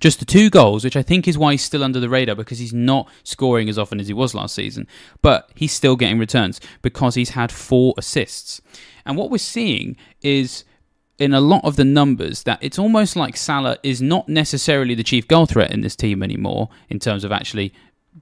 Just 0.00 0.20
the 0.20 0.24
two 0.24 0.48
goals, 0.48 0.84
which 0.84 0.96
I 0.96 1.02
think 1.02 1.26
is 1.26 1.36
why 1.36 1.52
he's 1.52 1.62
still 1.62 1.82
under 1.82 1.98
the 1.98 2.08
radar 2.08 2.36
because 2.36 2.60
he's 2.60 2.72
not 2.72 3.08
scoring 3.24 3.68
as 3.68 3.78
often 3.78 3.98
as 3.98 4.06
he 4.06 4.14
was 4.14 4.34
last 4.34 4.54
season. 4.54 4.86
But 5.22 5.50
he's 5.56 5.72
still 5.72 5.96
getting 5.96 6.18
returns 6.18 6.60
because 6.82 7.16
he's 7.16 7.30
had 7.30 7.50
four 7.50 7.94
assists. 7.98 8.60
And 9.04 9.16
what 9.16 9.30
we're 9.30 9.38
seeing 9.38 9.96
is 10.22 10.64
in 11.18 11.34
a 11.34 11.40
lot 11.40 11.64
of 11.64 11.74
the 11.74 11.84
numbers 11.84 12.44
that 12.44 12.60
it's 12.62 12.78
almost 12.78 13.16
like 13.16 13.36
Salah 13.36 13.78
is 13.82 14.00
not 14.00 14.28
necessarily 14.28 14.94
the 14.94 15.02
chief 15.02 15.26
goal 15.26 15.46
threat 15.46 15.72
in 15.72 15.80
this 15.80 15.96
team 15.96 16.22
anymore 16.22 16.68
in 16.88 17.00
terms 17.00 17.24
of 17.24 17.32
actually 17.32 17.72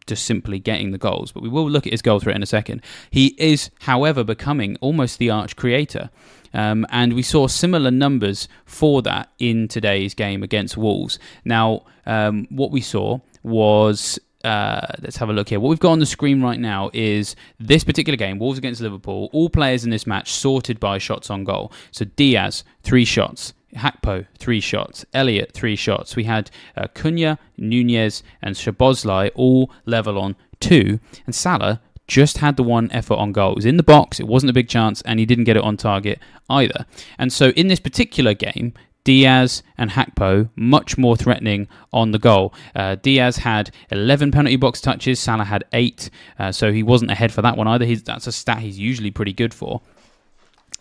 just 0.07 0.25
simply 0.25 0.59
getting 0.59 0.91
the 0.91 0.99
goals, 0.99 1.33
but 1.33 1.43
we 1.43 1.49
will 1.49 1.69
look 1.69 1.87
at 1.87 1.93
his 1.93 2.03
goal 2.03 2.21
threat 2.21 2.37
in 2.37 2.43
a 2.43 2.47
second. 2.47 2.83
He 3.11 3.35
is, 3.39 3.71
however, 3.81 4.25
becoming 4.25 4.77
almost 4.81 5.19
the 5.19 5.31
arch 5.31 5.57
creator. 5.57 6.11
Um, 6.55 6.87
and 6.91 7.13
we 7.13 7.23
saw 7.23 7.47
similar 7.47 7.91
numbers 7.91 8.49
for 8.65 9.03
that 9.03 9.31
in 9.39 9.69
today's 9.69 10.15
game 10.15 10.43
against 10.43 10.77
Wolves. 10.77 11.19
Now, 11.45 11.83
um, 12.07 12.47
what 12.51 12.71
we 12.71 12.81
saw 12.81 13.21
was 13.43 14.19
uh, 14.47 14.87
let's 15.03 15.17
have 15.17 15.29
a 15.29 15.33
look 15.33 15.49
here. 15.49 15.59
What 15.59 15.71
we've 15.71 15.81
got 15.81 15.91
on 15.91 15.99
the 15.99 16.07
screen 16.07 16.41
right 16.41 16.61
now 16.61 16.91
is 16.95 17.35
this 17.59 17.83
particular 17.83 18.17
game, 18.17 18.39
Wolves 18.39 18.59
against 18.59 18.81
Liverpool. 18.81 19.29
All 19.33 19.51
players 19.51 19.85
in 19.85 19.91
this 19.91 20.07
match 20.07 20.31
sorted 20.31 20.79
by 20.79 20.99
shots 20.99 21.31
on 21.31 21.43
goal. 21.43 21.73
So 21.91 22.05
Diaz, 22.05 22.63
three 22.83 23.05
shots. 23.05 23.55
Gakpo, 23.75 24.27
three 24.39 24.61
shots. 24.61 25.05
Elliott, 25.13 25.53
three 25.53 25.77
shots. 25.77 26.15
We 26.15 26.25
had 26.25 26.51
uh, 26.77 26.87
Cunha, 26.95 27.39
Nunez, 27.59 28.23
and 28.41 28.55
Szoboszlai 28.55 29.33
all 29.35 29.71
level 29.85 30.17
on 30.19 30.37
two. 30.61 31.01
And 31.27 31.35
Salah 31.35 31.81
just 32.07 32.39
had 32.39 32.57
the 32.57 32.63
one 32.63 32.91
effort 32.93 33.15
on 33.15 33.33
goal. 33.33 33.53
It 33.53 33.57
was 33.57 33.67
in 33.67 33.77
the 33.77 33.83
box, 33.83 34.21
it 34.21 34.27
wasn't 34.27 34.51
a 34.51 34.55
big 34.55 34.69
chance, 34.69 35.03
and 35.03 35.19
he 35.19 35.27
didn't 35.27 35.45
get 35.45 35.57
it 35.57 35.63
on 35.63 35.77
target 35.77 36.19
either. 36.49 36.87
And 37.19 37.33
so 37.33 37.51
in 37.51 37.69
this 37.69 37.81
particular 37.81 38.35
game, 38.35 38.75
Diaz 39.07 39.63
and 39.79 39.91
Gakpo 39.93 40.51
much 40.57 40.99
more 40.99 41.17
threatening 41.17 41.69
on 41.93 42.11
the 42.11 42.19
goal. 42.19 42.53
Uh, 42.75 42.97
Diaz 42.97 43.37
had 43.37 43.71
11 43.93 44.33
penalty 44.33 44.57
box 44.57 44.81
touches, 44.81 45.21
Salah 45.21 45.45
had 45.45 45.65
8, 45.73 46.11
uh, 46.41 46.51
so 46.51 46.73
he 46.73 46.83
wasn't 46.83 47.13
ahead 47.13 47.33
for 47.33 47.41
that 47.43 47.57
one 47.57 47.69
either. 47.69 47.85
He's, 47.85 48.03
that's 48.03 48.27
a 48.27 48.33
stat 48.33 48.59
he's 48.59 48.79
usually 48.79 49.13
pretty 49.13 49.33
good 49.33 49.55
for. 49.55 49.81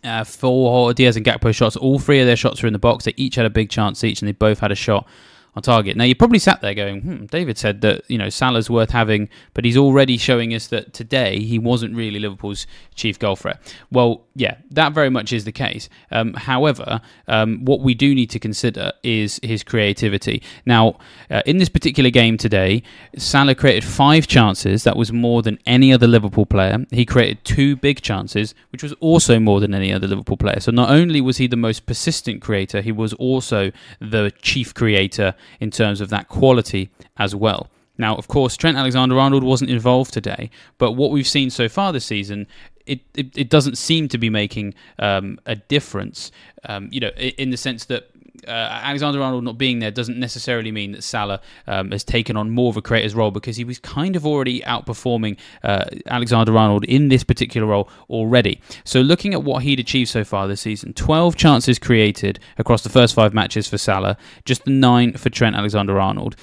Uh, 0.03 0.23
for 0.23 0.93
Diaz 0.93 1.17
and 1.17 1.25
Gakpo 1.25 1.53
shots, 1.53 1.75
all 1.75 1.99
three 1.99 2.19
of 2.19 2.25
their 2.25 2.35
shots 2.35 2.63
were 2.63 2.67
in 2.67 2.73
the 2.73 2.79
box. 2.79 3.05
They 3.05 3.13
each 3.15 3.35
had 3.35 3.45
a 3.45 3.49
big 3.51 3.69
chance 3.69 4.03
each, 4.03 4.21
and 4.21 4.27
they 4.27 4.33
both 4.33 4.59
had 4.59 4.71
a 4.71 4.75
shot 4.75 5.07
on 5.55 5.61
target. 5.61 5.95
Now 5.95 6.03
you 6.03 6.15
probably 6.15 6.39
sat 6.39 6.61
there 6.61 6.73
going, 6.73 7.01
hmm, 7.01 7.25
David 7.25 7.57
said 7.57 7.81
that 7.81 8.09
you 8.09 8.17
know 8.17 8.29
Salah's 8.29 8.69
worth 8.69 8.91
having, 8.91 9.29
but 9.53 9.65
he's 9.65 9.77
already 9.77 10.17
showing 10.17 10.53
us 10.53 10.67
that 10.67 10.93
today 10.93 11.39
he 11.39 11.57
wasn't 11.57 11.95
really 11.95 12.19
Liverpool's 12.19 12.67
chief 12.95 13.17
goal 13.17 13.35
threat. 13.35 13.59
Well, 13.91 14.25
yeah, 14.35 14.57
that 14.71 14.93
very 14.93 15.09
much 15.09 15.31
is 15.31 15.45
the 15.45 15.51
case. 15.51 15.87
Um, 16.11 16.33
however, 16.33 17.01
um, 17.27 17.63
what 17.63 17.79
we 17.79 17.93
do 17.93 18.13
need 18.13 18.29
to 18.31 18.39
consider 18.39 18.91
is 19.03 19.39
his 19.43 19.63
creativity. 19.63 20.43
Now, 20.65 20.97
uh, 21.29 21.41
in 21.45 21.57
this 21.57 21.69
particular 21.69 22.09
game 22.09 22.37
today, 22.37 22.83
Salah 23.17 23.55
created 23.55 23.83
five 23.85 24.27
chances. 24.27 24.83
That 24.83 24.97
was 24.97 25.13
more 25.13 25.41
than 25.41 25.57
any 25.65 25.93
other 25.93 26.07
Liverpool 26.07 26.45
player. 26.45 26.85
He 26.91 27.05
created 27.05 27.43
two 27.45 27.77
big 27.77 28.01
chances, 28.01 28.53
which 28.71 28.83
was 28.83 28.91
also 28.93 29.39
more 29.39 29.61
than 29.61 29.73
any 29.73 29.93
other 29.93 30.07
Liverpool 30.07 30.37
player. 30.37 30.59
So 30.59 30.71
not 30.71 30.89
only 30.89 31.21
was 31.21 31.37
he 31.37 31.47
the 31.47 31.55
most 31.55 31.85
persistent 31.85 32.41
creator, 32.41 32.81
he 32.81 32.91
was 32.91 33.13
also 33.13 33.71
the 34.01 34.31
chief 34.41 34.73
creator 34.73 35.33
in 35.59 35.71
terms 35.71 36.01
of 36.01 36.09
that 36.09 36.27
quality 36.27 36.89
as 37.17 37.35
well. 37.35 37.69
Now, 37.97 38.15
of 38.15 38.27
course, 38.27 38.57
Trent 38.57 38.77
Alexander 38.77 39.17
Arnold 39.17 39.43
wasn't 39.43 39.71
involved 39.71 40.13
today, 40.13 40.49
but 40.77 40.93
what 40.93 41.11
we've 41.11 41.27
seen 41.27 41.49
so 41.49 41.69
far 41.69 41.93
this 41.93 42.05
season, 42.05 42.47
it, 42.85 42.99
it, 43.15 43.37
it 43.37 43.49
doesn't 43.49 43.77
seem 43.77 44.07
to 44.09 44.17
be 44.17 44.29
making 44.29 44.73
um, 44.99 45.39
a 45.45 45.55
difference, 45.55 46.31
um, 46.67 46.89
you 46.91 46.99
know, 46.99 47.09
in 47.09 47.51
the 47.51 47.57
sense 47.57 47.85
that 47.85 48.09
uh, 48.47 48.51
Alexander 48.51 49.21
Arnold 49.21 49.43
not 49.43 49.57
being 49.57 49.79
there 49.79 49.91
doesn't 49.91 50.19
necessarily 50.19 50.71
mean 50.71 50.91
that 50.93 51.03
Salah 51.03 51.41
um, 51.67 51.91
has 51.91 52.03
taken 52.03 52.37
on 52.37 52.51
more 52.51 52.69
of 52.69 52.77
a 52.77 52.81
creator's 52.81 53.15
role 53.15 53.31
because 53.31 53.57
he 53.57 53.63
was 53.63 53.79
kind 53.79 54.15
of 54.15 54.25
already 54.25 54.61
outperforming 54.61 55.37
uh, 55.63 55.85
Alexander 56.07 56.57
Arnold 56.57 56.85
in 56.85 57.09
this 57.09 57.23
particular 57.23 57.67
role 57.67 57.89
already. 58.09 58.61
So 58.83 59.01
looking 59.01 59.33
at 59.33 59.43
what 59.43 59.63
he'd 59.63 59.79
achieved 59.79 60.09
so 60.09 60.23
far 60.23 60.47
this 60.47 60.61
season, 60.61 60.93
12 60.93 61.35
chances 61.35 61.79
created 61.79 62.39
across 62.57 62.83
the 62.83 62.89
first 62.89 63.13
five 63.13 63.33
matches 63.33 63.67
for 63.67 63.77
Salah, 63.77 64.17
just 64.45 64.65
nine 64.67 65.13
for 65.13 65.29
Trent 65.29 65.55
Alexander 65.55 65.99
Arnold. 65.99 66.35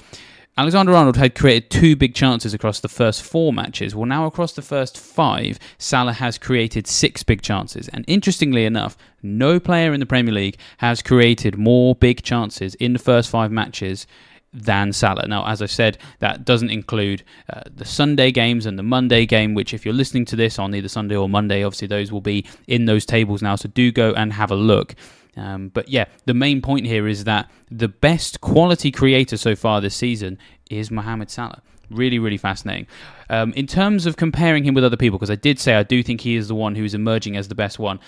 Alexander 0.55 0.93
Arnold 0.93 1.17
had 1.17 1.33
created 1.33 1.71
two 1.71 1.95
big 1.95 2.13
chances 2.13 2.53
across 2.53 2.79
the 2.79 2.87
first 2.87 3.23
four 3.23 3.51
matches. 3.51 3.95
Well, 3.95 4.05
now 4.05 4.27
across 4.27 4.53
the 4.53 4.61
first 4.61 4.99
five, 4.99 5.57
Salah 5.79 6.13
has 6.13 6.37
created 6.37 6.85
six 6.85 7.23
big 7.23 7.41
chances. 7.41 7.87
And 7.87 8.05
interestingly 8.07 8.63
enough, 8.63 8.95
no 9.23 9.59
player 9.59 9.93
in 9.93 9.99
the 9.99 10.05
Premier 10.05 10.31
League 10.33 10.57
has 10.77 11.01
created 11.01 11.57
more 11.57 11.95
big 11.95 12.21
chances 12.21 12.75
in 12.75 12.93
the 12.93 12.99
first 12.99 13.31
five 13.31 13.51
matches 13.51 14.05
than 14.53 14.93
Salah. 14.93 15.27
Now, 15.27 15.47
as 15.47 15.63
I 15.63 15.65
said, 15.65 15.97
that 16.19 16.45
doesn't 16.45 16.69
include 16.69 17.23
uh, 17.51 17.61
the 17.75 17.85
Sunday 17.85 18.29
games 18.29 18.67
and 18.67 18.77
the 18.77 18.83
Monday 18.83 19.25
game, 19.25 19.55
which, 19.55 19.73
if 19.73 19.83
you're 19.83 19.95
listening 19.95 20.25
to 20.25 20.35
this 20.35 20.59
on 20.59 20.75
either 20.75 20.87
Sunday 20.87 21.15
or 21.15 21.27
Monday, 21.27 21.63
obviously 21.63 21.87
those 21.87 22.11
will 22.11 22.21
be 22.21 22.45
in 22.67 22.85
those 22.85 23.07
tables 23.07 23.41
now. 23.41 23.55
So 23.55 23.69
do 23.69 23.91
go 23.91 24.13
and 24.13 24.31
have 24.33 24.51
a 24.51 24.55
look. 24.55 24.93
Um, 25.35 25.69
but 25.69 25.89
yeah, 25.89 26.05
the 26.25 26.33
main 26.33 26.61
point 26.61 26.85
here 26.85 27.07
is 27.07 27.23
that 27.23 27.49
the 27.71 27.87
best 27.87 28.41
quality 28.41 28.91
creator 28.91 29.37
so 29.37 29.55
far 29.55 29.81
this 29.81 29.95
season 29.95 30.37
is 30.69 30.91
Mohamed 30.91 31.29
Salah. 31.29 31.61
Really, 31.89 32.19
really 32.19 32.37
fascinating. 32.37 32.87
Um, 33.29 33.53
in 33.53 33.67
terms 33.67 34.05
of 34.05 34.15
comparing 34.15 34.63
him 34.63 34.73
with 34.73 34.83
other 34.83 34.97
people, 34.97 35.17
because 35.17 35.31
I 35.31 35.35
did 35.35 35.59
say 35.59 35.75
I 35.75 35.83
do 35.83 36.03
think 36.03 36.21
he 36.21 36.35
is 36.35 36.47
the 36.47 36.55
one 36.55 36.75
who's 36.75 36.93
emerging 36.93 37.37
as 37.37 37.47
the 37.47 37.55
best 37.55 37.79
one. 37.79 37.99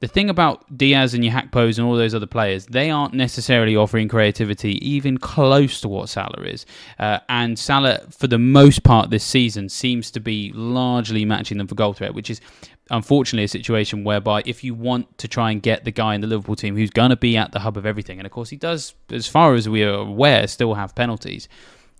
The 0.00 0.08
thing 0.08 0.30
about 0.30 0.64
Diaz 0.78 1.12
and 1.12 1.22
your 1.22 1.34
Gakpo 1.34 1.76
and 1.76 1.86
all 1.86 1.94
those 1.94 2.14
other 2.14 2.26
players, 2.26 2.64
they 2.64 2.90
aren't 2.90 3.12
necessarily 3.12 3.76
offering 3.76 4.08
creativity 4.08 4.78
even 4.86 5.18
close 5.18 5.82
to 5.82 5.88
what 5.88 6.08
Salah 6.08 6.42
is. 6.44 6.64
Uh, 6.98 7.18
and 7.28 7.58
Salah, 7.58 8.00
for 8.08 8.26
the 8.26 8.38
most 8.38 8.82
part 8.82 9.10
this 9.10 9.24
season, 9.24 9.68
seems 9.68 10.10
to 10.12 10.20
be 10.20 10.52
largely 10.54 11.26
matching 11.26 11.58
them 11.58 11.66
for 11.66 11.74
goal 11.74 11.92
threat, 11.92 12.14
which 12.14 12.30
is 12.30 12.40
unfortunately 12.90 13.44
a 13.44 13.48
situation 13.48 14.04
whereby 14.04 14.42
if 14.46 14.64
you 14.64 14.74
want 14.74 15.16
to 15.18 15.28
try 15.28 15.50
and 15.50 15.62
get 15.62 15.84
the 15.84 15.90
guy 15.90 16.14
in 16.14 16.20
the 16.20 16.26
Liverpool 16.26 16.56
team 16.56 16.76
who's 16.76 16.90
going 16.90 17.10
to 17.10 17.16
be 17.16 17.36
at 17.36 17.52
the 17.52 17.60
hub 17.60 17.76
of 17.76 17.86
everything, 17.86 18.18
and 18.18 18.26
of 18.26 18.32
course 18.32 18.50
he 18.50 18.56
does, 18.56 18.94
as 19.10 19.26
far 19.26 19.54
as 19.54 19.68
we 19.68 19.82
are 19.82 19.94
aware, 19.94 20.46
still 20.46 20.74
have 20.74 20.94
penalties. 20.94 21.48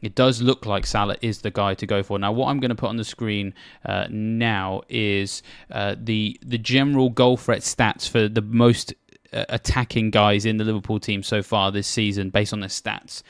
It 0.03 0.15
does 0.15 0.41
look 0.41 0.65
like 0.65 0.87
Salah 0.87 1.17
is 1.21 1.43
the 1.43 1.51
guy 1.51 1.75
to 1.75 1.87
go 1.87 2.03
for. 2.03 2.19
Now, 2.19 2.33
what 2.33 2.49
I'm 2.49 2.59
going 2.59 2.71
to 2.71 2.75
put 2.75 2.89
on 2.89 2.97
the 2.97 3.05
screen 3.05 3.53
uh, 3.85 4.07
now 4.11 4.83
is 4.89 5.43
uh, 5.71 5.95
the 5.99 6.39
the 6.45 6.59
general 6.59 7.11
goal 7.11 7.37
threat 7.37 7.61
stats 7.61 8.09
for 8.09 8.27
the 8.27 8.41
most 8.41 8.95
uh, 9.33 9.45
attacking 9.51 10.11
guys 10.11 10.47
in 10.47 10.57
the 10.57 10.65
Liverpool 10.65 11.01
team 11.01 11.23
so 11.23 11.43
far 11.43 11.71
this 11.71 11.87
season, 11.87 12.31
based 12.31 12.53
on 12.53 12.61
their 12.61 12.71
stats. 12.71 13.23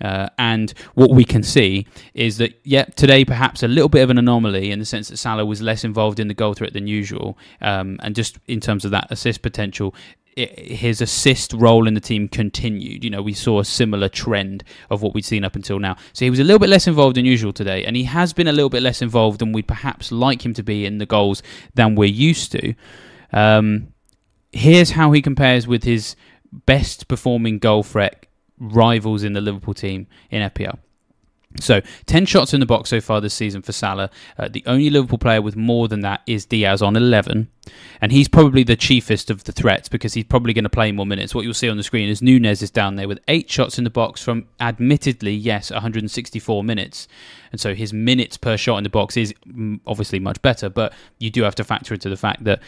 Uh, 0.00 0.28
and 0.38 0.72
what 0.94 1.10
we 1.10 1.24
can 1.24 1.42
see 1.42 1.86
is 2.14 2.38
that, 2.38 2.58
yeah, 2.64 2.84
today 2.96 3.24
perhaps 3.24 3.62
a 3.62 3.68
little 3.68 3.88
bit 3.88 4.02
of 4.02 4.10
an 4.10 4.18
anomaly 4.18 4.70
in 4.70 4.78
the 4.78 4.84
sense 4.84 5.08
that 5.08 5.16
Salah 5.16 5.44
was 5.44 5.60
less 5.60 5.84
involved 5.84 6.20
in 6.20 6.28
the 6.28 6.34
goal 6.34 6.54
threat 6.54 6.72
than 6.72 6.86
usual. 6.86 7.38
Um, 7.60 7.98
and 8.02 8.14
just 8.14 8.38
in 8.46 8.60
terms 8.60 8.84
of 8.84 8.90
that 8.92 9.08
assist 9.10 9.42
potential, 9.42 9.94
his 10.36 11.00
assist 11.00 11.52
role 11.52 11.88
in 11.88 11.94
the 11.94 12.00
team 12.00 12.28
continued. 12.28 13.02
You 13.02 13.10
know, 13.10 13.22
we 13.22 13.32
saw 13.34 13.60
a 13.60 13.64
similar 13.64 14.08
trend 14.08 14.62
of 14.90 15.02
what 15.02 15.14
we'd 15.14 15.24
seen 15.24 15.44
up 15.44 15.56
until 15.56 15.78
now. 15.80 15.96
So 16.12 16.24
he 16.24 16.30
was 16.30 16.38
a 16.38 16.44
little 16.44 16.60
bit 16.60 16.68
less 16.68 16.86
involved 16.86 17.16
than 17.16 17.24
usual 17.24 17.52
today, 17.52 17.84
and 17.84 17.96
he 17.96 18.04
has 18.04 18.32
been 18.32 18.46
a 18.46 18.52
little 18.52 18.70
bit 18.70 18.82
less 18.82 19.02
involved 19.02 19.40
than 19.40 19.52
we'd 19.52 19.66
perhaps 19.66 20.12
like 20.12 20.44
him 20.44 20.54
to 20.54 20.62
be 20.62 20.86
in 20.86 20.98
the 20.98 21.06
goals 21.06 21.42
than 21.74 21.96
we're 21.96 22.08
used 22.08 22.52
to. 22.52 22.74
Um, 23.32 23.92
here's 24.52 24.90
how 24.90 25.10
he 25.12 25.22
compares 25.22 25.66
with 25.66 25.82
his 25.82 26.14
best 26.52 27.08
performing 27.08 27.58
goal 27.58 27.82
threat 27.82 28.26
rivals 28.60 29.24
in 29.24 29.32
the 29.32 29.40
Liverpool 29.40 29.74
team 29.74 30.06
in 30.30 30.48
FPL. 30.50 30.78
So, 31.60 31.80
10 32.06 32.26
shots 32.26 32.52
in 32.52 32.60
the 32.60 32.66
box 32.66 32.90
so 32.90 33.00
far 33.00 33.20
this 33.20 33.32
season 33.32 33.62
for 33.62 33.72
Salah. 33.72 34.10
Uh, 34.38 34.48
the 34.48 34.62
only 34.66 34.90
Liverpool 34.90 35.18
player 35.18 35.40
with 35.40 35.56
more 35.56 35.88
than 35.88 36.00
that 36.00 36.20
is 36.26 36.44
Diaz 36.44 36.82
on 36.82 36.94
11. 36.94 37.48
And 38.00 38.12
he's 38.12 38.28
probably 38.28 38.62
the 38.62 38.76
chiefest 38.76 39.30
of 39.30 39.44
the 39.44 39.52
threats 39.52 39.88
because 39.88 40.12
he's 40.12 40.24
probably 40.24 40.52
going 40.52 40.64
to 40.64 40.70
play 40.70 40.92
more 40.92 41.06
minutes. 41.06 41.34
What 41.34 41.44
you'll 41.44 41.54
see 41.54 41.68
on 41.68 41.78
the 41.78 41.82
screen 41.82 42.08
is 42.10 42.20
Nunez 42.20 42.62
is 42.62 42.70
down 42.70 42.96
there 42.96 43.08
with 43.08 43.18
eight 43.28 43.50
shots 43.50 43.78
in 43.78 43.84
the 43.84 43.90
box 43.90 44.22
from, 44.22 44.46
admittedly, 44.60 45.34
yes, 45.34 45.70
164 45.70 46.62
minutes. 46.62 47.08
And 47.50 47.60
so 47.60 47.74
his 47.74 47.94
minutes 47.94 48.36
per 48.36 48.58
shot 48.58 48.76
in 48.76 48.84
the 48.84 48.90
box 48.90 49.16
is 49.16 49.34
mm, 49.48 49.80
obviously 49.86 50.20
much 50.20 50.40
better. 50.42 50.68
But 50.68 50.92
you 51.18 51.30
do 51.30 51.42
have 51.42 51.54
to 51.56 51.64
factor 51.64 51.94
into 51.94 52.10
the 52.10 52.16
fact 52.16 52.44
that 52.44 52.60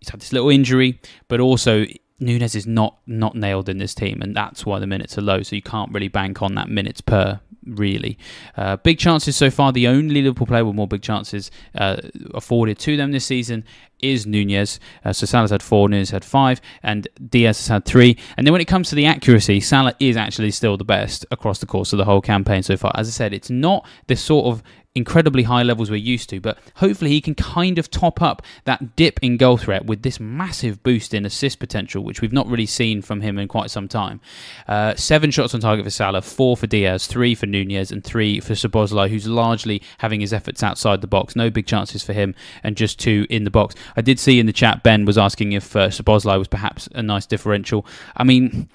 he's 0.00 0.08
had 0.08 0.20
this 0.20 0.32
little 0.32 0.48
injury, 0.48 1.00
but 1.28 1.38
also 1.38 1.84
Nunez 2.22 2.54
is 2.54 2.66
not 2.66 2.98
not 3.06 3.34
nailed 3.34 3.68
in 3.68 3.78
this 3.78 3.94
team, 3.94 4.22
and 4.22 4.34
that's 4.34 4.64
why 4.64 4.78
the 4.78 4.86
minutes 4.86 5.18
are 5.18 5.22
low. 5.22 5.42
So 5.42 5.56
you 5.56 5.62
can't 5.62 5.92
really 5.92 6.08
bank 6.08 6.40
on 6.40 6.54
that 6.54 6.68
minutes 6.68 7.00
per 7.00 7.40
really. 7.64 8.18
Uh, 8.56 8.76
big 8.76 8.98
chances 8.98 9.36
so 9.36 9.50
far. 9.50 9.72
The 9.72 9.86
only 9.86 10.22
Liverpool 10.22 10.46
player 10.46 10.64
with 10.64 10.74
more 10.74 10.88
big 10.88 11.02
chances 11.02 11.50
uh, 11.74 11.96
afforded 12.34 12.78
to 12.80 12.96
them 12.96 13.12
this 13.12 13.24
season 13.24 13.64
is 14.00 14.26
Nunez. 14.26 14.80
Uh, 15.04 15.12
so 15.12 15.26
Salah's 15.26 15.50
had 15.50 15.62
four, 15.62 15.88
Nunez 15.88 16.10
had 16.10 16.24
five, 16.24 16.60
and 16.82 17.06
Diaz 17.28 17.58
has 17.58 17.68
had 17.68 17.84
three. 17.84 18.18
And 18.36 18.46
then 18.46 18.52
when 18.52 18.60
it 18.60 18.66
comes 18.66 18.88
to 18.88 18.94
the 18.94 19.06
accuracy, 19.06 19.60
Salah 19.60 19.94
is 20.00 20.16
actually 20.16 20.50
still 20.50 20.76
the 20.76 20.84
best 20.84 21.24
across 21.30 21.60
the 21.60 21.66
course 21.66 21.92
of 21.92 21.98
the 21.98 22.04
whole 22.04 22.20
campaign 22.20 22.62
so 22.62 22.76
far. 22.76 22.92
As 22.96 23.06
I 23.08 23.12
said, 23.12 23.32
it's 23.32 23.50
not 23.50 23.86
the 24.08 24.16
sort 24.16 24.46
of 24.46 24.62
incredibly 24.94 25.44
high 25.44 25.62
levels 25.62 25.90
we're 25.90 25.96
used 25.96 26.28
to, 26.30 26.40
but 26.40 26.58
hopefully 26.76 27.10
he 27.10 27.20
can 27.20 27.34
kind 27.34 27.78
of 27.78 27.90
top 27.90 28.20
up 28.20 28.42
that 28.64 28.94
dip 28.94 29.18
in 29.22 29.38
goal 29.38 29.56
threat 29.56 29.86
with 29.86 30.02
this 30.02 30.20
massive 30.20 30.82
boost 30.82 31.14
in 31.14 31.24
assist 31.24 31.58
potential, 31.58 32.04
which 32.04 32.20
we've 32.20 32.32
not 32.32 32.46
really 32.46 32.66
seen 32.66 33.00
from 33.00 33.22
him 33.22 33.38
in 33.38 33.48
quite 33.48 33.70
some 33.70 33.88
time. 33.88 34.20
Uh, 34.68 34.94
seven 34.94 35.30
shots 35.30 35.54
on 35.54 35.60
target 35.60 35.84
for 35.84 35.90
Salah, 35.90 36.20
four 36.20 36.56
for 36.56 36.66
Diaz, 36.66 37.06
three 37.06 37.34
for 37.34 37.46
Nunez, 37.46 37.90
and 37.90 38.04
three 38.04 38.38
for 38.38 38.52
Szoboszlai, 38.52 39.08
who's 39.08 39.26
largely 39.26 39.82
having 39.98 40.20
his 40.20 40.32
efforts 40.32 40.62
outside 40.62 41.00
the 41.00 41.06
box. 41.06 41.34
No 41.34 41.48
big 41.48 41.66
chances 41.66 42.02
for 42.02 42.12
him, 42.12 42.34
and 42.62 42.76
just 42.76 42.98
two 42.98 43.26
in 43.30 43.44
the 43.44 43.50
box. 43.50 43.74
I 43.96 44.02
did 44.02 44.18
see 44.18 44.38
in 44.38 44.46
the 44.46 44.52
chat 44.52 44.82
Ben 44.82 45.06
was 45.06 45.16
asking 45.16 45.52
if 45.52 45.74
uh, 45.74 45.90
was 46.06 46.48
perhaps 46.48 46.88
a 46.94 47.02
nice 47.02 47.26
differential. 47.26 47.86
I 48.16 48.24
mean 48.24 48.68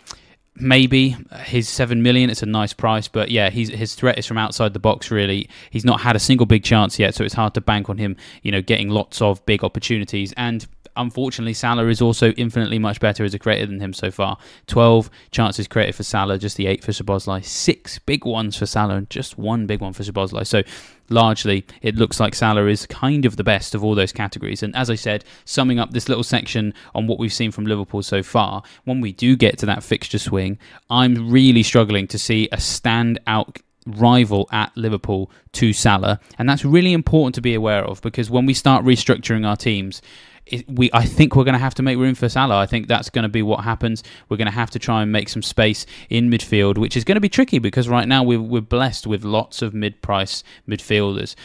maybe 0.59 1.15
his 1.43 1.69
seven 1.69 2.01
million. 2.03 2.29
It's 2.29 2.43
a 2.43 2.47
nice 2.47 2.73
price, 2.73 3.07
but 3.07 3.29
yeah, 3.29 3.49
he's 3.49 3.69
his 3.69 3.95
threat 3.95 4.17
is 4.17 4.25
from 4.25 4.37
outside 4.37 4.73
the 4.73 4.79
box. 4.79 5.11
Really, 5.11 5.49
he's 5.69 5.85
not 5.85 6.01
had 6.01 6.15
a 6.15 6.19
single 6.19 6.45
big 6.45 6.63
chance 6.63 6.99
yet, 6.99 7.15
so 7.15 7.23
it's 7.23 7.33
hard 7.33 7.53
to 7.55 7.61
bank 7.61 7.89
on 7.89 7.97
him. 7.97 8.15
You 8.41 8.51
know, 8.51 8.61
getting 8.61 8.89
lots 8.89 9.21
of 9.21 9.45
big 9.45 9.63
opportunities 9.63 10.33
and. 10.37 10.65
Unfortunately, 10.97 11.53
Salah 11.53 11.87
is 11.87 12.01
also 12.01 12.31
infinitely 12.31 12.79
much 12.79 12.99
better 12.99 13.23
as 13.23 13.33
a 13.33 13.39
creator 13.39 13.67
than 13.67 13.79
him 13.79 13.93
so 13.93 14.11
far. 14.11 14.37
12 14.67 15.09
chances 15.31 15.67
created 15.67 15.95
for 15.95 16.03
Salah, 16.03 16.37
just 16.37 16.57
the 16.57 16.67
8 16.67 16.83
for 16.83 16.91
Szoboszlai. 16.91 17.43
6 17.43 17.99
big 17.99 18.25
ones 18.25 18.57
for 18.57 18.65
Salah, 18.65 18.95
and 18.95 19.09
just 19.09 19.37
one 19.37 19.65
big 19.65 19.79
one 19.79 19.93
for 19.93 20.03
Szoboszlai. 20.03 20.45
So 20.45 20.63
largely 21.09 21.65
it 21.81 21.95
looks 21.95 22.19
like 22.19 22.35
Salah 22.35 22.67
is 22.67 22.85
kind 22.85 23.25
of 23.25 23.37
the 23.37 23.43
best 23.43 23.73
of 23.73 23.83
all 23.83 23.95
those 23.95 24.11
categories. 24.11 24.63
And 24.63 24.75
as 24.75 24.89
I 24.89 24.95
said, 24.95 25.23
summing 25.45 25.79
up 25.79 25.91
this 25.91 26.09
little 26.09 26.23
section 26.23 26.73
on 26.93 27.07
what 27.07 27.19
we've 27.19 27.31
seen 27.31 27.51
from 27.51 27.65
Liverpool 27.65 28.03
so 28.03 28.23
far, 28.23 28.63
when 28.83 28.99
we 28.99 29.11
do 29.13 29.35
get 29.35 29.57
to 29.59 29.65
that 29.67 29.83
fixture 29.83 30.19
swing, 30.19 30.57
I'm 30.89 31.31
really 31.31 31.63
struggling 31.63 32.07
to 32.07 32.19
see 32.19 32.49
a 32.51 32.57
standout 32.57 33.61
rival 33.85 34.49
at 34.51 34.75
Liverpool 34.75 35.31
to 35.53 35.71
Salah, 35.71 36.19
and 36.37 36.49
that's 36.49 36.65
really 36.65 36.91
important 36.91 37.35
to 37.35 37.41
be 37.41 37.53
aware 37.53 37.85
of 37.85 38.01
because 38.01 38.29
when 38.29 38.45
we 38.45 38.53
start 38.53 38.83
restructuring 38.83 39.47
our 39.47 39.55
teams, 39.55 40.01
we 40.67 40.89
I 40.93 41.05
think 41.05 41.35
we're 41.35 41.43
going 41.43 41.53
to 41.53 41.59
have 41.59 41.75
to 41.75 41.83
make 41.83 41.97
room 41.97 42.15
for 42.15 42.29
Salah. 42.29 42.57
I 42.57 42.65
think 42.65 42.87
that's 42.87 43.09
going 43.09 43.23
to 43.23 43.29
be 43.29 43.41
what 43.41 43.63
happens. 43.63 44.03
We're 44.29 44.37
going 44.37 44.47
to 44.47 44.51
have 44.51 44.71
to 44.71 44.79
try 44.79 45.01
and 45.01 45.11
make 45.11 45.29
some 45.29 45.43
space 45.43 45.85
in 46.09 46.29
midfield, 46.29 46.77
which 46.77 46.97
is 46.97 47.03
going 47.03 47.15
to 47.15 47.21
be 47.21 47.29
tricky 47.29 47.59
because 47.59 47.89
right 47.89 48.07
now 48.07 48.23
we're, 48.23 48.41
we're 48.41 48.61
blessed 48.61 49.07
with 49.07 49.23
lots 49.23 49.61
of 49.61 49.73
mid-price 49.73 50.43
midfielders. 50.67 51.35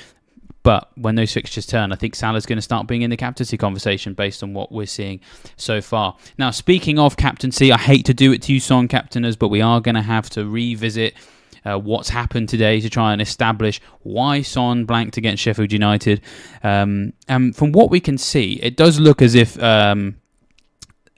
But 0.62 0.90
when 0.96 1.16
those 1.16 1.32
fixtures 1.32 1.66
turn, 1.66 1.92
I 1.92 1.96
think 1.96 2.14
Salah's 2.14 2.46
going 2.46 2.58
to 2.58 2.62
start 2.62 2.86
being 2.86 3.02
in 3.02 3.10
the 3.10 3.16
captaincy 3.16 3.56
conversation 3.56 4.14
based 4.14 4.42
on 4.44 4.54
what 4.54 4.70
we're 4.70 4.86
seeing 4.86 5.20
so 5.56 5.80
far. 5.80 6.16
Now, 6.38 6.52
speaking 6.52 7.00
of 7.00 7.16
captaincy, 7.16 7.72
I 7.72 7.78
hate 7.78 8.04
to 8.06 8.14
do 8.14 8.32
it 8.32 8.42
to 8.42 8.52
you, 8.52 8.60
Son 8.60 8.86
captainers, 8.86 9.36
but 9.36 9.48
we 9.48 9.60
are 9.60 9.80
going 9.80 9.96
to 9.96 10.02
have 10.02 10.30
to 10.30 10.46
revisit 10.46 11.14
uh, 11.64 11.78
what's 11.78 12.08
happened 12.08 12.48
today 12.48 12.80
to 12.80 12.90
try 12.90 13.12
and 13.12 13.22
establish 13.22 13.80
why 14.02 14.42
Son 14.42 14.84
blanked 14.84 15.16
against 15.16 15.42
Sheffield 15.42 15.72
United. 15.72 16.20
Um, 16.62 17.12
and 17.28 17.54
from 17.54 17.72
what 17.72 17.90
we 17.90 18.00
can 18.00 18.18
see, 18.18 18.54
it 18.62 18.76
does 18.76 19.00
look 19.00 19.22
as 19.22 19.34
if. 19.34 19.60
Um, 19.62 20.16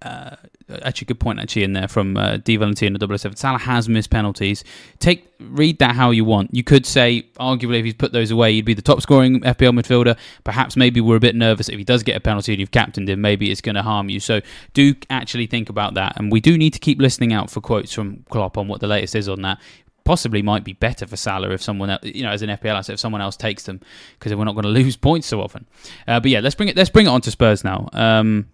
uh, 0.02 0.36
actually, 0.82 1.06
good 1.06 1.20
point 1.20 1.38
actually 1.40 1.64
in 1.64 1.72
there 1.72 1.88
from 1.88 2.16
uh, 2.16 2.36
D 2.38 2.56
Valentino 2.56 2.98
007. 3.16 3.36
Salah 3.36 3.58
has 3.58 3.88
missed 3.88 4.10
penalties. 4.10 4.64
Take 4.98 5.28
read 5.40 5.78
that 5.78 5.94
how 5.94 6.10
you 6.10 6.24
want. 6.24 6.54
You 6.54 6.64
could 6.64 6.86
say, 6.86 7.26
arguably, 7.38 7.78
if 7.80 7.84
he's 7.84 7.94
put 7.94 8.12
those 8.12 8.30
away, 8.30 8.52
he'd 8.52 8.64
be 8.64 8.74
the 8.74 8.82
top 8.82 9.02
scoring 9.02 9.40
FPL 9.40 9.78
midfielder. 9.78 10.16
Perhaps 10.42 10.76
maybe 10.76 11.00
we're 11.00 11.16
a 11.16 11.20
bit 11.20 11.34
nervous 11.34 11.68
if 11.68 11.76
he 11.76 11.84
does 11.84 12.02
get 12.02 12.16
a 12.16 12.20
penalty 12.20 12.52
and 12.52 12.60
you've 12.60 12.70
captained 12.70 13.08
him. 13.08 13.20
Maybe 13.20 13.50
it's 13.50 13.60
going 13.60 13.74
to 13.74 13.82
harm 13.82 14.08
you. 14.08 14.20
So 14.20 14.40
do 14.72 14.94
actually 15.10 15.46
think 15.46 15.68
about 15.68 15.94
that. 15.94 16.14
And 16.16 16.32
we 16.32 16.40
do 16.40 16.56
need 16.56 16.72
to 16.72 16.78
keep 16.78 17.00
listening 17.00 17.32
out 17.32 17.50
for 17.50 17.60
quotes 17.60 17.92
from 17.92 18.24
Klopp 18.30 18.56
on 18.56 18.68
what 18.68 18.80
the 18.80 18.86
latest 18.86 19.14
is 19.14 19.28
on 19.28 19.42
that 19.42 19.58
possibly 20.04 20.42
might 20.42 20.64
be 20.64 20.74
better 20.74 21.06
for 21.06 21.16
Salah 21.16 21.50
if 21.50 21.62
someone 21.62 21.90
else, 21.90 22.04
you 22.04 22.22
know, 22.22 22.30
as 22.30 22.42
an 22.42 22.50
FPL 22.50 22.74
asset, 22.74 22.94
if 22.94 23.00
someone 23.00 23.20
else 23.20 23.36
takes 23.36 23.64
them, 23.64 23.80
because 24.18 24.34
we're 24.34 24.44
not 24.44 24.54
going 24.54 24.64
to 24.64 24.68
lose 24.68 24.96
points 24.96 25.26
so 25.26 25.40
often. 25.40 25.66
Uh, 26.06 26.20
but 26.20 26.30
yeah, 26.30 26.40
let's 26.40 26.54
bring 26.54 26.68
it. 26.68 26.76
Let's 26.76 26.90
bring 26.90 27.06
it 27.06 27.10
on 27.10 27.20
to 27.22 27.30
Spurs 27.30 27.64
now. 27.64 27.88
Um, 27.92 28.48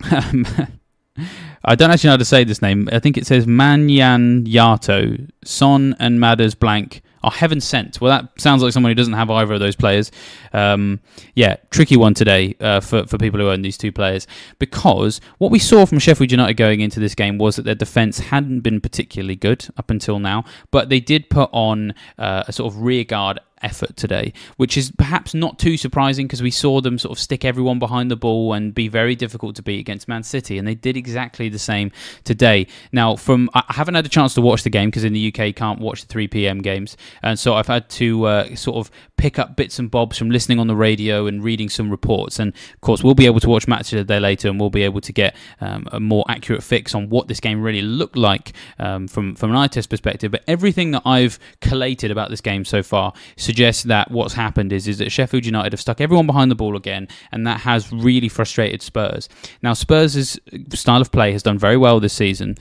I 0.02 1.74
don't 1.74 1.90
actually 1.90 2.08
know 2.08 2.12
how 2.12 2.18
to 2.18 2.24
say 2.24 2.44
this 2.44 2.62
name. 2.62 2.88
I 2.92 2.98
think 2.98 3.16
it 3.16 3.26
says 3.26 3.46
Manyan 3.46 4.46
Yato, 4.46 5.30
Son 5.44 5.96
and 5.98 6.20
Madders 6.20 6.54
blank 6.54 7.02
are 7.26 7.32
heaven 7.32 7.60
sent. 7.60 8.00
Well, 8.00 8.10
that 8.10 8.40
sounds 8.40 8.62
like 8.62 8.72
someone 8.72 8.90
who 8.90 8.94
doesn't 8.94 9.12
have 9.14 9.30
either 9.30 9.54
of 9.54 9.60
those 9.60 9.74
players. 9.74 10.12
Um, 10.52 11.00
yeah, 11.34 11.56
tricky 11.70 11.96
one 11.96 12.14
today 12.14 12.54
uh, 12.60 12.80
for, 12.80 13.04
for 13.06 13.18
people 13.18 13.40
who 13.40 13.50
own 13.50 13.62
these 13.62 13.76
two 13.76 13.90
players 13.90 14.28
because 14.60 15.20
what 15.38 15.50
we 15.50 15.58
saw 15.58 15.84
from 15.84 15.98
Sheffield 15.98 16.30
United 16.30 16.54
going 16.54 16.80
into 16.80 17.00
this 17.00 17.16
game 17.16 17.36
was 17.36 17.56
that 17.56 17.62
their 17.62 17.74
defence 17.74 18.20
hadn't 18.20 18.60
been 18.60 18.80
particularly 18.80 19.34
good 19.34 19.66
up 19.76 19.90
until 19.90 20.20
now, 20.20 20.44
but 20.70 20.88
they 20.88 21.00
did 21.00 21.28
put 21.28 21.50
on 21.52 21.94
uh, 22.16 22.44
a 22.46 22.52
sort 22.52 22.72
of 22.72 22.80
rearguard 22.80 23.40
effort 23.62 23.96
today, 23.96 24.32
which 24.56 24.76
is 24.76 24.90
perhaps 24.92 25.34
not 25.34 25.58
too 25.58 25.76
surprising 25.76 26.26
because 26.26 26.42
we 26.42 26.50
saw 26.50 26.80
them 26.80 26.98
sort 26.98 27.12
of 27.12 27.18
stick 27.18 27.44
everyone 27.44 27.78
behind 27.78 28.10
the 28.10 28.16
ball 28.16 28.52
and 28.52 28.74
be 28.74 28.88
very 28.88 29.14
difficult 29.14 29.56
to 29.56 29.62
beat 29.62 29.80
against 29.80 30.08
Man 30.08 30.22
City, 30.22 30.58
and 30.58 30.66
they 30.66 30.74
did 30.74 30.96
exactly 30.96 31.48
the 31.48 31.58
same 31.58 31.90
today. 32.24 32.66
Now, 32.92 33.16
from 33.16 33.50
I 33.54 33.64
haven't 33.68 33.94
had 33.94 34.06
a 34.06 34.10
chance 34.10 34.34
to 34.34 34.40
watch 34.40 34.62
the 34.62 34.70
game 34.70 34.88
because 34.88 35.04
in 35.04 35.12
the 35.12 35.32
UK 35.32 35.54
can't 35.54 35.80
watch 35.80 36.02
the 36.02 36.08
3 36.08 36.28
p.m. 36.28 36.60
games, 36.60 36.96
and 37.22 37.38
so 37.38 37.54
I've 37.54 37.66
had 37.66 37.88
to 37.90 38.24
uh, 38.26 38.54
sort 38.56 38.76
of 38.76 38.90
pick 39.16 39.38
up 39.38 39.56
bits 39.56 39.78
and 39.78 39.90
bobs 39.90 40.18
from 40.18 40.30
listening 40.30 40.58
on 40.58 40.66
the 40.66 40.76
radio 40.76 41.26
and 41.26 41.42
reading 41.42 41.68
some 41.68 41.90
reports. 41.90 42.38
And 42.38 42.52
of 42.74 42.80
course, 42.80 43.02
we'll 43.02 43.14
be 43.14 43.26
able 43.26 43.40
to 43.40 43.48
watch 43.48 43.66
matches 43.66 43.94
a 43.94 44.04
day 44.04 44.20
later, 44.20 44.48
and 44.48 44.60
we'll 44.60 44.70
be 44.70 44.82
able 44.82 45.00
to 45.00 45.12
get 45.12 45.36
um, 45.60 45.86
a 45.92 46.00
more 46.00 46.24
accurate 46.28 46.62
fix 46.62 46.94
on 46.94 47.08
what 47.08 47.28
this 47.28 47.40
game 47.40 47.62
really 47.62 47.82
looked 47.82 48.16
like 48.16 48.52
um, 48.78 49.08
from 49.08 49.34
from 49.34 49.50
an 49.50 49.56
eye 49.56 49.68
test 49.68 49.90
perspective. 49.90 50.30
But 50.30 50.44
everything 50.46 50.90
that 50.92 51.02
I've 51.04 51.38
collated 51.60 52.10
about 52.10 52.30
this 52.30 52.40
game 52.40 52.64
so 52.64 52.82
far 52.82 53.12
suggests 53.36 53.84
that 53.84 54.10
what's 54.10 54.34
happened 54.34 54.72
is 54.72 54.88
is 54.88 54.98
that 54.98 55.10
Sheffield 55.10 55.46
United 55.46 55.72
have 55.72 55.80
stuck 55.80 56.00
everyone 56.00 56.26
behind 56.26 56.50
the 56.50 56.56
ball 56.56 56.76
again, 56.76 57.08
and 57.32 57.46
that 57.46 57.60
has 57.60 57.92
really 57.92 58.28
frustrated 58.28 58.82
Spurs. 58.82 59.28
Now, 59.62 59.72
Spurs' 59.72 60.38
style 60.72 61.00
of 61.00 61.10
play 61.10 61.32
has 61.32 61.42
done 61.42 61.58
very 61.58 61.76
well 61.76 62.00
this 62.00 62.12
season 62.12 62.56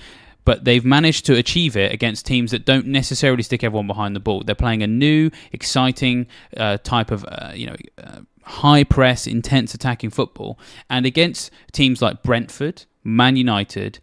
but 0.46 0.64
they've 0.64 0.86
managed 0.86 1.26
to 1.26 1.36
achieve 1.36 1.76
it 1.76 1.92
against 1.92 2.26
teams 2.26 2.52
that 2.52 2.66
don't 2.66 2.88
necessarily 2.88 3.44
stick 3.44 3.64
everyone 3.64 3.88
behind 3.88 4.16
the 4.16 4.20
ball. 4.20 4.44
They're 4.44 4.56
playing 4.56 4.84
a 4.84 4.88
new, 4.88 5.32
exciting 5.52 6.28
uh, 6.56 6.78
type 6.78 7.12
of, 7.12 7.26
uh, 7.26 7.52
you 7.54 7.68
know, 7.68 7.76
uh, 7.98 8.22
high 8.44 8.84
press, 8.84 9.26
intense 9.28 9.74
attacking 9.74 10.12
football, 10.12 10.60
and 10.90 11.06
against 11.06 11.52
teams 11.72 12.02
like 12.02 12.24
Brentford, 12.24 12.86
Man 13.04 13.36
United, 13.36 14.00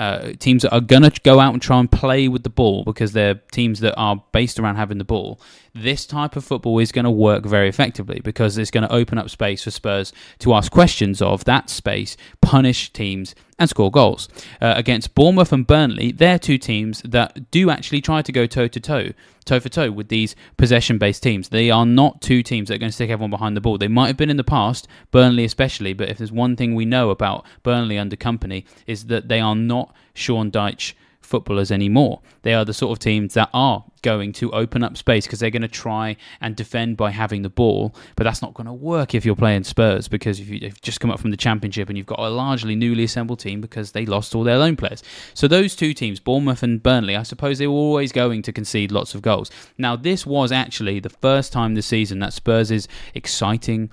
uh, 0.00 0.32
teams 0.38 0.62
that 0.62 0.72
are 0.72 0.80
going 0.80 1.02
to 1.02 1.12
go 1.20 1.38
out 1.40 1.52
and 1.52 1.60
try 1.60 1.78
and 1.78 1.92
play 1.92 2.26
with 2.26 2.42
the 2.42 2.48
ball 2.48 2.84
because 2.84 3.12
they're 3.12 3.34
teams 3.52 3.80
that 3.80 3.94
are 3.98 4.24
based 4.32 4.58
around 4.58 4.76
having 4.76 4.96
the 4.96 5.04
ball, 5.04 5.38
this 5.74 6.06
type 6.06 6.36
of 6.36 6.44
football 6.44 6.78
is 6.78 6.90
going 6.90 7.04
to 7.04 7.10
work 7.10 7.44
very 7.44 7.68
effectively 7.68 8.18
because 8.24 8.56
it's 8.56 8.70
going 8.70 8.88
to 8.88 8.92
open 8.92 9.18
up 9.18 9.28
space 9.28 9.62
for 9.62 9.70
Spurs 9.70 10.10
to 10.38 10.54
ask 10.54 10.72
questions 10.72 11.20
of 11.20 11.44
that 11.44 11.68
space, 11.68 12.16
punish 12.40 12.90
teams, 12.94 13.34
and 13.58 13.68
score 13.68 13.90
goals. 13.90 14.30
Uh, 14.58 14.72
against 14.74 15.14
Bournemouth 15.14 15.52
and 15.52 15.66
Burnley, 15.66 16.12
they're 16.12 16.38
two 16.38 16.56
teams 16.56 17.02
that 17.02 17.50
do 17.50 17.68
actually 17.68 18.00
try 18.00 18.22
to 18.22 18.32
go 18.32 18.46
toe 18.46 18.68
to 18.68 18.80
toe, 18.80 19.10
toe 19.44 19.60
for 19.60 19.68
toe 19.68 19.90
with 19.90 20.08
these 20.08 20.36
possession 20.56 20.98
based 20.98 21.22
teams. 21.22 21.48
They 21.48 21.70
are 21.70 21.86
not 21.86 22.20
two 22.20 22.42
teams 22.42 22.68
that 22.68 22.74
are 22.74 22.78
going 22.78 22.90
to 22.90 22.94
stick 22.94 23.10
everyone 23.10 23.30
behind 23.30 23.56
the 23.56 23.60
ball. 23.60 23.78
They 23.78 23.88
might 23.88 24.08
have 24.08 24.16
been 24.16 24.30
in 24.30 24.36
the 24.36 24.44
past, 24.44 24.88
Burnley 25.10 25.44
especially, 25.44 25.92
but 25.92 26.08
if 26.08 26.18
there's 26.18 26.32
one 26.32 26.56
thing 26.56 26.74
we 26.74 26.84
know 26.84 27.10
about 27.10 27.44
Burnley 27.62 27.98
under 27.98 28.16
Kompany 28.16 28.64
is 28.86 29.06
that 29.06 29.28
they 29.28 29.40
are 29.40 29.56
not 29.56 29.94
Sean 30.14 30.50
Dyche 30.50 30.94
footballers 31.30 31.70
anymore. 31.70 32.20
They 32.42 32.54
are 32.54 32.64
the 32.64 32.74
sort 32.74 32.90
of 32.92 32.98
teams 32.98 33.34
that 33.34 33.48
are 33.54 33.84
going 34.02 34.32
to 34.32 34.50
open 34.52 34.82
up 34.82 34.96
space 34.96 35.26
because 35.26 35.38
they're 35.38 35.50
going 35.50 35.62
to 35.62 35.68
try 35.68 36.16
and 36.40 36.56
defend 36.56 36.96
by 36.96 37.10
having 37.10 37.42
the 37.42 37.48
ball, 37.48 37.94
but 38.16 38.24
that's 38.24 38.42
not 38.42 38.52
going 38.52 38.66
to 38.66 38.72
work 38.72 39.14
if 39.14 39.24
you're 39.24 39.36
playing 39.36 39.62
Spurs 39.64 40.08
because 40.08 40.40
if 40.40 40.48
you've 40.48 40.80
just 40.82 41.00
come 41.00 41.10
up 41.10 41.20
from 41.20 41.30
the 41.30 41.36
Championship 41.36 41.88
and 41.88 41.96
you've 41.96 42.06
got 42.06 42.18
a 42.18 42.28
largely 42.28 42.74
newly 42.74 43.04
assembled 43.04 43.38
team 43.38 43.60
because 43.60 43.92
they 43.92 44.04
lost 44.04 44.34
all 44.34 44.42
their 44.42 44.58
loan 44.58 44.76
players. 44.76 45.02
So 45.34 45.46
those 45.46 45.76
two 45.76 45.94
teams, 45.94 46.18
Bournemouth 46.18 46.62
and 46.62 46.82
Burnley, 46.82 47.14
I 47.14 47.22
suppose 47.22 47.58
they 47.58 47.68
were 47.68 47.74
always 47.74 48.10
going 48.10 48.42
to 48.42 48.52
concede 48.52 48.90
lots 48.90 49.14
of 49.14 49.22
goals. 49.22 49.50
Now 49.78 49.94
this 49.94 50.26
was 50.26 50.50
actually 50.50 50.98
the 50.98 51.10
first 51.10 51.52
time 51.52 51.74
this 51.74 51.86
season 51.86 52.18
that 52.18 52.32
Spurs 52.32 52.70
exciting, 53.14 53.90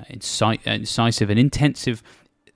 uh, 0.00 0.04
incisive, 0.08 1.30
and 1.30 1.38
intensive 1.38 2.02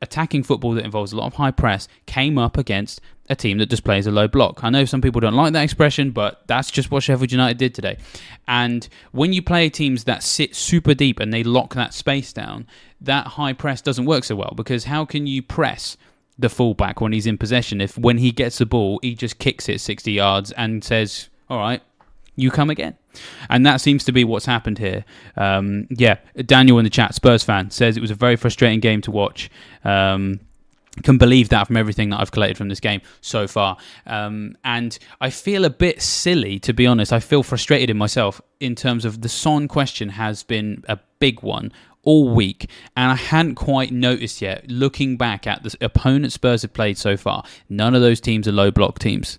attacking 0.02 0.42
football 0.42 0.72
that 0.72 0.84
involves 0.84 1.12
a 1.12 1.16
lot 1.16 1.26
of 1.26 1.34
high 1.34 1.52
press 1.52 1.88
came 2.06 2.36
up 2.36 2.58
against 2.58 3.00
a 3.28 3.36
team 3.36 3.58
that 3.58 3.66
just 3.66 3.84
plays 3.84 4.06
a 4.06 4.10
low 4.10 4.28
block. 4.28 4.64
I 4.64 4.70
know 4.70 4.84
some 4.84 5.00
people 5.00 5.20
don't 5.20 5.34
like 5.34 5.52
that 5.52 5.62
expression, 5.62 6.10
but 6.10 6.42
that's 6.46 6.70
just 6.70 6.90
what 6.90 7.02
Sheffield 7.02 7.32
United 7.32 7.56
did 7.58 7.74
today. 7.74 7.98
And 8.48 8.88
when 9.12 9.32
you 9.32 9.42
play 9.42 9.70
teams 9.70 10.04
that 10.04 10.22
sit 10.22 10.54
super 10.54 10.94
deep 10.94 11.20
and 11.20 11.32
they 11.32 11.42
lock 11.42 11.74
that 11.74 11.94
space 11.94 12.32
down, 12.32 12.66
that 13.00 13.28
high 13.28 13.52
press 13.52 13.80
doesn't 13.80 14.04
work 14.04 14.24
so 14.24 14.36
well 14.36 14.52
because 14.56 14.84
how 14.84 15.04
can 15.04 15.26
you 15.26 15.42
press 15.42 15.96
the 16.38 16.48
fullback 16.48 17.00
when 17.00 17.12
he's 17.12 17.26
in 17.26 17.38
possession 17.38 17.80
if 17.80 17.96
when 17.96 18.18
he 18.18 18.32
gets 18.32 18.58
the 18.58 18.66
ball, 18.66 18.98
he 19.02 19.14
just 19.14 19.38
kicks 19.38 19.68
it 19.68 19.80
60 19.80 20.12
yards 20.12 20.50
and 20.52 20.82
says, 20.82 21.28
"All 21.48 21.58
right, 21.58 21.82
you 22.36 22.50
come 22.50 22.70
again. 22.70 22.96
And 23.50 23.66
that 23.66 23.80
seems 23.80 24.04
to 24.04 24.12
be 24.12 24.24
what's 24.24 24.46
happened 24.46 24.78
here. 24.78 25.04
Um, 25.36 25.86
yeah, 25.90 26.16
Daniel 26.46 26.78
in 26.78 26.84
the 26.84 26.90
chat, 26.90 27.14
Spurs 27.14 27.42
fan, 27.42 27.70
says 27.70 27.96
it 27.96 28.00
was 28.00 28.10
a 28.10 28.14
very 28.14 28.36
frustrating 28.36 28.80
game 28.80 29.02
to 29.02 29.10
watch. 29.10 29.50
Um, 29.84 30.40
can 31.02 31.16
believe 31.16 31.48
that 31.48 31.66
from 31.66 31.76
everything 31.76 32.10
that 32.10 32.20
I've 32.20 32.32
collected 32.32 32.58
from 32.58 32.68
this 32.68 32.80
game 32.80 33.00
so 33.20 33.46
far. 33.46 33.76
Um, 34.06 34.56
and 34.62 34.98
I 35.20 35.30
feel 35.30 35.64
a 35.64 35.70
bit 35.70 36.02
silly, 36.02 36.58
to 36.60 36.72
be 36.72 36.86
honest. 36.86 37.12
I 37.12 37.20
feel 37.20 37.42
frustrated 37.42 37.88
in 37.88 37.96
myself 37.96 38.40
in 38.60 38.74
terms 38.74 39.04
of 39.04 39.22
the 39.22 39.28
Son 39.28 39.68
question 39.68 40.10
has 40.10 40.42
been 40.42 40.84
a 40.88 40.98
big 41.18 41.42
one 41.42 41.72
all 42.02 42.28
week, 42.28 42.68
and 42.96 43.12
I 43.12 43.14
hadn't 43.14 43.54
quite 43.54 43.92
noticed 43.92 44.42
yet, 44.42 44.68
looking 44.68 45.16
back 45.16 45.46
at 45.46 45.62
the 45.62 45.76
opponent 45.80 46.32
Spurs 46.32 46.62
have 46.62 46.72
played 46.72 46.98
so 46.98 47.16
far, 47.16 47.44
none 47.68 47.94
of 47.94 48.02
those 48.02 48.20
teams 48.20 48.48
are 48.48 48.52
low 48.52 48.70
block 48.70 48.98
teams. 48.98 49.38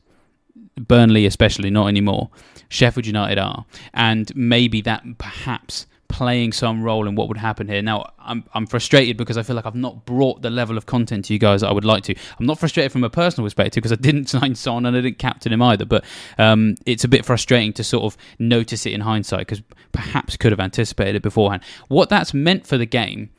Burnley, 0.76 1.26
especially, 1.26 1.70
not 1.70 1.88
anymore. 1.88 2.30
Sheffield 2.70 3.06
United 3.06 3.38
are, 3.38 3.66
and 3.94 4.34
maybe 4.36 4.82
that 4.82 5.04
perhaps 5.18 5.86
playing 6.14 6.52
some 6.52 6.84
role 6.84 7.08
in 7.08 7.16
what 7.16 7.28
would 7.28 7.38
happen 7.38 7.68
here. 7.68 7.82
Now, 7.82 8.12
I'm, 8.20 8.44
I'm 8.54 8.68
frustrated 8.68 9.18
because 9.18 9.36
I 9.36 9.42
feel 9.42 9.56
like 9.56 9.66
I've 9.66 9.74
not 9.74 10.06
brought 10.06 10.44
the 10.44 10.52
level 10.52 10.78
of 10.78 10.86
content 10.86 11.26
to 11.26 11.34
you 11.34 11.40
guys 11.40 11.62
that 11.62 11.70
I 11.70 11.74
would 11.74 11.84
like 11.84 12.04
to. 12.04 12.16
I'm 12.40 12.46
not 12.46 12.60
frustrated 12.60 12.92
from 12.92 13.04
a 13.04 13.10
personal 13.10 13.48
perspective 13.48 13.82
because 13.82 13.92
I 13.92 14.00
didn't 14.00 14.28
sign 14.30 14.54
Son 14.54 14.86
and 14.86 14.96
I 14.96 15.02
didn't 15.02 15.18
captain 15.18 15.52
him 15.52 15.64
either, 15.64 15.86
but 15.86 16.06
um, 16.38 16.76
it's 16.86 17.04
a 17.04 17.08
bit 17.08 17.26
frustrating 17.26 17.74
to 17.74 17.84
sort 17.84 18.04
of 18.04 18.16
notice 18.38 18.86
it 18.86 18.94
in 18.94 19.02
hindsight 19.02 19.40
because 19.40 19.64
perhaps 19.92 20.38
could 20.38 20.52
have 20.52 20.60
anticipated 20.60 21.16
it 21.16 21.24
beforehand. 21.24 21.64
What 21.88 22.10
that's 22.10 22.32
meant 22.32 22.68
for 22.68 22.78
the 22.78 22.86
game 22.86 23.32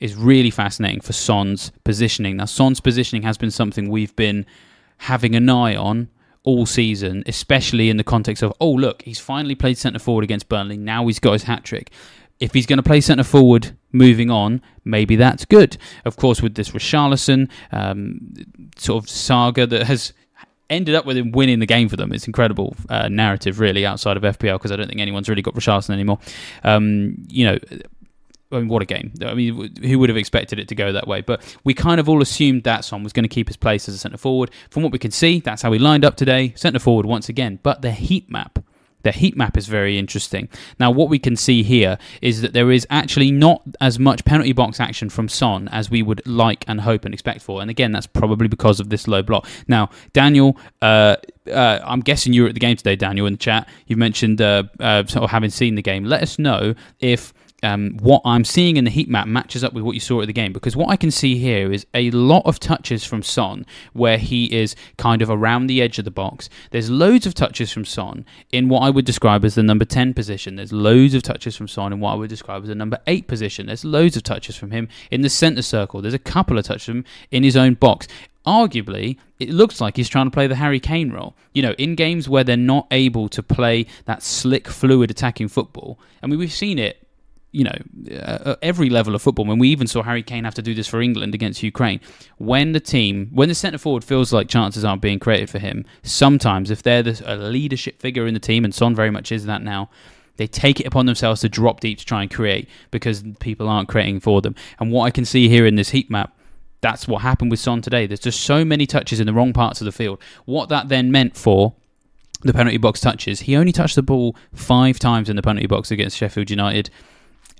is 0.00 0.16
really 0.16 0.50
fascinating 0.50 1.02
for 1.02 1.12
Son's 1.12 1.70
positioning. 1.84 2.38
Now, 2.38 2.46
Son's 2.46 2.80
positioning 2.80 3.24
has 3.24 3.36
been 3.36 3.50
something 3.50 3.90
we've 3.90 4.16
been 4.16 4.46
having 4.96 5.34
an 5.34 5.50
eye 5.50 5.76
on 5.76 6.08
all 6.44 6.66
season, 6.66 7.22
especially 7.26 7.88
in 7.88 7.96
the 7.96 8.04
context 8.04 8.42
of, 8.42 8.52
oh, 8.60 8.70
look, 8.70 9.02
he's 9.02 9.20
finally 9.20 9.54
played 9.54 9.78
centre 9.78 9.98
forward 9.98 10.24
against 10.24 10.48
Burnley. 10.48 10.76
Now 10.76 11.06
he's 11.06 11.20
got 11.20 11.32
his 11.32 11.44
hat 11.44 11.64
trick. 11.64 11.90
If 12.42 12.52
he's 12.52 12.66
going 12.66 12.78
to 12.78 12.82
play 12.82 13.00
centre 13.00 13.22
forward 13.22 13.76
moving 13.92 14.28
on, 14.28 14.60
maybe 14.84 15.14
that's 15.14 15.44
good. 15.44 15.76
Of 16.04 16.16
course, 16.16 16.42
with 16.42 16.56
this 16.56 16.70
Richarlison 16.70 17.48
um, 17.70 18.34
sort 18.76 19.04
of 19.04 19.08
saga 19.08 19.64
that 19.68 19.86
has 19.86 20.12
ended 20.68 20.96
up 20.96 21.06
with 21.06 21.16
him 21.16 21.30
winning 21.30 21.60
the 21.60 21.66
game 21.66 21.88
for 21.88 21.94
them. 21.94 22.12
It's 22.12 22.26
incredible 22.26 22.74
uh, 22.88 23.06
narrative, 23.08 23.60
really, 23.60 23.86
outside 23.86 24.16
of 24.16 24.24
FPL 24.24 24.54
because 24.54 24.72
I 24.72 24.76
don't 24.76 24.88
think 24.88 25.00
anyone's 25.00 25.28
really 25.28 25.42
got 25.42 25.54
Richarlison 25.54 25.90
anymore. 25.90 26.18
Um, 26.64 27.14
you 27.28 27.46
know. 27.46 27.58
I 28.50 28.58
mean, 28.58 28.68
what 28.68 28.82
a 28.82 28.84
game! 28.84 29.14
I 29.24 29.32
mean, 29.32 29.74
who 29.82 29.98
would 29.98 30.10
have 30.10 30.18
expected 30.18 30.58
it 30.58 30.68
to 30.68 30.74
go 30.74 30.92
that 30.92 31.08
way? 31.08 31.22
But 31.22 31.56
we 31.64 31.72
kind 31.72 31.98
of 31.98 32.06
all 32.06 32.20
assumed 32.20 32.64
that 32.64 32.84
Son 32.84 33.02
was 33.02 33.14
going 33.14 33.22
to 33.22 33.28
keep 33.28 33.48
his 33.48 33.56
place 33.56 33.88
as 33.88 33.94
a 33.94 33.98
centre 33.98 34.18
forward. 34.18 34.50
From 34.68 34.82
what 34.82 34.92
we 34.92 34.98
can 34.98 35.10
see, 35.10 35.40
that's 35.40 35.62
how 35.62 35.72
he 35.72 35.78
lined 35.78 36.04
up 36.04 36.16
today, 36.16 36.52
centre 36.54 36.78
forward 36.78 37.06
once 37.06 37.30
again. 37.30 37.60
But 37.62 37.80
the 37.80 37.92
heat 37.92 38.30
map 38.30 38.58
the 39.02 39.12
heat 39.12 39.36
map 39.36 39.56
is 39.56 39.66
very 39.66 39.98
interesting. 39.98 40.48
Now, 40.78 40.90
what 40.90 41.08
we 41.08 41.18
can 41.18 41.36
see 41.36 41.62
here 41.62 41.98
is 42.20 42.40
that 42.42 42.52
there 42.52 42.70
is 42.70 42.86
actually 42.90 43.30
not 43.30 43.62
as 43.80 43.98
much 43.98 44.24
penalty 44.24 44.52
box 44.52 44.80
action 44.80 45.08
from 45.08 45.28
Son 45.28 45.68
as 45.68 45.90
we 45.90 46.02
would 46.02 46.22
like 46.26 46.64
and 46.68 46.80
hope 46.80 47.04
and 47.04 47.14
expect 47.14 47.42
for. 47.42 47.60
And 47.60 47.70
again, 47.70 47.92
that's 47.92 48.06
probably 48.06 48.48
because 48.48 48.80
of 48.80 48.88
this 48.88 49.08
low 49.08 49.22
block. 49.22 49.46
Now, 49.68 49.90
Daniel, 50.12 50.56
uh, 50.80 51.16
uh, 51.50 51.80
I'm 51.84 52.00
guessing 52.00 52.32
you 52.32 52.42
were 52.42 52.48
at 52.48 52.54
the 52.54 52.60
game 52.60 52.76
today, 52.76 52.96
Daniel, 52.96 53.26
in 53.26 53.34
the 53.34 53.38
chat. 53.38 53.68
you've 53.86 53.98
mentioned 53.98 54.40
uh, 54.40 54.64
uh 54.78 55.04
sort 55.06 55.24
of 55.24 55.30
having 55.30 55.50
seen 55.50 55.74
the 55.74 55.82
game. 55.82 56.04
Let 56.04 56.22
us 56.22 56.38
know 56.38 56.74
if 57.00 57.32
um, 57.62 57.96
what 58.00 58.22
I'm 58.24 58.44
seeing 58.44 58.76
in 58.76 58.84
the 58.84 58.90
heat 58.90 59.08
map 59.08 59.26
matches 59.26 59.62
up 59.62 59.72
with 59.72 59.84
what 59.84 59.92
you 59.92 60.00
saw 60.00 60.20
at 60.20 60.26
the 60.26 60.32
game 60.32 60.52
because 60.52 60.76
what 60.76 60.90
I 60.90 60.96
can 60.96 61.10
see 61.10 61.36
here 61.36 61.72
is 61.72 61.86
a 61.94 62.10
lot 62.10 62.44
of 62.44 62.58
touches 62.58 63.04
from 63.04 63.22
Son 63.22 63.64
where 63.92 64.18
he 64.18 64.52
is 64.52 64.74
kind 64.98 65.22
of 65.22 65.30
around 65.30 65.66
the 65.66 65.80
edge 65.80 65.98
of 65.98 66.04
the 66.04 66.10
box. 66.10 66.48
There's 66.70 66.90
loads 66.90 67.26
of 67.26 67.34
touches 67.34 67.72
from 67.72 67.84
Son 67.84 68.24
in 68.50 68.68
what 68.68 68.80
I 68.80 68.90
would 68.90 69.04
describe 69.04 69.44
as 69.44 69.54
the 69.54 69.62
number 69.62 69.84
10 69.84 70.14
position. 70.14 70.56
There's 70.56 70.72
loads 70.72 71.14
of 71.14 71.22
touches 71.22 71.56
from 71.56 71.68
Son 71.68 71.92
in 71.92 72.00
what 72.00 72.12
I 72.12 72.16
would 72.16 72.30
describe 72.30 72.62
as 72.62 72.68
the 72.68 72.74
number 72.74 72.98
8 73.06 73.28
position. 73.28 73.66
There's 73.66 73.84
loads 73.84 74.16
of 74.16 74.22
touches 74.22 74.56
from 74.56 74.70
him 74.70 74.88
in 75.10 75.22
the 75.22 75.30
centre 75.30 75.62
circle. 75.62 76.02
There's 76.02 76.14
a 76.14 76.18
couple 76.18 76.58
of 76.58 76.64
touches 76.64 76.84
from 76.84 76.96
him 76.98 77.04
in 77.30 77.42
his 77.42 77.56
own 77.56 77.74
box 77.74 78.08
arguably, 78.46 79.18
it 79.38 79.50
looks 79.50 79.80
like 79.80 79.96
he's 79.96 80.08
trying 80.08 80.26
to 80.26 80.30
play 80.30 80.46
the 80.46 80.56
Harry 80.56 80.80
Kane 80.80 81.12
role. 81.12 81.34
You 81.52 81.62
know, 81.62 81.72
in 81.78 81.94
games 81.94 82.28
where 82.28 82.44
they're 82.44 82.56
not 82.56 82.86
able 82.90 83.28
to 83.28 83.42
play 83.42 83.86
that 84.06 84.22
slick, 84.22 84.68
fluid 84.68 85.10
attacking 85.10 85.48
football. 85.48 85.98
I 86.22 86.26
mean, 86.26 86.38
we've 86.38 86.52
seen 86.52 86.78
it 86.78 87.01
you 87.52 87.64
know, 87.64 88.16
uh, 88.16 88.56
every 88.62 88.90
level 88.90 89.14
of 89.14 89.22
football. 89.22 89.44
When 89.44 89.58
we 89.58 89.68
even 89.68 89.86
saw 89.86 90.02
Harry 90.02 90.22
Kane 90.22 90.44
have 90.44 90.54
to 90.54 90.62
do 90.62 90.74
this 90.74 90.88
for 90.88 91.00
England 91.00 91.34
against 91.34 91.62
Ukraine, 91.62 92.00
when 92.38 92.72
the 92.72 92.80
team, 92.80 93.28
when 93.32 93.48
the 93.48 93.54
centre 93.54 93.78
forward 93.78 94.04
feels 94.04 94.32
like 94.32 94.48
chances 94.48 94.84
aren't 94.84 95.02
being 95.02 95.18
created 95.18 95.50
for 95.50 95.58
him, 95.58 95.84
sometimes 96.02 96.70
if 96.70 96.82
they're 96.82 97.02
the, 97.02 97.22
a 97.26 97.36
leadership 97.36 98.00
figure 98.00 98.26
in 98.26 98.34
the 98.34 98.40
team, 98.40 98.64
and 98.64 98.74
Son 98.74 98.94
very 98.94 99.10
much 99.10 99.30
is 99.30 99.44
that 99.44 99.62
now, 99.62 99.90
they 100.38 100.46
take 100.46 100.80
it 100.80 100.86
upon 100.86 101.04
themselves 101.04 101.42
to 101.42 101.48
drop 101.48 101.80
deep 101.80 101.98
to 101.98 102.06
try 102.06 102.22
and 102.22 102.30
create 102.30 102.68
because 102.90 103.22
people 103.38 103.68
aren't 103.68 103.88
creating 103.88 104.18
for 104.20 104.40
them. 104.40 104.54
And 104.80 104.90
what 104.90 105.04
I 105.04 105.10
can 105.10 105.26
see 105.26 105.48
here 105.48 105.66
in 105.66 105.76
this 105.76 105.90
heat 105.90 106.10
map 106.10 106.34
that's 106.82 107.06
what 107.06 107.22
happened 107.22 107.50
with 107.50 107.60
Son 107.60 107.80
today. 107.80 108.06
There's 108.06 108.20
just 108.20 108.40
so 108.40 108.64
many 108.64 108.86
touches 108.86 109.20
in 109.20 109.26
the 109.26 109.32
wrong 109.32 109.52
parts 109.52 109.80
of 109.80 109.84
the 109.84 109.92
field. 109.92 110.20
What 110.44 110.68
that 110.68 110.88
then 110.88 111.10
meant 111.10 111.36
for 111.36 111.74
the 112.42 112.52
penalty 112.52 112.76
box 112.76 113.00
touches, 113.00 113.40
he 113.40 113.56
only 113.56 113.72
touched 113.72 113.94
the 113.94 114.02
ball 114.02 114.36
five 114.52 114.98
times 114.98 115.30
in 115.30 115.36
the 115.36 115.42
penalty 115.42 115.68
box 115.68 115.92
against 115.92 116.16
Sheffield 116.16 116.50
United 116.50 116.90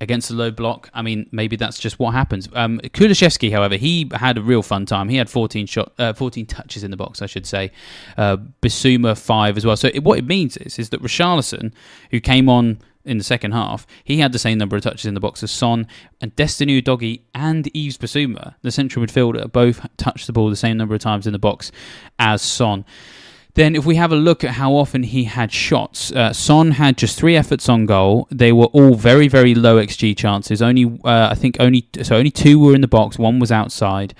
against 0.02 0.28
the 0.28 0.34
low 0.34 0.50
block. 0.50 0.90
I 0.92 1.00
mean, 1.00 1.28
maybe 1.30 1.54
that's 1.54 1.78
just 1.78 2.00
what 2.00 2.12
happens. 2.12 2.48
Um, 2.54 2.80
Kulusevski, 2.80 3.52
however, 3.52 3.76
he 3.76 4.10
had 4.12 4.36
a 4.36 4.42
real 4.42 4.62
fun 4.62 4.84
time. 4.84 5.08
He 5.08 5.16
had 5.16 5.30
14 5.30 5.66
shot, 5.66 5.92
uh, 5.96 6.12
14 6.12 6.44
touches 6.44 6.82
in 6.82 6.90
the 6.90 6.96
box, 6.96 7.22
I 7.22 7.26
should 7.26 7.46
say. 7.46 7.70
Uh, 8.18 8.36
Bissouma 8.60 9.16
five 9.16 9.56
as 9.56 9.64
well. 9.64 9.76
So 9.76 9.90
it, 9.94 10.02
what 10.02 10.18
it 10.18 10.26
means 10.26 10.56
is, 10.56 10.78
is 10.80 10.90
that 10.90 11.00
Richarlison, 11.00 11.72
who 12.10 12.18
came 12.18 12.48
on 12.48 12.80
in 13.04 13.18
the 13.18 13.24
second 13.24 13.52
half, 13.52 13.86
he 14.02 14.18
had 14.18 14.32
the 14.32 14.40
same 14.40 14.58
number 14.58 14.74
of 14.74 14.82
touches 14.82 15.06
in 15.06 15.14
the 15.14 15.20
box 15.20 15.40
as 15.44 15.52
Son 15.52 15.86
and 16.20 16.34
Destiny 16.34 16.82
Udogie 16.82 17.20
and 17.32 17.68
Yves 17.68 17.96
Bissouma, 17.96 18.56
the 18.62 18.72
central 18.72 19.06
midfielder, 19.06 19.50
both 19.50 19.86
touched 19.98 20.26
the 20.26 20.32
ball 20.32 20.50
the 20.50 20.56
same 20.56 20.76
number 20.76 20.96
of 20.96 21.00
times 21.00 21.28
in 21.28 21.32
the 21.32 21.38
box 21.38 21.70
as 22.18 22.42
Son. 22.42 22.84
Then, 23.54 23.76
if 23.76 23.84
we 23.84 23.96
have 23.96 24.12
a 24.12 24.16
look 24.16 24.44
at 24.44 24.52
how 24.52 24.72
often 24.72 25.02
he 25.02 25.24
had 25.24 25.52
shots, 25.52 26.10
uh, 26.12 26.32
Son 26.32 26.72
had 26.72 26.96
just 26.96 27.18
three 27.18 27.36
efforts 27.36 27.68
on 27.68 27.84
goal. 27.84 28.26
They 28.30 28.50
were 28.50 28.66
all 28.66 28.94
very, 28.94 29.28
very 29.28 29.54
low 29.54 29.76
xG 29.76 30.16
chances. 30.16 30.62
Only, 30.62 30.86
uh, 31.04 31.28
I 31.30 31.34
think, 31.34 31.56
only 31.60 31.86
so 32.02 32.16
only 32.16 32.30
two 32.30 32.58
were 32.58 32.74
in 32.74 32.80
the 32.80 32.88
box. 32.88 33.18
One 33.18 33.38
was 33.38 33.52
outside, 33.52 34.14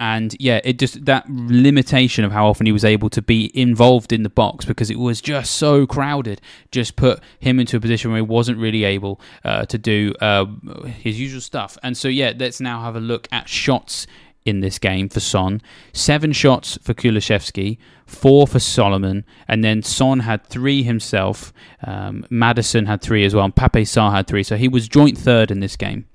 and 0.00 0.34
yeah, 0.40 0.60
it 0.64 0.80
just 0.80 1.04
that 1.04 1.24
limitation 1.28 2.24
of 2.24 2.32
how 2.32 2.48
often 2.48 2.66
he 2.66 2.72
was 2.72 2.84
able 2.84 3.08
to 3.10 3.22
be 3.22 3.56
involved 3.56 4.12
in 4.12 4.24
the 4.24 4.28
box 4.28 4.64
because 4.64 4.90
it 4.90 4.98
was 4.98 5.20
just 5.20 5.52
so 5.52 5.86
crowded. 5.86 6.40
Just 6.72 6.96
put 6.96 7.20
him 7.38 7.60
into 7.60 7.76
a 7.76 7.80
position 7.80 8.10
where 8.10 8.18
he 8.18 8.22
wasn't 8.22 8.58
really 8.58 8.82
able 8.82 9.20
uh, 9.44 9.66
to 9.66 9.78
do 9.78 10.14
uh, 10.20 10.46
his 10.86 11.20
usual 11.20 11.40
stuff. 11.40 11.78
And 11.84 11.96
so, 11.96 12.08
yeah, 12.08 12.32
let's 12.36 12.60
now 12.60 12.82
have 12.82 12.96
a 12.96 13.00
look 13.00 13.28
at 13.30 13.48
shots 13.48 14.08
in 14.44 14.60
this 14.60 14.78
game 14.78 15.08
for 15.08 15.20
Son. 15.20 15.60
Seven 15.92 16.32
shots 16.32 16.78
for 16.82 16.94
Kulusevski, 16.94 17.78
four 18.06 18.46
for 18.46 18.58
Solomon, 18.58 19.24
and 19.48 19.64
then 19.64 19.82
Son 19.82 20.20
had 20.20 20.44
three 20.46 20.82
himself. 20.82 21.52
Um, 21.84 22.26
Maddison 22.30 22.86
had 22.86 23.02
three 23.02 23.24
as 23.24 23.34
well, 23.34 23.44
and 23.44 23.54
Pape 23.54 23.84
Sarr 23.86 24.12
had 24.12 24.26
three. 24.26 24.42
So 24.42 24.56
he 24.56 24.68
was 24.68 24.88
joint 24.88 25.18
third 25.18 25.50
in 25.50 25.60
this 25.60 25.76
game. 25.76 26.06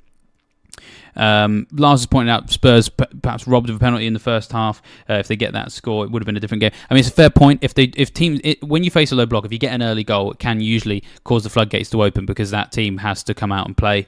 Um, 1.15 1.65
Lars 1.71 2.01
has 2.01 2.05
pointed 2.05 2.31
out 2.31 2.49
Spurs 2.51 2.89
p- 2.89 3.05
perhaps 3.23 3.47
robbed 3.47 3.69
of 3.69 3.75
a 3.75 3.79
penalty 3.79 4.05
in 4.05 4.13
the 4.13 4.19
first 4.19 4.51
half. 4.51 4.81
Uh, 5.09 5.15
if 5.15 5.27
they 5.27 5.35
get 5.35 5.53
that 5.53 5.71
score, 5.71 6.05
it 6.05 6.11
would 6.11 6.21
have 6.21 6.27
been 6.27 6.37
a 6.37 6.39
different 6.39 6.61
game. 6.61 6.71
I 6.89 6.93
mean, 6.93 6.99
it's 6.99 7.09
a 7.09 7.13
fair 7.13 7.31
point. 7.31 7.63
If 7.63 7.73
they, 7.73 7.91
if 7.95 8.13
teams, 8.13 8.39
it, 8.43 8.63
when 8.63 8.83
you 8.83 8.91
face 8.91 9.11
a 9.11 9.15
low 9.15 9.25
block, 9.25 9.43
if 9.43 9.51
you 9.51 9.57
get 9.57 9.73
an 9.73 9.81
early 9.81 10.03
goal, 10.03 10.31
it 10.31 10.39
can 10.39 10.61
usually 10.61 11.03
cause 11.23 11.43
the 11.43 11.49
floodgates 11.49 11.89
to 11.89 12.03
open 12.03 12.27
because 12.27 12.51
that 12.51 12.71
team 12.71 12.99
has 12.99 13.23
to 13.23 13.33
come 13.33 13.51
out 13.51 13.65
and 13.65 13.75
play. 13.75 14.07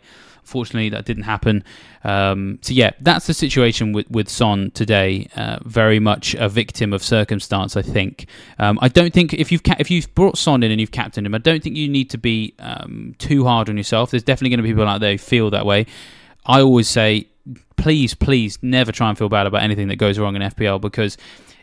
Fortunately, 0.50 0.90
that 0.90 1.06
didn't 1.06 1.24
happen. 1.24 1.64
Um, 2.04 2.60
so 2.62 2.74
yeah, 2.74 2.92
that's 3.00 3.28
the 3.28 3.34
situation 3.34 3.94
with 3.94 4.10
with 4.10 4.30
Son 4.30 4.72
today. 4.72 5.28
Uh, 5.36 5.60
very 5.64 6.00
much 6.00 6.36
a 6.36 6.50
victim 6.50 6.94
of 6.94 7.04
circumstance, 7.04 7.78
I 7.78 7.82
think. 7.82 8.28
Um, 8.58 8.80
I 8.82 8.88
don't 8.88 9.14
think 9.14 9.34
if 9.34 9.52
you've 9.52 9.64
ca- 9.64 9.78
if 9.80 9.92
you've 9.92 10.14
brought 10.16 10.38
Son 10.38 10.64
in 10.64 10.72
and 10.72 10.82
you've 10.82 10.92
captained 10.92 11.28
him, 11.28 11.36
I 11.36 11.40
don't 11.40 11.64
think 11.64 11.76
you 11.76 11.88
need 11.88 12.10
to 12.12 12.18
be 12.18 12.54
um, 12.60 13.16
too 13.20 13.46
hard 13.46 13.70
on 13.70 13.78
yourself. 13.78 14.12
There's 14.12 14.24
definitely 14.24 14.50
going 14.50 14.58
to 14.58 14.64
be 14.64 14.70
people 14.70 14.88
out 14.88 15.00
there 15.00 15.12
who 15.12 15.18
feel 15.18 15.50
that 15.52 15.66
way. 15.66 15.86
I 16.46 16.62
always 16.62 16.88
say, 16.88 17.28
please, 17.76 18.14
please, 18.14 18.58
never 18.62 18.92
try 18.92 19.10
and 19.10 19.18
feel 19.18 19.30
bad 19.30 19.48
about 19.48 19.62
anything 19.62 19.88
that 19.90 19.98
goes 19.98 20.18
wrong 20.18 20.36
in 20.36 20.42
FPL 20.42 20.82
because 20.82 21.18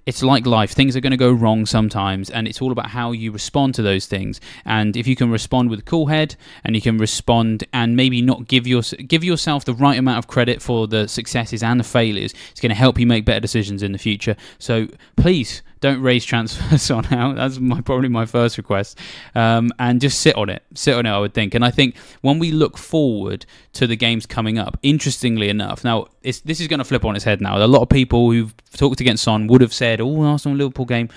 it's 0.06 0.22
like 0.22 0.46
life. 0.46 0.70
Things 0.70 0.96
are 0.96 1.00
going 1.00 1.10
to 1.10 1.16
go 1.16 1.32
wrong 1.32 1.66
sometimes, 1.66 2.30
and 2.30 2.46
it's 2.46 2.62
all 2.62 2.72
about 2.72 2.90
how 2.90 3.12
you 3.12 3.32
respond 3.32 3.74
to 3.74 3.82
those 3.82 4.06
things. 4.06 4.40
And 4.64 4.96
if 4.96 5.06
you 5.06 5.16
can 5.16 5.30
respond 5.30 5.68
with 5.68 5.80
a 5.80 5.82
cool 5.82 6.06
head, 6.06 6.36
and 6.64 6.76
you 6.76 6.80
can 6.80 6.96
respond 6.96 7.64
and 7.72 7.96
maybe 7.96 8.22
not 8.22 8.46
give 8.46 8.66
your 8.66 8.82
give 8.82 9.24
yourself 9.24 9.64
the 9.64 9.74
right 9.74 9.98
amount 9.98 10.18
of 10.18 10.28
credit 10.28 10.62
for 10.62 10.86
the 10.86 11.08
successes 11.08 11.62
and 11.62 11.80
the 11.80 11.84
failures, 11.84 12.32
it's 12.50 12.60
going 12.60 12.70
to 12.70 12.76
help 12.76 12.98
you 12.98 13.06
make 13.06 13.24
better 13.24 13.40
decisions 13.40 13.82
in 13.82 13.92
the 13.92 13.98
future. 13.98 14.36
So 14.58 14.86
please 15.16 15.62
don't 15.80 16.00
raise 16.00 16.24
transfers 16.24 16.90
on 16.90 17.06
out. 17.12 17.36
That's 17.36 17.58
my 17.58 17.80
probably 17.80 18.08
my 18.08 18.26
first 18.26 18.58
request. 18.58 18.98
Um, 19.34 19.70
and 19.78 20.00
just 20.00 20.20
sit 20.20 20.36
on 20.36 20.48
it. 20.48 20.62
Sit 20.74 20.94
on 20.94 21.06
it, 21.06 21.10
I 21.10 21.18
would 21.18 21.34
think. 21.34 21.54
And 21.54 21.64
I 21.64 21.70
think 21.70 21.96
when 22.22 22.38
we 22.38 22.52
look 22.52 22.78
forward 22.78 23.46
to 23.74 23.86
the 23.86 23.96
games 23.96 24.26
coming 24.26 24.58
up, 24.58 24.78
interestingly 24.82 25.48
enough, 25.48 25.84
now 25.84 26.08
this 26.22 26.42
is 26.46 26.66
going 26.66 26.78
to 26.78 26.84
flip 26.84 27.04
on 27.04 27.16
its 27.16 27.24
head 27.24 27.40
now. 27.40 27.62
A 27.62 27.66
lot 27.66 27.82
of 27.82 27.88
people 27.88 28.30
who've 28.30 28.54
talked 28.72 29.00
against 29.00 29.22
Son 29.22 29.46
would 29.46 29.60
have 29.60 29.72
said, 29.72 30.00
oh, 30.00 30.22
Arsenal 30.22 30.56
Liverpool 30.56 30.86
game 30.86 31.08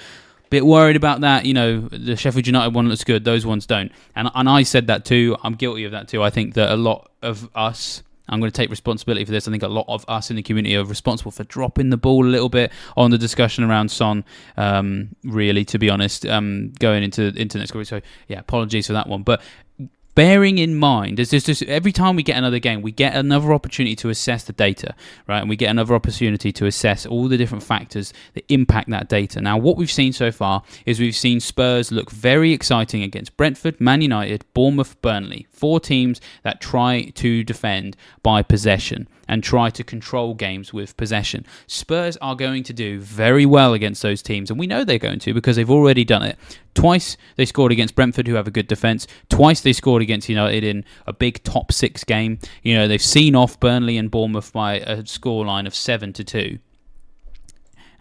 bit 0.50 0.65
worried 0.65 0.95
about 0.95 1.22
that. 1.22 1.45
You 1.45 1.54
know, 1.54 1.80
the 1.80 2.15
Sheffield 2.15 2.48
United 2.48 2.74
one 2.74 2.89
looks 2.89 3.04
good; 3.04 3.24
those 3.24 3.45
ones 3.45 3.65
don't. 3.65 3.91
And 4.15 4.30
and 4.34 4.50
I 4.50 4.63
said 4.63 4.88
that 4.88 5.06
too. 5.06 5.38
I'm 5.43 5.54
guilty 5.54 5.86
of 5.86 5.91
that 5.91 6.08
too. 6.08 6.24
I 6.24 6.30
think 6.30 6.56
that 6.56 6.72
a 6.72 6.76
lot 6.76 7.10
of 7.22 7.50
us 7.56 8.04
I'm 8.30 8.39
going 8.39 8.52
to 8.52 8.56
take 8.56 8.70
responsibility 8.70 9.26
for 9.26 9.32
this. 9.32 9.48
I 9.48 9.52
think 9.52 9.63
a 9.63 9.68
lot 9.68 9.86
of 9.88 10.06
us 10.08 10.30
in 10.30 10.36
the 10.36 10.44
community 10.44 10.76
are 10.76 10.86
responsible 10.86 11.32
for 11.32 11.44
dropping 11.44 11.89
the 11.89 11.98
ball 11.98 12.26
a 12.26 12.30
little 12.30 12.50
bit 12.50 12.72
on 12.96 13.12
the 13.12 13.18
discussion 13.18 13.63
around 13.63 13.89
Son. 13.92 14.24
Um, 14.58 15.15
really, 15.24 15.65
to 15.65 15.80
be 15.80 15.89
honest, 15.89 16.26
um, 16.26 16.72
going 16.80 17.04
into 17.04 17.34
into 17.36 17.58
next 17.58 17.74
week. 17.74 17.88
So 17.88 18.02
yeah, 18.28 18.39
apologies 18.39 18.88
for 18.88 18.94
that 18.94 19.08
one. 19.08 19.24
But 19.24 19.42
bearing 20.20 20.58
in 20.58 20.76
mind, 20.76 21.15
just 21.15 21.63
every 21.63 21.94
time 21.94 22.18
we 22.18 22.24
get 22.24 22.38
another 22.38 22.60
game, 22.60 22.82
we 22.82 22.92
get 22.92 23.15
another 23.15 23.54
opportunity 23.54 23.96
to 23.96 24.10
assess 24.10 24.44
the 24.44 24.52
data, 24.52 24.94
right? 25.28 25.39
And 25.39 25.50
we 25.50 25.56
get 25.56 25.70
another 25.70 25.96
opportunity 25.96 26.52
to 26.52 26.65
assess 26.65 27.06
all 27.06 27.30
the 27.30 27.38
different 27.38 27.63
factors 27.63 28.13
that 28.34 28.44
impact 28.52 28.89
that 28.89 29.08
data. 29.08 29.39
Now, 29.39 29.58
what 29.58 29.78
we've 29.78 29.89
seen 29.89 30.12
so 30.12 30.30
far 30.32 30.63
is 30.86 31.00
we've 31.00 31.15
seen 31.15 31.39
Spurs 31.39 31.92
look 31.92 32.12
very 32.12 32.52
exciting 32.52 33.02
against 33.02 33.38
Brentford, 33.38 33.80
Man 33.80 34.02
United, 34.02 34.44
Bournemouth, 34.54 35.02
Burnley. 35.02 35.48
Four 35.60 35.82
teams 35.82 36.22
that 36.43 36.62
try 36.62 37.12
to 37.15 37.43
defend 37.43 37.98
by 38.24 38.41
possession 38.41 39.10
and 39.28 39.43
try 39.43 39.69
to 39.69 39.84
control 39.84 40.34
games 40.34 40.74
with 40.74 40.95
possession. 40.95 41.45
Spurs 41.67 42.17
are 42.17 42.34
going 42.34 42.63
to 42.63 42.74
do 42.74 43.00
very 43.00 43.45
well 43.45 43.74
against 43.74 44.02
those 44.02 44.22
teams, 44.22 44.50
and 44.50 44.58
we 44.58 44.67
know 44.67 44.86
they're 44.86 44.98
going 44.98 45.19
to 45.19 45.34
because 45.34 45.58
they've 45.58 45.69
already 45.69 46.06
done 46.06 46.24
it. 46.24 46.38
Twice 46.74 47.17
they 47.36 47.45
scored 47.45 47.74
against 47.74 47.93
Brentford, 47.93 48.26
who 48.26 48.36
have 48.36 48.48
a 48.48 48.52
good 48.52 48.67
defence. 48.67 49.06
Twice 49.28 49.60
they 49.60 49.74
scored 49.74 50.02
against 50.02 50.30
United 50.30 50.63
in 50.63 50.86
a 51.06 51.12
big 51.12 51.43
top 51.43 51.74
six 51.74 52.06
game. 52.06 52.39
You 52.63 52.76
know, 52.76 52.88
they've 52.88 53.02
seen 53.02 53.36
off 53.36 53.60
Burnley 53.60 53.98
and 53.98 54.10
Bournemouth 54.10 54.54
by 54.54 54.76
a 54.76 55.04
scoreline 55.04 55.67
of 55.67 55.76
7 55.76 56.13
to 56.13 56.24
2. 56.24 56.60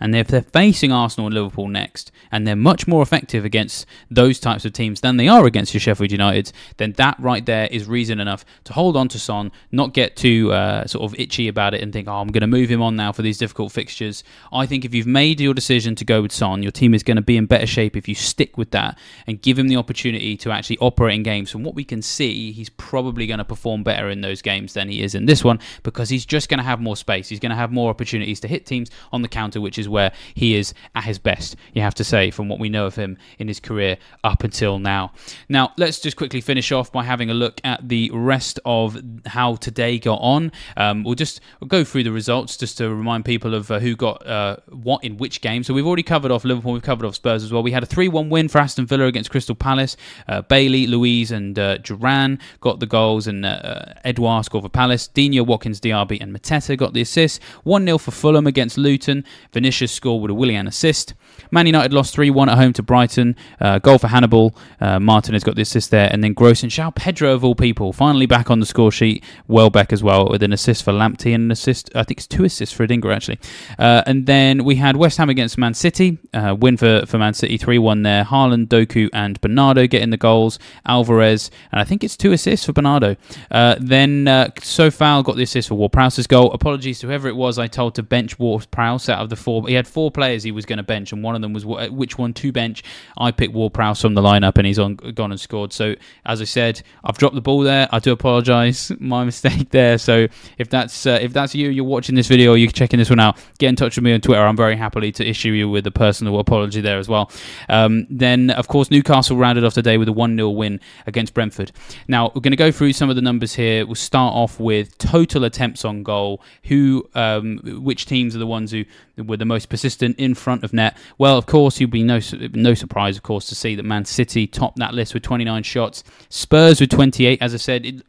And 0.00 0.14
if 0.14 0.28
they're 0.28 0.42
facing 0.42 0.92
Arsenal 0.92 1.26
and 1.26 1.34
Liverpool 1.34 1.68
next, 1.68 2.12
and 2.30 2.46
they're 2.46 2.56
much 2.56 2.86
more 2.86 3.02
effective 3.02 3.44
against 3.44 3.86
those 4.10 4.38
types 4.38 4.64
of 4.64 4.72
teams 4.72 5.00
than 5.00 5.16
they 5.16 5.28
are 5.28 5.46
against 5.46 5.74
your 5.74 5.80
Sheffield 5.80 6.12
United, 6.12 6.52
then 6.76 6.92
that 6.92 7.16
right 7.18 7.44
there 7.44 7.68
is 7.70 7.86
reason 7.86 8.20
enough 8.20 8.44
to 8.64 8.72
hold 8.72 8.96
on 8.96 9.08
to 9.08 9.18
Son, 9.18 9.50
not 9.72 9.92
get 9.92 10.16
too 10.16 10.52
uh, 10.52 10.86
sort 10.86 11.04
of 11.04 11.18
itchy 11.18 11.48
about 11.48 11.74
it 11.74 11.82
and 11.82 11.92
think, 11.92 12.08
oh, 12.08 12.14
I'm 12.14 12.28
going 12.28 12.42
to 12.42 12.46
move 12.46 12.68
him 12.68 12.82
on 12.82 12.96
now 12.96 13.12
for 13.12 13.22
these 13.22 13.38
difficult 13.38 13.72
fixtures. 13.72 14.22
I 14.52 14.66
think 14.66 14.84
if 14.84 14.94
you've 14.94 15.06
made 15.06 15.40
your 15.40 15.54
decision 15.54 15.94
to 15.96 16.04
go 16.04 16.22
with 16.22 16.32
Son, 16.32 16.62
your 16.62 16.72
team 16.72 16.94
is 16.94 17.02
going 17.02 17.16
to 17.16 17.22
be 17.22 17.36
in 17.36 17.46
better 17.46 17.66
shape 17.66 17.96
if 17.96 18.08
you 18.08 18.14
stick 18.14 18.56
with 18.56 18.70
that 18.72 18.98
and 19.26 19.42
give 19.42 19.58
him 19.58 19.68
the 19.68 19.76
opportunity 19.76 20.36
to 20.36 20.50
actually 20.50 20.78
operate 20.78 21.16
in 21.16 21.22
games. 21.22 21.50
From 21.50 21.62
what 21.62 21.74
we 21.74 21.84
can 21.84 22.02
see, 22.02 22.52
he's 22.52 22.70
probably 22.70 23.26
going 23.26 23.38
to 23.38 23.44
perform 23.44 23.82
better 23.82 24.08
in 24.08 24.20
those 24.20 24.42
games 24.42 24.74
than 24.74 24.88
he 24.88 25.02
is 25.02 25.14
in 25.14 25.26
this 25.26 25.42
one 25.42 25.58
because 25.82 26.08
he's 26.08 26.26
just 26.26 26.48
going 26.48 26.58
to 26.58 26.64
have 26.64 26.80
more 26.80 26.96
space. 26.96 27.28
He's 27.28 27.40
going 27.40 27.50
to 27.50 27.56
have 27.56 27.72
more 27.72 27.90
opportunities 27.90 28.40
to 28.40 28.48
hit 28.48 28.66
teams 28.66 28.90
on 29.12 29.22
the 29.22 29.28
counter, 29.28 29.60
which 29.60 29.78
is 29.78 29.87
where 29.88 30.12
he 30.34 30.54
is 30.54 30.74
at 30.94 31.04
his 31.04 31.18
best, 31.18 31.56
you 31.72 31.82
have 31.82 31.94
to 31.94 32.04
say, 32.04 32.30
from 32.30 32.48
what 32.48 32.58
we 32.58 32.68
know 32.68 32.86
of 32.86 32.96
him 32.96 33.16
in 33.38 33.48
his 33.48 33.60
career 33.60 33.96
up 34.24 34.44
until 34.44 34.78
now. 34.78 35.12
Now, 35.48 35.72
let's 35.76 36.00
just 36.00 36.16
quickly 36.16 36.40
finish 36.40 36.72
off 36.72 36.92
by 36.92 37.04
having 37.04 37.30
a 37.30 37.34
look 37.34 37.60
at 37.64 37.88
the 37.88 38.10
rest 38.12 38.60
of 38.64 39.00
how 39.26 39.56
today 39.56 39.98
got 39.98 40.20
on. 40.20 40.52
Um, 40.76 41.04
we'll 41.04 41.14
just 41.14 41.40
we'll 41.60 41.68
go 41.68 41.84
through 41.84 42.04
the 42.04 42.12
results 42.12 42.56
just 42.56 42.78
to 42.78 42.94
remind 42.94 43.24
people 43.24 43.54
of 43.54 43.70
uh, 43.70 43.78
who 43.78 43.96
got 43.96 44.26
uh, 44.26 44.56
what 44.68 45.04
in 45.04 45.16
which 45.16 45.40
game. 45.40 45.62
So 45.62 45.74
we've 45.74 45.86
already 45.86 46.02
covered 46.02 46.30
off 46.30 46.44
Liverpool, 46.44 46.72
we've 46.72 46.82
covered 46.82 47.06
off 47.06 47.14
Spurs 47.14 47.42
as 47.44 47.52
well. 47.52 47.62
We 47.62 47.72
had 47.72 47.82
a 47.82 47.86
3 47.86 48.08
1 48.08 48.28
win 48.28 48.48
for 48.48 48.58
Aston 48.58 48.86
Villa 48.86 49.06
against 49.06 49.30
Crystal 49.30 49.54
Palace. 49.54 49.96
Uh, 50.26 50.42
Bailey, 50.42 50.86
Luiz, 50.86 51.30
and 51.30 51.58
uh, 51.58 51.78
Duran 51.78 52.38
got 52.60 52.80
the 52.80 52.86
goals, 52.86 53.26
and 53.26 53.44
uh, 53.44 53.48
uh, 53.48 53.94
Edouard 54.04 54.44
scored 54.44 54.64
for 54.64 54.68
Palace. 54.68 55.08
Digne, 55.08 55.40
Watkins, 55.40 55.80
Diaby, 55.80 56.20
and 56.20 56.34
Mateta 56.34 56.76
got 56.76 56.92
the 56.92 57.00
assists. 57.00 57.38
1 57.64 57.84
0 57.84 57.98
for 57.98 58.10
Fulham 58.10 58.46
against 58.46 58.78
Luton. 58.78 59.24
Vinicius 59.52 59.77
scored 59.86 60.22
with 60.22 60.30
a 60.30 60.34
Willian 60.34 60.66
assist. 60.66 61.14
Man 61.50 61.66
United 61.66 61.92
lost 61.92 62.14
3 62.14 62.30
1 62.30 62.48
at 62.48 62.58
home 62.58 62.72
to 62.74 62.82
Brighton. 62.82 63.36
Uh, 63.60 63.78
goal 63.78 63.98
for 63.98 64.08
Hannibal. 64.08 64.54
Uh, 64.80 64.98
Martin 65.00 65.34
has 65.34 65.44
got 65.44 65.54
the 65.54 65.62
assist 65.62 65.90
there. 65.90 66.08
And 66.12 66.22
then 66.22 66.32
Gross 66.32 66.62
and 66.62 66.70
João 66.70 66.94
Pedro, 66.94 67.32
of 67.32 67.44
all 67.44 67.54
people, 67.54 67.92
finally 67.92 68.26
back 68.26 68.50
on 68.50 68.60
the 68.60 68.66
score 68.66 68.92
sheet. 68.92 69.24
Welbeck 69.46 69.92
as 69.92 70.02
well, 70.02 70.28
with 70.28 70.42
an 70.42 70.52
assist 70.52 70.82
for 70.82 70.92
Lamptey 70.92 71.34
and 71.34 71.44
an 71.44 71.50
assist, 71.50 71.90
I 71.94 72.02
think 72.02 72.18
it's 72.18 72.26
two 72.26 72.44
assists 72.44 72.74
for 72.74 72.86
Adingra, 72.86 73.14
actually. 73.14 73.38
Uh, 73.78 74.02
and 74.06 74.26
then 74.26 74.64
we 74.64 74.76
had 74.76 74.96
West 74.96 75.18
Ham 75.18 75.30
against 75.30 75.58
Man 75.58 75.74
City. 75.74 76.18
Uh, 76.34 76.54
win 76.58 76.76
for, 76.76 77.06
for 77.06 77.18
Man 77.18 77.34
City 77.34 77.56
3 77.56 77.78
1 77.78 78.02
there. 78.02 78.24
Haaland, 78.24 78.66
Doku, 78.68 79.08
and 79.12 79.40
Bernardo 79.40 79.86
getting 79.86 80.10
the 80.10 80.16
goals. 80.16 80.58
Alvarez, 80.86 81.50
and 81.72 81.80
I 81.80 81.84
think 81.84 82.04
it's 82.04 82.16
two 82.16 82.32
assists 82.32 82.66
for 82.66 82.72
Bernardo. 82.72 83.16
Uh, 83.50 83.76
then 83.78 84.28
uh, 84.28 84.48
Coufal 84.56 85.24
got 85.24 85.36
the 85.36 85.42
assist 85.42 85.68
for 85.68 85.74
Ward 85.74 85.92
Prowse's 85.92 86.26
goal. 86.26 86.52
Apologies 86.52 87.00
to 87.00 87.06
whoever 87.06 87.28
it 87.28 87.36
was 87.36 87.58
I 87.58 87.66
told 87.66 87.94
to 87.96 88.02
bench 88.02 88.38
Ward 88.38 88.66
Prowse 88.70 89.08
out 89.08 89.20
of 89.20 89.30
the 89.30 89.36
four. 89.36 89.67
He 89.68 89.74
had 89.74 89.86
four 89.86 90.10
players 90.10 90.42
he 90.42 90.52
was 90.52 90.66
going 90.66 90.78
to 90.78 90.82
bench, 90.82 91.12
and 91.12 91.22
one 91.22 91.34
of 91.34 91.42
them 91.42 91.52
was 91.52 91.64
which 91.64 92.18
one 92.18 92.32
to 92.34 92.52
bench. 92.52 92.82
I 93.16 93.30
picked 93.30 93.54
Ward 93.54 93.74
Prowse 93.74 94.00
from 94.00 94.14
the 94.14 94.22
lineup, 94.22 94.58
and 94.58 94.66
he's 94.66 94.78
on 94.78 94.96
gone 94.96 95.30
and 95.30 95.40
scored. 95.40 95.72
So 95.72 95.94
as 96.24 96.40
I 96.40 96.44
said, 96.44 96.82
I've 97.04 97.18
dropped 97.18 97.34
the 97.34 97.40
ball 97.40 97.60
there. 97.60 97.88
I 97.92 97.98
do 97.98 98.12
apologise, 98.12 98.90
my 98.98 99.24
mistake 99.24 99.70
there. 99.70 99.98
So 99.98 100.26
if 100.58 100.68
that's 100.68 101.06
uh, 101.06 101.18
if 101.20 101.32
that's 101.32 101.54
you, 101.54 101.70
you're 101.70 101.84
watching 101.84 102.14
this 102.14 102.26
video, 102.26 102.54
you're 102.54 102.70
checking 102.70 102.98
this 102.98 103.10
one 103.10 103.20
out, 103.20 103.38
get 103.58 103.68
in 103.68 103.76
touch 103.76 103.96
with 103.96 104.04
me 104.04 104.12
on 104.12 104.20
Twitter. 104.20 104.42
I'm 104.42 104.56
very 104.56 104.76
happily 104.76 105.12
to 105.12 105.26
issue 105.26 105.50
you 105.50 105.68
with 105.68 105.86
a 105.86 105.90
personal 105.90 106.38
apology 106.38 106.80
there 106.80 106.98
as 106.98 107.08
well. 107.08 107.30
Um, 107.68 108.06
then 108.10 108.50
of 108.50 108.68
course 108.68 108.90
Newcastle 108.90 109.36
rounded 109.36 109.64
off 109.64 109.74
today 109.74 109.98
with 109.98 110.08
a 110.08 110.12
one 110.12 110.36
0 110.36 110.50
win 110.50 110.80
against 111.06 111.34
Brentford. 111.34 111.72
Now 112.06 112.32
we're 112.34 112.40
going 112.40 112.52
to 112.52 112.56
go 112.56 112.70
through 112.70 112.92
some 112.92 113.10
of 113.10 113.16
the 113.16 113.22
numbers 113.22 113.54
here. 113.54 113.86
We'll 113.86 113.94
start 113.94 114.34
off 114.34 114.60
with 114.60 114.96
total 114.98 115.44
attempts 115.44 115.84
on 115.84 116.02
goal. 116.02 116.42
Who, 116.64 117.08
um, 117.14 117.58
which 117.82 118.06
teams 118.06 118.36
are 118.36 118.38
the 118.38 118.46
ones 118.46 118.70
who 118.70 118.84
were 119.16 119.36
the 119.36 119.44
most 119.44 119.57
persistent 119.66 120.18
in 120.18 120.34
front 120.34 120.64
of 120.64 120.72
net? 120.72 120.96
Well, 121.18 121.38
of 121.38 121.46
course, 121.46 121.80
you'll 121.80 121.90
be 121.90 122.02
no 122.02 122.20
no 122.52 122.74
surprise, 122.74 123.16
of 123.16 123.22
course, 123.22 123.46
to 123.48 123.54
see 123.54 123.74
that 123.74 123.84
Man 123.84 124.04
City 124.04 124.46
topped 124.46 124.78
that 124.78 124.94
list 124.94 125.14
with 125.14 125.22
29 125.22 125.62
shots. 125.62 126.04
Spurs 126.28 126.80
with 126.80 126.90
28. 126.90 127.40
As 127.40 127.54
I 127.54 127.58
said, 127.58 127.86
it, 127.86 128.02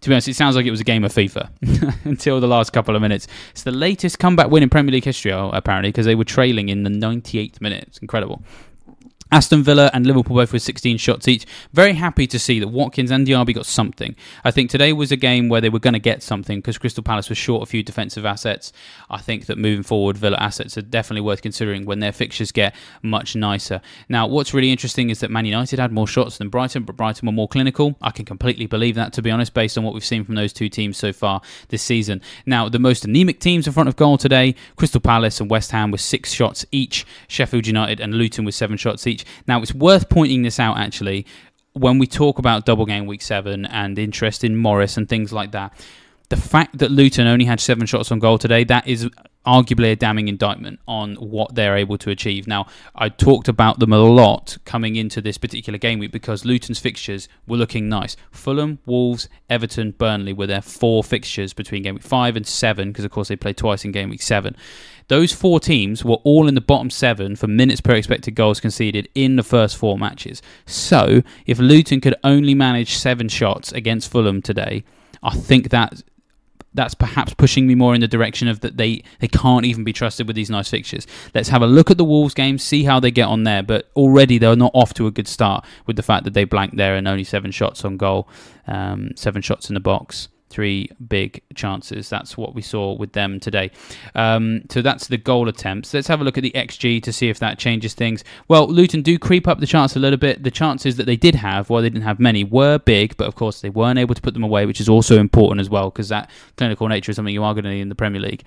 to 0.00 0.08
be 0.08 0.14
honest, 0.14 0.28
it 0.28 0.36
sounds 0.36 0.56
like 0.56 0.66
it 0.66 0.70
was 0.70 0.80
a 0.80 0.84
game 0.84 1.04
of 1.04 1.12
FIFA 1.12 1.48
until 2.04 2.40
the 2.40 2.46
last 2.46 2.72
couple 2.72 2.94
of 2.94 3.02
minutes. 3.02 3.26
It's 3.50 3.62
the 3.62 3.72
latest 3.72 4.18
comeback 4.18 4.50
win 4.50 4.62
in 4.62 4.70
Premier 4.70 4.92
League 4.92 5.04
history, 5.04 5.32
oh, 5.32 5.50
apparently, 5.52 5.90
because 5.90 6.06
they 6.06 6.14
were 6.14 6.24
trailing 6.24 6.68
in 6.68 6.82
the 6.82 6.90
98th 6.90 7.60
minute. 7.60 7.84
It's 7.88 7.98
incredible. 7.98 8.42
Aston 9.32 9.64
Villa 9.64 9.90
and 9.92 10.06
Liverpool 10.06 10.36
both 10.36 10.52
with 10.52 10.62
16 10.62 10.98
shots 10.98 11.26
each. 11.26 11.46
Very 11.72 11.94
happy 11.94 12.28
to 12.28 12.38
see 12.38 12.60
that 12.60 12.68
Watkins 12.68 13.10
and 13.10 13.26
Diaby 13.26 13.54
got 13.54 13.66
something. 13.66 14.14
I 14.44 14.52
think 14.52 14.70
today 14.70 14.92
was 14.92 15.10
a 15.10 15.16
game 15.16 15.48
where 15.48 15.60
they 15.60 15.68
were 15.68 15.80
going 15.80 15.94
to 15.94 15.98
get 15.98 16.22
something 16.22 16.58
because 16.58 16.78
Crystal 16.78 17.02
Palace 17.02 17.28
was 17.28 17.36
short 17.36 17.64
a 17.64 17.66
few 17.66 17.82
defensive 17.82 18.24
assets. 18.24 18.72
I 19.10 19.18
think 19.18 19.46
that 19.46 19.58
moving 19.58 19.82
forward, 19.82 20.16
Villa 20.16 20.36
assets 20.38 20.78
are 20.78 20.82
definitely 20.82 21.22
worth 21.22 21.42
considering 21.42 21.86
when 21.86 21.98
their 21.98 22.12
fixtures 22.12 22.52
get 22.52 22.74
much 23.02 23.34
nicer. 23.34 23.80
Now, 24.08 24.28
what's 24.28 24.54
really 24.54 24.70
interesting 24.70 25.10
is 25.10 25.18
that 25.20 25.30
Man 25.30 25.44
United 25.44 25.80
had 25.80 25.90
more 25.90 26.06
shots 26.06 26.38
than 26.38 26.48
Brighton, 26.48 26.84
but 26.84 26.96
Brighton 26.96 27.26
were 27.26 27.32
more 27.32 27.48
clinical. 27.48 27.96
I 28.02 28.12
can 28.12 28.24
completely 28.24 28.66
believe 28.66 28.94
that, 28.94 29.12
to 29.14 29.22
be 29.22 29.32
honest, 29.32 29.54
based 29.54 29.76
on 29.76 29.82
what 29.82 29.92
we've 29.92 30.04
seen 30.04 30.24
from 30.24 30.36
those 30.36 30.52
two 30.52 30.68
teams 30.68 30.96
so 30.98 31.12
far 31.12 31.40
this 31.68 31.82
season. 31.82 32.22
Now, 32.46 32.68
the 32.68 32.78
most 32.78 33.04
anemic 33.04 33.40
teams 33.40 33.66
in 33.66 33.72
front 33.72 33.88
of 33.88 33.96
goal 33.96 34.18
today 34.18 34.54
Crystal 34.76 35.00
Palace 35.00 35.40
and 35.40 35.50
West 35.50 35.72
Ham 35.72 35.90
with 35.90 36.00
six 36.00 36.32
shots 36.32 36.64
each, 36.70 37.04
Sheffield 37.26 37.66
United 37.66 37.98
and 37.98 38.14
Luton 38.14 38.44
with 38.44 38.54
seven 38.54 38.76
shots 38.76 39.06
each. 39.06 39.15
Now, 39.46 39.62
it's 39.62 39.74
worth 39.74 40.08
pointing 40.08 40.42
this 40.42 40.58
out 40.58 40.78
actually 40.78 41.26
when 41.72 41.98
we 41.98 42.06
talk 42.06 42.38
about 42.38 42.64
double 42.64 42.86
game 42.86 43.06
week 43.06 43.22
seven 43.22 43.66
and 43.66 43.98
interest 43.98 44.44
in 44.44 44.56
Morris 44.56 44.96
and 44.96 45.08
things 45.08 45.32
like 45.32 45.52
that. 45.52 45.72
The 46.28 46.36
fact 46.36 46.78
that 46.78 46.90
Luton 46.90 47.26
only 47.26 47.44
had 47.44 47.60
seven 47.60 47.86
shots 47.86 48.10
on 48.10 48.18
goal 48.18 48.38
today, 48.38 48.64
that 48.64 48.88
is 48.88 49.08
arguably 49.46 49.92
a 49.92 49.96
damning 49.96 50.26
indictment 50.26 50.80
on 50.88 51.14
what 51.16 51.54
they're 51.54 51.76
able 51.76 51.96
to 51.98 52.10
achieve. 52.10 52.48
Now, 52.48 52.66
I 52.96 53.08
talked 53.08 53.46
about 53.46 53.78
them 53.78 53.92
a 53.92 53.98
lot 53.98 54.56
coming 54.64 54.96
into 54.96 55.20
this 55.20 55.38
particular 55.38 55.78
game 55.78 56.00
week 56.00 56.10
because 56.10 56.44
Luton's 56.44 56.80
fixtures 56.80 57.28
were 57.46 57.56
looking 57.56 57.88
nice. 57.88 58.16
Fulham, 58.32 58.80
Wolves, 58.86 59.28
Everton, 59.48 59.92
Burnley 59.92 60.32
were 60.32 60.48
their 60.48 60.62
four 60.62 61.04
fixtures 61.04 61.52
between 61.52 61.82
game 61.82 61.94
week 61.94 62.02
five 62.02 62.36
and 62.36 62.46
seven 62.46 62.90
because, 62.90 63.04
of 63.04 63.12
course, 63.12 63.28
they 63.28 63.36
played 63.36 63.56
twice 63.56 63.84
in 63.84 63.92
game 63.92 64.10
week 64.10 64.22
seven. 64.22 64.56
Those 65.08 65.32
four 65.32 65.60
teams 65.60 66.04
were 66.04 66.16
all 66.24 66.48
in 66.48 66.54
the 66.54 66.60
bottom 66.60 66.90
seven 66.90 67.36
for 67.36 67.46
minutes 67.46 67.80
per 67.80 67.94
expected 67.94 68.34
goals 68.34 68.60
conceded 68.60 69.08
in 69.14 69.36
the 69.36 69.42
first 69.42 69.76
four 69.76 69.96
matches. 69.98 70.42
So, 70.66 71.22
if 71.46 71.58
Luton 71.58 72.00
could 72.00 72.16
only 72.24 72.54
manage 72.54 72.94
seven 72.94 73.28
shots 73.28 73.70
against 73.72 74.10
Fulham 74.10 74.42
today, 74.42 74.84
I 75.22 75.34
think 75.34 75.70
that 75.70 76.02
that's 76.74 76.94
perhaps 76.94 77.32
pushing 77.34 77.66
me 77.66 77.74
more 77.74 77.94
in 77.94 78.00
the 78.00 78.08
direction 78.08 78.48
of 78.48 78.60
that 78.60 78.76
they, 78.76 79.02
they 79.20 79.28
can't 79.28 79.64
even 79.64 79.82
be 79.82 79.92
trusted 79.92 80.26
with 80.26 80.36
these 80.36 80.50
nice 80.50 80.68
fixtures. 80.68 81.06
Let's 81.34 81.48
have 81.48 81.62
a 81.62 81.66
look 81.66 81.90
at 81.90 81.96
the 81.96 82.04
Wolves 82.04 82.34
game, 82.34 82.58
see 82.58 82.84
how 82.84 83.00
they 83.00 83.10
get 83.10 83.28
on 83.28 83.44
there. 83.44 83.62
But 83.62 83.90
already 83.96 84.38
they're 84.38 84.56
not 84.56 84.72
off 84.74 84.92
to 84.94 85.06
a 85.06 85.10
good 85.10 85.26
start 85.26 85.64
with 85.86 85.96
the 85.96 86.02
fact 86.02 86.24
that 86.24 86.34
they 86.34 86.44
blanked 86.44 86.76
there 86.76 86.94
and 86.94 87.08
only 87.08 87.24
seven 87.24 87.50
shots 87.50 87.84
on 87.84 87.96
goal, 87.96 88.28
um, 88.66 89.12
seven 89.16 89.40
shots 89.40 89.70
in 89.70 89.74
the 89.74 89.80
box 89.80 90.28
three 90.48 90.88
big 91.08 91.42
chances. 91.54 92.08
That's 92.08 92.36
what 92.36 92.54
we 92.54 92.62
saw 92.62 92.94
with 92.94 93.12
them 93.12 93.40
today. 93.40 93.70
Um, 94.14 94.62
so 94.70 94.82
that's 94.82 95.08
the 95.08 95.16
goal 95.16 95.48
attempts. 95.48 95.92
Let's 95.92 96.08
have 96.08 96.20
a 96.20 96.24
look 96.24 96.38
at 96.38 96.42
the 96.42 96.52
XG 96.52 97.02
to 97.02 97.12
see 97.12 97.28
if 97.28 97.38
that 97.40 97.58
changes 97.58 97.94
things. 97.94 98.24
Well, 98.48 98.66
Luton 98.66 99.02
do 99.02 99.18
creep 99.18 99.48
up 99.48 99.60
the 99.60 99.66
chance 99.66 99.96
a 99.96 99.98
little 99.98 100.18
bit. 100.18 100.42
The 100.42 100.50
chances 100.50 100.96
that 100.96 101.06
they 101.06 101.16
did 101.16 101.34
have, 101.34 101.68
while 101.68 101.82
they 101.82 101.90
didn't 101.90 102.04
have 102.04 102.20
many, 102.20 102.44
were 102.44 102.78
big, 102.78 103.16
but 103.16 103.26
of 103.26 103.34
course 103.34 103.60
they 103.60 103.70
weren't 103.70 103.98
able 103.98 104.14
to 104.14 104.22
put 104.22 104.34
them 104.34 104.44
away, 104.44 104.66
which 104.66 104.80
is 104.80 104.88
also 104.88 105.18
important 105.18 105.60
as 105.60 105.70
well 105.70 105.90
because 105.90 106.08
that 106.08 106.30
clinical 106.56 106.88
nature 106.88 107.10
is 107.10 107.16
something 107.16 107.34
you 107.34 107.44
are 107.44 107.54
going 107.54 107.64
to 107.64 107.70
need 107.70 107.80
in 107.80 107.88
the 107.88 107.94
Premier 107.94 108.20
League. 108.20 108.44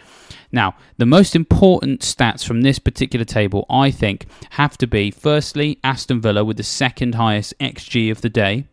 Now, 0.51 0.75
the 0.97 1.05
most 1.05 1.35
important 1.35 2.01
stats 2.01 2.45
from 2.45 2.61
this 2.61 2.79
particular 2.79 3.25
table, 3.25 3.65
I 3.69 3.91
think, 3.91 4.25
have 4.51 4.77
to 4.79 4.87
be 4.87 5.11
firstly 5.11 5.79
Aston 5.83 6.21
Villa 6.21 6.43
with 6.43 6.57
the 6.57 6.63
second 6.63 7.15
highest 7.15 7.53
XG 7.59 8.09
of 8.11 8.21
the 8.21 8.29
day. 8.29 8.65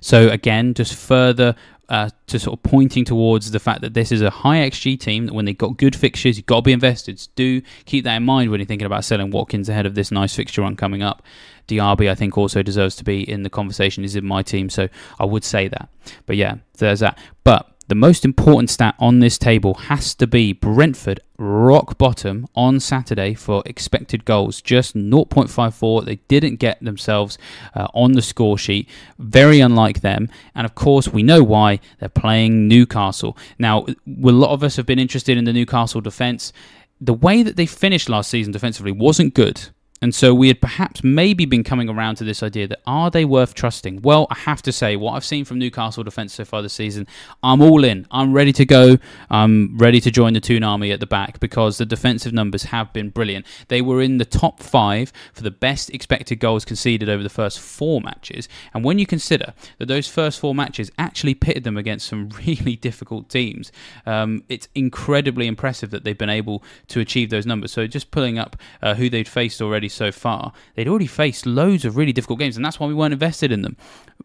So 0.00 0.28
again, 0.28 0.74
just 0.74 0.94
further 0.94 1.54
uh, 1.88 2.08
to 2.26 2.38
sort 2.38 2.58
of 2.58 2.62
pointing 2.62 3.04
towards 3.04 3.50
the 3.50 3.58
fact 3.58 3.80
that 3.82 3.94
this 3.94 4.12
is 4.12 4.22
a 4.22 4.30
high 4.30 4.58
XG 4.58 4.98
team 4.98 5.26
that 5.26 5.34
when 5.34 5.44
they've 5.44 5.58
got 5.58 5.76
good 5.76 5.94
fixtures, 5.94 6.36
you've 6.36 6.46
got 6.46 6.56
to 6.56 6.62
be 6.62 6.72
invested. 6.72 7.20
So 7.20 7.30
do 7.34 7.62
keep 7.84 8.04
that 8.04 8.16
in 8.16 8.22
mind 8.22 8.50
when 8.50 8.60
you're 8.60 8.66
thinking 8.66 8.86
about 8.86 9.04
selling 9.04 9.30
Watkins 9.30 9.68
ahead 9.68 9.86
of 9.86 9.94
this 9.94 10.10
nice 10.10 10.34
fixture 10.34 10.62
run 10.62 10.76
coming 10.76 11.02
up. 11.02 11.22
Diaby, 11.68 12.10
I 12.10 12.14
think, 12.14 12.36
also 12.36 12.62
deserves 12.62 12.96
to 12.96 13.04
be 13.04 13.28
in 13.28 13.42
the 13.42 13.50
conversation. 13.50 14.04
Is 14.04 14.16
in 14.16 14.26
my 14.26 14.42
team, 14.42 14.68
so 14.68 14.88
I 15.18 15.24
would 15.24 15.44
say 15.44 15.68
that. 15.68 15.88
But 16.26 16.36
yeah, 16.36 16.56
there's 16.78 17.00
that. 17.00 17.18
But 17.44 17.71
the 17.88 17.94
most 17.94 18.24
important 18.24 18.70
stat 18.70 18.94
on 18.98 19.18
this 19.18 19.38
table 19.38 19.74
has 19.74 20.14
to 20.16 20.26
be 20.26 20.52
Brentford 20.52 21.20
rock 21.38 21.98
bottom 21.98 22.46
on 22.54 22.78
Saturday 22.78 23.34
for 23.34 23.62
expected 23.66 24.24
goals, 24.24 24.60
just 24.60 24.94
0.54. 24.94 26.04
They 26.04 26.16
didn't 26.28 26.56
get 26.56 26.82
themselves 26.82 27.38
uh, 27.74 27.88
on 27.94 28.12
the 28.12 28.22
score 28.22 28.56
sheet, 28.56 28.88
very 29.18 29.60
unlike 29.60 30.00
them. 30.00 30.28
And 30.54 30.64
of 30.64 30.74
course, 30.74 31.08
we 31.08 31.22
know 31.22 31.42
why 31.42 31.80
they're 31.98 32.08
playing 32.08 32.68
Newcastle. 32.68 33.36
Now, 33.58 33.86
a 33.86 33.96
lot 34.06 34.52
of 34.52 34.62
us 34.62 34.76
have 34.76 34.86
been 34.86 34.98
interested 34.98 35.36
in 35.36 35.44
the 35.44 35.52
Newcastle 35.52 36.00
defence. 36.00 36.52
The 37.00 37.14
way 37.14 37.42
that 37.42 37.56
they 37.56 37.66
finished 37.66 38.08
last 38.08 38.30
season 38.30 38.52
defensively 38.52 38.92
wasn't 38.92 39.34
good. 39.34 39.70
And 40.02 40.12
so 40.12 40.34
we 40.34 40.48
had 40.48 40.60
perhaps 40.60 41.04
maybe 41.04 41.44
been 41.44 41.62
coming 41.62 41.88
around 41.88 42.16
to 42.16 42.24
this 42.24 42.42
idea 42.42 42.66
that 42.66 42.80
are 42.88 43.08
they 43.08 43.24
worth 43.24 43.54
trusting? 43.54 44.02
Well, 44.02 44.26
I 44.30 44.34
have 44.34 44.60
to 44.62 44.72
say, 44.72 44.96
what 44.96 45.12
I've 45.12 45.24
seen 45.24 45.44
from 45.44 45.60
Newcastle 45.60 46.02
defence 46.02 46.34
so 46.34 46.44
far 46.44 46.60
this 46.60 46.72
season, 46.72 47.06
I'm 47.40 47.62
all 47.62 47.84
in. 47.84 48.08
I'm 48.10 48.32
ready 48.32 48.52
to 48.54 48.64
go. 48.64 48.98
I'm 49.30 49.78
ready 49.78 50.00
to 50.00 50.10
join 50.10 50.32
the 50.32 50.40
Toon 50.40 50.64
Army 50.64 50.90
at 50.90 50.98
the 50.98 51.06
back 51.06 51.38
because 51.38 51.78
the 51.78 51.86
defensive 51.86 52.32
numbers 52.32 52.64
have 52.64 52.92
been 52.92 53.10
brilliant. 53.10 53.46
They 53.68 53.80
were 53.80 54.02
in 54.02 54.18
the 54.18 54.24
top 54.24 54.60
five 54.60 55.12
for 55.32 55.44
the 55.44 55.52
best 55.52 55.88
expected 55.90 56.40
goals 56.40 56.64
conceded 56.64 57.08
over 57.08 57.22
the 57.22 57.28
first 57.28 57.60
four 57.60 58.00
matches. 58.00 58.48
And 58.74 58.84
when 58.84 58.98
you 58.98 59.06
consider 59.06 59.54
that 59.78 59.86
those 59.86 60.08
first 60.08 60.40
four 60.40 60.52
matches 60.52 60.90
actually 60.98 61.36
pitted 61.36 61.62
them 61.62 61.76
against 61.76 62.08
some 62.08 62.28
really 62.46 62.74
difficult 62.74 63.28
teams, 63.28 63.70
um, 64.04 64.42
it's 64.48 64.66
incredibly 64.74 65.46
impressive 65.46 65.90
that 65.90 66.02
they've 66.02 66.18
been 66.18 66.28
able 66.28 66.64
to 66.88 66.98
achieve 66.98 67.30
those 67.30 67.46
numbers. 67.46 67.70
So 67.70 67.86
just 67.86 68.10
pulling 68.10 68.36
up 68.36 68.56
uh, 68.82 68.94
who 68.94 69.08
they'd 69.08 69.28
faced 69.28 69.62
already 69.62 69.91
so 69.92 70.12
far, 70.12 70.52
they'd 70.74 70.88
already 70.88 71.06
faced 71.06 71.46
loads 71.46 71.84
of 71.84 71.96
really 71.96 72.12
difficult 72.12 72.38
games, 72.38 72.56
and 72.56 72.64
that's 72.64 72.80
why 72.80 72.86
we 72.86 72.94
weren't 72.94 73.12
invested 73.12 73.52
in 73.52 73.62
them. 73.62 73.76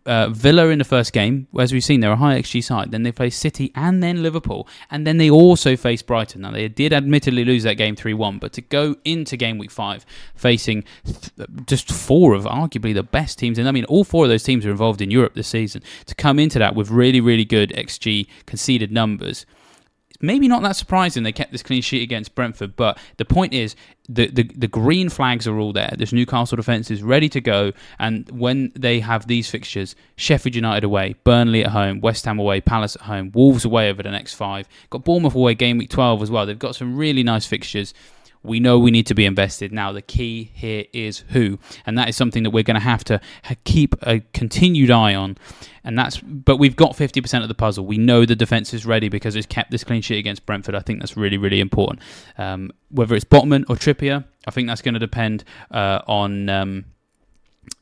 Uh, 0.05 0.29
Villa 0.29 0.67
in 0.69 0.79
the 0.79 0.85
first 0.85 1.11
game, 1.11 1.47
as 1.59 1.73
we've 1.73 1.83
seen, 1.83 1.99
they're 1.99 2.13
a 2.13 2.17
high 2.17 2.39
XG 2.39 2.63
side. 2.63 2.91
Then 2.91 3.03
they 3.03 3.11
play 3.11 3.29
City 3.29 3.71
and 3.75 4.01
then 4.01 4.23
Liverpool, 4.23 4.67
and 4.89 5.05
then 5.05 5.17
they 5.17 5.29
also 5.29 5.75
face 5.75 6.01
Brighton. 6.01 6.41
Now 6.41 6.51
they 6.51 6.67
did 6.67 6.93
admittedly 6.93 7.43
lose 7.43 7.63
that 7.63 7.75
game 7.75 7.95
three-one, 7.95 8.37
but 8.39 8.53
to 8.53 8.61
go 8.61 8.95
into 9.03 9.35
game 9.35 9.57
week 9.57 9.71
five 9.71 10.05
facing 10.35 10.83
th- 11.05 11.49
just 11.65 11.91
four 11.91 12.33
of 12.33 12.45
arguably 12.45 12.93
the 12.93 13.03
best 13.03 13.37
teams, 13.37 13.57
and 13.57 13.67
I 13.67 13.71
mean 13.71 13.85
all 13.85 14.03
four 14.03 14.25
of 14.25 14.29
those 14.29 14.43
teams 14.43 14.65
are 14.65 14.71
involved 14.71 15.01
in 15.01 15.11
Europe 15.11 15.33
this 15.33 15.47
season, 15.47 15.81
to 16.05 16.15
come 16.15 16.39
into 16.39 16.59
that 16.59 16.75
with 16.75 16.89
really 16.89 17.19
really 17.19 17.45
good 17.45 17.71
XG 17.71 18.27
conceded 18.45 18.91
numbers 18.91 19.45
maybe 20.21 20.47
not 20.47 20.61
that 20.63 20.75
surprising 20.75 21.23
they 21.23 21.31
kept 21.31 21.51
this 21.51 21.63
clean 21.63 21.81
sheet 21.81 22.03
against 22.03 22.35
Brentford, 22.35 22.75
but 22.75 22.97
the 23.17 23.25
point 23.25 23.53
is 23.53 23.75
the, 24.09 24.27
the, 24.27 24.43
the 24.43 24.67
green 24.67 25.09
flags 25.09 25.47
are 25.47 25.57
all 25.57 25.73
there. 25.73 25.93
This 25.97 26.13
Newcastle 26.13 26.55
defence 26.55 26.89
is 26.89 27.03
ready 27.03 27.29
to 27.29 27.41
go, 27.41 27.73
and 27.99 28.29
when 28.31 28.71
they 28.75 28.99
have 28.99 29.27
these 29.27 29.49
fixtures, 29.49 29.95
Sheffield 30.15 30.55
United 30.55 30.83
away, 30.83 31.15
Burnley 31.23 31.63
at 31.63 31.71
home, 31.71 31.99
West 32.01 32.25
Ham 32.25 32.39
away, 32.39 32.61
Palace 32.61 32.95
at 32.95 33.03
home, 33.03 33.31
Wolves 33.33 33.65
away 33.65 33.89
over 33.89 34.01
the 34.01 34.11
next 34.11 34.35
five, 34.35 34.67
got 34.89 35.03
Bournemouth 35.03 35.35
away 35.35 35.53
game 35.53 35.77
week 35.77 35.89
12 35.89 36.23
as 36.23 36.31
well. 36.31 36.45
They've 36.45 36.57
got 36.57 36.75
some 36.75 36.95
really 36.95 37.23
nice 37.23 37.45
fixtures 37.45 37.93
we 38.47 38.59
know 38.59 38.79
we 38.79 38.91
need 38.91 39.05
to 39.07 39.13
be 39.13 39.25
invested. 39.25 39.71
Now, 39.71 39.91
the 39.91 40.01
key 40.01 40.51
here 40.53 40.85
is 40.93 41.19
who, 41.29 41.59
and 41.85 41.97
that 41.97 42.09
is 42.09 42.15
something 42.15 42.43
that 42.43 42.51
we're 42.51 42.63
going 42.63 42.79
to 42.79 42.81
have 42.81 43.03
to 43.05 43.19
keep 43.63 43.95
a 44.01 44.21
continued 44.33 44.91
eye 44.91 45.15
on. 45.15 45.37
And 45.83 45.97
that's, 45.97 46.17
but 46.19 46.57
we've 46.57 46.75
got 46.75 46.91
50% 46.91 47.43
of 47.43 47.47
the 47.47 47.53
puzzle. 47.53 47.85
We 47.85 47.97
know 47.97 48.25
the 48.25 48.35
defense 48.35 48.73
is 48.73 48.85
ready 48.85 49.09
because 49.09 49.35
it's 49.35 49.47
kept 49.47 49.71
this 49.71 49.83
clean 49.83 50.01
sheet 50.01 50.17
against 50.17 50.45
Brentford. 50.45 50.75
I 50.75 50.79
think 50.79 50.99
that's 50.99 51.15
really, 51.15 51.37
really 51.37 51.59
important. 51.59 52.01
Um, 52.37 52.71
whether 52.89 53.15
it's 53.15 53.25
Botman 53.25 53.65
or 53.69 53.75
Trippier, 53.75 54.25
I 54.45 54.51
think 54.51 54.67
that's 54.67 54.81
going 54.81 54.95
to 54.95 54.99
depend 54.99 55.43
uh, 55.71 56.01
on. 56.07 56.49
Um, 56.49 56.85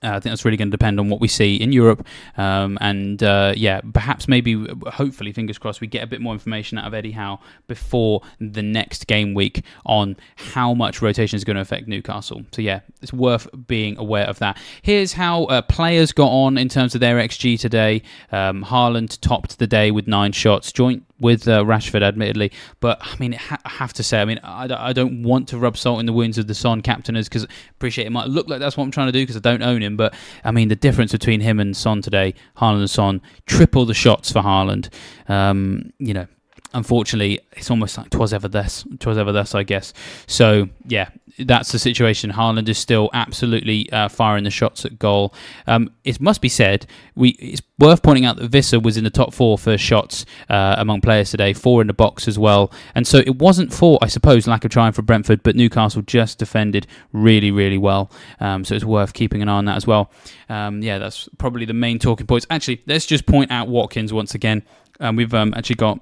uh, 0.03 0.09
I 0.09 0.11
think 0.13 0.23
that's 0.23 0.45
really 0.45 0.57
going 0.57 0.69
to 0.69 0.77
depend 0.77 0.99
on 0.99 1.09
what 1.09 1.19
we 1.19 1.27
see 1.27 1.55
in 1.55 1.71
Europe, 1.71 2.05
um, 2.37 2.77
and 2.81 3.21
uh, 3.23 3.53
yeah, 3.55 3.81
perhaps 3.93 4.27
maybe, 4.27 4.67
hopefully, 4.87 5.31
fingers 5.31 5.57
crossed, 5.57 5.81
we 5.81 5.87
get 5.87 6.03
a 6.03 6.07
bit 6.07 6.21
more 6.21 6.33
information 6.33 6.77
out 6.77 6.85
of 6.85 6.93
Eddie 6.93 7.11
Howe 7.11 7.39
before 7.67 8.21
the 8.39 8.61
next 8.61 9.07
game 9.07 9.33
week 9.33 9.63
on 9.85 10.15
how 10.35 10.73
much 10.73 11.01
rotation 11.01 11.37
is 11.37 11.43
going 11.43 11.55
to 11.55 11.61
affect 11.61 11.87
Newcastle. 11.87 12.43
So 12.51 12.61
yeah, 12.61 12.81
it's 13.01 13.13
worth 13.13 13.47
being 13.67 13.97
aware 13.97 14.25
of 14.25 14.39
that. 14.39 14.57
Here's 14.81 15.13
how 15.13 15.45
uh, 15.45 15.61
players 15.61 16.11
got 16.11 16.29
on 16.29 16.57
in 16.57 16.69
terms 16.69 16.95
of 16.95 17.01
their 17.01 17.17
XG 17.17 17.59
today. 17.59 18.01
Um, 18.31 18.63
Haaland 18.63 19.19
topped 19.21 19.59
the 19.59 19.67
day 19.67 19.91
with 19.91 20.07
nine 20.07 20.31
shots, 20.31 20.71
joint 20.71 21.03
with 21.19 21.47
uh, 21.47 21.63
Rashford, 21.63 22.03
admittedly. 22.03 22.51
But 22.79 22.99
I 23.01 23.15
mean, 23.17 23.37
I 23.49 23.69
have 23.69 23.93
to 23.93 24.03
say, 24.03 24.21
I 24.21 24.25
mean, 24.25 24.39
I, 24.43 24.67
I 24.89 24.93
don't 24.93 25.23
want 25.23 25.47
to 25.49 25.57
rub 25.57 25.77
salt 25.77 25.99
in 25.99 26.05
the 26.05 26.13
wounds 26.13 26.37
of 26.37 26.47
the 26.47 26.55
Son 26.55 26.81
captainers 26.81 27.27
because 27.29 27.47
appreciate 27.71 28.07
it 28.07 28.11
might 28.11 28.27
look 28.27 28.47
like 28.49 28.59
that's 28.59 28.77
what 28.77 28.83
I'm 28.83 28.91
trying 28.91 29.07
to 29.07 29.11
do 29.11 29.21
because 29.21 29.37
I 29.37 29.39
don't 29.39 29.63
own 29.63 29.81
him. 29.81 29.97
But 29.97 30.13
I 30.43 30.51
mean, 30.51 30.67
the 30.67 30.75
difference 30.75 31.11
between 31.11 31.41
him 31.41 31.59
and 31.59 31.75
Son 31.75 32.01
today, 32.01 32.33
Haaland 32.57 32.79
and 32.79 32.89
Son, 32.89 33.21
triple 33.45 33.85
the 33.85 33.93
shots 33.93 34.31
for 34.31 34.41
Haaland. 34.41 34.89
Um, 35.27 35.93
you 35.99 36.13
know, 36.13 36.27
unfortunately, 36.73 37.39
it's 37.53 37.71
almost 37.71 37.97
like 37.97 38.09
twas 38.09 38.33
ever 38.33 38.47
thus, 38.47 38.85
twas 38.99 39.17
ever 39.17 39.31
thus, 39.31 39.55
I 39.55 39.63
guess. 39.63 39.93
So 40.27 40.69
yeah, 40.85 41.09
that's 41.39 41.71
the 41.71 41.79
situation. 41.79 42.31
Haaland 42.31 42.69
is 42.69 42.77
still 42.77 43.09
absolutely 43.13 43.91
uh, 43.91 44.07
firing 44.07 44.43
the 44.43 44.49
shots 44.49 44.85
at 44.85 44.97
goal. 44.97 45.33
Um, 45.67 45.91
it 46.03 46.19
must 46.21 46.41
be 46.41 46.49
said, 46.49 46.87
we 47.15 47.29
it's 47.31 47.61
worth 47.77 48.01
pointing 48.01 48.25
out 48.25 48.37
that 48.37 48.51
Wissa 48.51 48.81
was 48.81 48.95
in 48.97 49.03
the 49.03 49.09
top 49.09 49.33
four 49.33 49.57
for 49.57 49.77
shots 49.77 50.25
uh, 50.49 50.75
among 50.77 51.01
players 51.01 51.31
today, 51.31 51.53
four 51.53 51.81
in 51.81 51.87
the 51.87 51.93
box 51.93 52.27
as 52.27 52.39
well. 52.39 52.71
And 52.93 53.05
so 53.05 53.17
it 53.17 53.37
wasn't 53.37 53.73
for, 53.73 53.99
I 54.01 54.07
suppose, 54.07 54.47
lack 54.47 54.63
of 54.63 54.71
trying 54.71 54.93
for 54.93 55.01
Brentford, 55.01 55.43
but 55.43 55.55
Newcastle 55.55 56.01
just 56.03 56.39
defended 56.39 56.87
really, 57.11 57.51
really 57.51 57.77
well. 57.77 58.11
Um, 58.39 58.63
so 58.63 58.75
it's 58.75 58.85
worth 58.85 59.13
keeping 59.13 59.41
an 59.41 59.49
eye 59.49 59.57
on 59.57 59.65
that 59.65 59.75
as 59.75 59.85
well. 59.85 60.11
Um, 60.49 60.81
yeah, 60.81 60.97
that's 60.97 61.27
probably 61.37 61.65
the 61.65 61.73
main 61.73 61.99
talking 61.99 62.27
points. 62.27 62.45
Actually, 62.49 62.81
let's 62.87 63.05
just 63.05 63.25
point 63.25 63.51
out 63.51 63.67
Watkins 63.67 64.13
once 64.13 64.35
again. 64.35 64.63
Um, 64.99 65.17
we've 65.17 65.33
um, 65.33 65.53
actually 65.55 65.75
got 65.75 66.01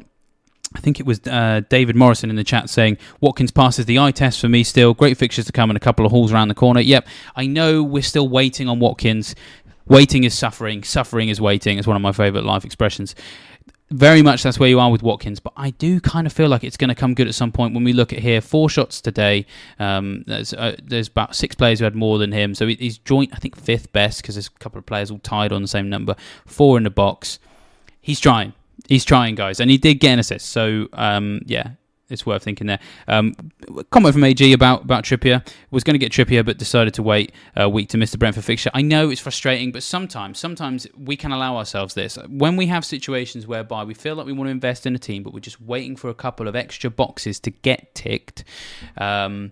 I 0.75 0.79
think 0.79 0.99
it 0.99 1.05
was 1.05 1.19
uh, 1.27 1.61
David 1.69 1.95
Morrison 1.95 2.29
in 2.29 2.35
the 2.35 2.43
chat 2.43 2.69
saying 2.69 2.97
Watkins 3.21 3.51
passes 3.51 3.85
the 3.85 3.99
eye 3.99 4.11
test 4.11 4.39
for 4.39 4.49
me 4.49 4.63
still. 4.63 4.93
Great 4.93 5.17
fixtures 5.17 5.45
to 5.45 5.51
come 5.51 5.69
and 5.69 5.77
a 5.77 5.79
couple 5.79 6.05
of 6.05 6.11
hauls 6.11 6.31
around 6.31 6.47
the 6.47 6.55
corner. 6.55 6.81
Yep, 6.81 7.07
I 7.35 7.45
know 7.45 7.83
we're 7.83 8.03
still 8.03 8.27
waiting 8.27 8.67
on 8.67 8.79
Watkins. 8.79 9.35
Waiting 9.87 10.23
is 10.23 10.33
suffering. 10.33 10.83
Suffering 10.83 11.29
is 11.29 11.41
waiting. 11.41 11.77
It's 11.77 11.87
one 11.87 11.95
of 11.95 12.01
my 12.01 12.11
favourite 12.11 12.45
life 12.45 12.63
expressions. 12.63 13.15
Very 13.91 14.23
much 14.23 14.41
that's 14.41 14.57
where 14.57 14.69
you 14.69 14.79
are 14.79 14.89
with 14.89 15.03
Watkins, 15.03 15.39
but 15.39 15.53
I 15.55 15.69
do 15.71 15.99
kind 15.99 16.25
of 16.25 16.33
feel 16.33 16.47
like 16.47 16.63
it's 16.63 16.77
going 16.77 16.87
to 16.87 16.95
come 16.95 17.13
good 17.13 17.27
at 17.27 17.35
some 17.35 17.51
point. 17.51 17.75
When 17.75 17.83
we 17.83 17.93
look 17.93 18.11
at 18.11 18.19
here, 18.19 18.41
four 18.41 18.69
shots 18.69 19.01
today. 19.01 19.45
Um, 19.77 20.23
there's 20.25 20.51
uh, 20.53 20.77
there's 20.81 21.09
about 21.09 21.35
six 21.35 21.53
players 21.53 21.77
who 21.79 21.83
had 21.83 21.93
more 21.93 22.17
than 22.17 22.31
him, 22.31 22.55
so 22.55 22.65
he's 22.65 22.97
joint 22.97 23.31
I 23.33 23.37
think 23.37 23.55
fifth 23.55 23.91
best 23.91 24.21
because 24.21 24.33
there's 24.35 24.47
a 24.47 24.59
couple 24.59 24.79
of 24.79 24.85
players 24.87 25.11
all 25.11 25.19
tied 25.19 25.51
on 25.51 25.61
the 25.61 25.67
same 25.67 25.89
number. 25.89 26.15
Four 26.45 26.77
in 26.77 26.83
the 26.83 26.89
box. 26.89 27.37
He's 28.01 28.19
trying 28.19 28.53
he's 28.87 29.05
trying, 29.05 29.35
guys, 29.35 29.59
and 29.59 29.69
he 29.69 29.77
did 29.77 29.95
get 29.95 30.13
an 30.13 30.19
assist. 30.19 30.49
So 30.49 30.87
um, 30.93 31.41
yeah, 31.45 31.71
it's 32.09 32.25
worth 32.25 32.43
thinking 32.43 32.67
there. 32.67 32.79
Um, 33.07 33.33
comment 33.89 34.13
from 34.13 34.23
AG 34.23 34.53
about 34.53 34.83
about 34.83 35.03
Trippier 35.03 35.45
was 35.71 35.83
going 35.83 35.95
to 35.95 35.97
get 35.97 36.11
Trippier, 36.11 36.45
but 36.45 36.57
decided 36.57 36.93
to 36.95 37.03
wait 37.03 37.33
a 37.55 37.67
week 37.67 37.89
to 37.89 37.97
miss 37.97 38.11
the 38.11 38.17
Brentford 38.17 38.45
fixture. 38.45 38.69
I 38.73 38.81
know 38.81 39.09
it's 39.09 39.21
frustrating, 39.21 39.71
but 39.71 39.83
sometimes, 39.83 40.39
sometimes 40.39 40.87
we 40.97 41.15
can 41.17 41.31
allow 41.31 41.57
ourselves 41.57 41.93
this 41.93 42.17
when 42.27 42.55
we 42.55 42.67
have 42.67 42.85
situations 42.85 43.47
whereby 43.47 43.83
we 43.83 43.93
feel 43.93 44.15
like 44.15 44.25
we 44.25 44.33
want 44.33 44.47
to 44.47 44.51
invest 44.51 44.85
in 44.85 44.95
a 44.95 44.99
team, 44.99 45.23
but 45.23 45.33
we're 45.33 45.39
just 45.39 45.61
waiting 45.61 45.95
for 45.95 46.09
a 46.09 46.13
couple 46.13 46.47
of 46.47 46.55
extra 46.55 46.89
boxes 46.89 47.39
to 47.41 47.51
get 47.51 47.93
ticked. 47.95 48.43
Um, 48.97 49.51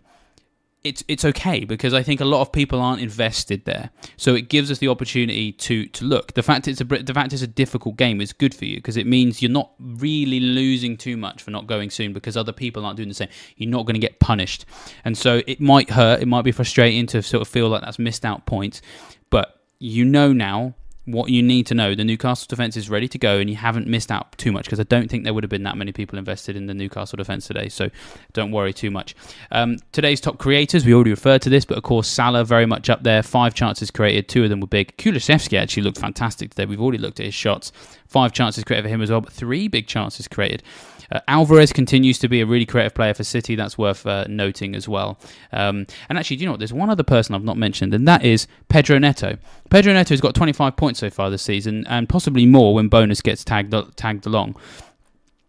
it's 0.84 1.04
it's 1.08 1.24
okay 1.24 1.64
because 1.64 1.94
I 1.94 2.02
think 2.02 2.22
a 2.22 2.26
lot 2.26 2.42
of 2.42 2.52
people 2.52 2.82
aren't 2.82 3.02
invested 3.02 3.66
there. 3.66 3.92
So 4.18 4.34
it 4.34 4.50
gives 4.50 4.72
us 4.72 4.80
the 4.80 4.88
opportunity 4.88 5.52
to 5.52 5.86
to 5.88 6.06
look. 6.06 6.34
The 6.34 6.42
fact 6.42 6.68
it's 6.68 6.82
a 6.82 6.84
the 6.84 7.14
fact 7.14 7.34
it's 7.34 7.42
a 7.42 7.48
difficult 7.48 7.98
game 7.98 8.20
is 8.20 8.34
good 8.34 8.56
for 8.56 8.66
you 8.66 8.78
because 8.78 8.98
it 8.98 9.06
means 9.06 9.42
you're 9.42 9.52
not 9.52 9.72
really 9.80 10.40
losing 10.40 10.98
too 10.98 11.18
much 11.18 11.44
for 11.44 11.52
not 11.52 11.68
going 11.68 11.92
soon 11.92 12.14
because 12.14 12.36
other 12.36 12.52
people 12.52 12.86
aren't 12.86 12.98
doing 12.98 13.10
the 13.10 13.16
same. 13.16 13.30
You're 13.58 13.70
not 13.70 13.86
going 13.86 13.94
to 13.94 14.00
get 14.00 14.20
punished, 14.20 14.66
and 15.06 15.18
so 15.18 15.42
it 15.46 15.62
might 15.62 15.92
hurt. 15.92 16.22
It 16.22 16.28
might 16.28 16.44
be 16.44 16.52
frustrating 16.52 17.06
to 17.08 17.22
sort 17.22 17.42
of 17.42 17.48
feel 17.48 17.70
like 17.70 17.82
that's 17.82 18.00
missed 18.00 18.26
out 18.26 18.48
points, 18.48 18.82
but 19.30 19.62
you 19.78 20.04
know 20.04 20.34
now 20.34 20.74
what 21.12 21.30
you 21.30 21.44
need 21.44 21.68
to 21.68 21.76
know. 21.76 21.96
The 21.96 22.04
Newcastle 22.04 22.48
defence 22.48 22.78
is 22.78 22.90
ready 22.90 23.08
to 23.08 23.18
go, 23.18 23.38
and 23.38 23.50
you 23.50 23.56
haven't 23.56 23.88
missed 23.88 24.12
out 24.12 24.38
too 24.38 24.52
much 24.52 24.66
because 24.66 24.80
I 24.80 24.84
don't 24.84 25.10
think 25.10 25.24
there 25.24 25.34
would 25.34 25.44
have 25.44 25.50
been 25.50 25.64
that 25.64 25.78
many 25.78 25.92
people 25.92 26.18
invested 26.18 26.56
in 26.56 26.68
the 26.68 26.74
Newcastle 26.74 27.18
defence 27.18 27.48
today. 27.48 27.70
So 27.70 27.90
don't 28.34 28.52
worry 28.52 28.74
too 28.74 28.92
much. 28.92 29.16
Um, 29.52 29.78
today's 29.92 30.22
top 30.22 30.38
creators, 30.38 30.86
we 30.86 30.94
already 30.94 31.12
referred 31.12 31.42
to 31.44 31.50
this, 31.50 31.66
but 31.66 31.78
of 31.78 31.84
course 31.84 32.08
Salah 32.08 32.44
very 32.44 32.66
much 32.66 32.90
up 32.90 33.04
there. 33.04 33.24
Five 33.24 33.54
chances 33.54 33.92
created, 33.92 34.28
two 34.28 34.44
of 34.44 34.50
them 34.50 34.60
were 34.60 34.68
big. 34.68 34.96
Kulusevski 34.98 35.58
actually 35.58 35.84
looked 35.84 36.00
fantastic 36.00 36.52
today. 36.52 36.66
We've 36.66 36.82
already 36.82 36.98
looked 36.98 37.20
at 37.20 37.26
his 37.26 37.36
shots. 37.36 37.72
Five 38.08 38.34
chances 38.34 38.64
created 38.64 38.84
for 38.84 38.90
him 38.90 39.02
as 39.02 39.10
well, 39.10 39.22
but 39.22 39.34
three 39.34 39.68
big 39.68 39.88
chances 39.88 40.28
created. 40.28 40.64
Uh, 41.12 41.20
Alvarez 41.28 41.74
continues 41.74 42.18
to 42.20 42.28
be 42.28 42.42
a 42.42 42.46
really 42.46 42.66
creative 42.66 42.94
player 42.94 43.14
for 43.14 43.24
City. 43.24 43.56
That's 43.56 43.78
worth 43.78 44.06
uh, 44.06 44.26
noting 44.30 44.76
as 44.76 44.88
well. 44.88 45.20
Um, 45.52 45.86
and 46.10 46.18
actually, 46.18 46.38
do 46.38 46.42
you 46.42 46.46
know 46.48 46.54
what? 46.54 46.60
There's 46.60 46.74
one 46.74 46.90
other 46.90 47.04
person 47.04 47.36
I've 47.36 47.44
not 47.44 47.58
mentioned, 47.58 47.94
and 47.94 48.08
that 48.08 48.24
is 48.24 48.48
Pedro 48.70 48.98
Neto. 48.98 49.38
Pedro 49.70 49.94
Neto 49.94 50.14
has 50.14 50.22
got 50.22 50.36
25 50.36 50.76
points 50.76 51.00
so 51.00 51.10
far 51.10 51.30
this 51.30 51.42
season, 51.42 51.86
and 51.88 52.08
possibly 52.08 52.46
more 52.46 52.74
when 52.74 52.88
bonus 52.88 53.22
gets 53.22 53.44
tagged 53.44 53.74
tagged 53.98 54.26
along. 54.26 54.56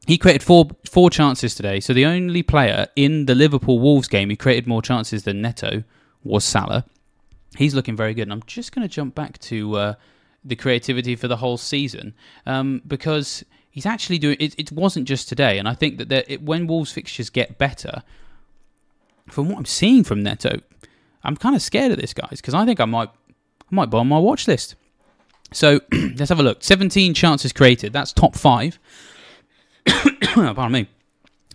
He 0.07 0.19
created 0.19 0.43
four 0.43 0.69
four 0.91 1.11
chances 1.11 1.55
today. 1.55 1.79
So 1.79 1.93
the 1.93 2.07
only 2.07 2.43
player 2.43 2.89
in 2.97 3.27
the 3.27 3.35
Liverpool 3.35 3.79
Wolves 3.79 4.09
game 4.09 4.31
who 4.31 4.37
created 4.37 4.67
more 4.67 4.83
chances 4.83 5.23
than 5.23 5.41
Neto 5.41 5.85
was 6.25 6.45
Salah. 6.45 6.85
He's 7.57 7.75
looking 7.75 7.97
very 7.97 8.15
good. 8.15 8.23
And 8.23 8.33
I'm 8.33 8.43
just 8.47 8.75
going 8.75 8.87
to 8.87 8.93
jump 8.93 9.15
back 9.15 9.39
to 9.41 9.77
uh, 9.77 9.95
the 10.45 10.57
creativity 10.57 11.17
for 11.17 11.29
the 11.29 11.37
whole 11.37 11.57
season 11.57 12.15
um, 12.47 12.83
because 12.87 13.45
he's 13.73 13.87
actually 13.87 14.19
doing 14.19 14.37
it. 14.39 14.55
It 14.57 14.71
wasn't 14.71 15.09
just 15.09 15.29
today, 15.29 15.59
and 15.59 15.69
I 15.69 15.75
think 15.75 15.99
that 15.99 16.31
it, 16.31 16.43
when 16.43 16.69
Wolves 16.69 16.93
fixtures 16.93 17.31
get 17.31 17.59
better, 17.59 18.05
from 19.29 19.49
what 19.49 19.59
I'm 19.59 19.65
seeing 19.65 20.05
from 20.05 20.23
Neto, 20.23 20.61
I'm 21.25 21.37
kind 21.37 21.57
of 21.57 21.63
scared 21.63 21.91
of 21.91 21.99
this 21.99 22.15
guys 22.15 22.41
because 22.41 22.55
I 22.55 22.65
think 22.65 22.79
I 22.79 22.85
might 22.85 23.09
I 23.29 23.75
might 23.75 23.91
buy 23.91 23.99
on 23.99 24.09
my 24.09 24.19
watch 24.19 24.47
list. 24.47 24.77
So 25.53 25.81
let's 25.93 26.29
have 26.29 26.39
a 26.39 26.45
look. 26.45 26.63
17 26.63 27.15
chances 27.15 27.53
created. 27.53 27.93
That's 27.93 28.13
top 28.13 28.37
five. 28.37 28.79
Pardon 29.87 30.73
me. 30.73 30.89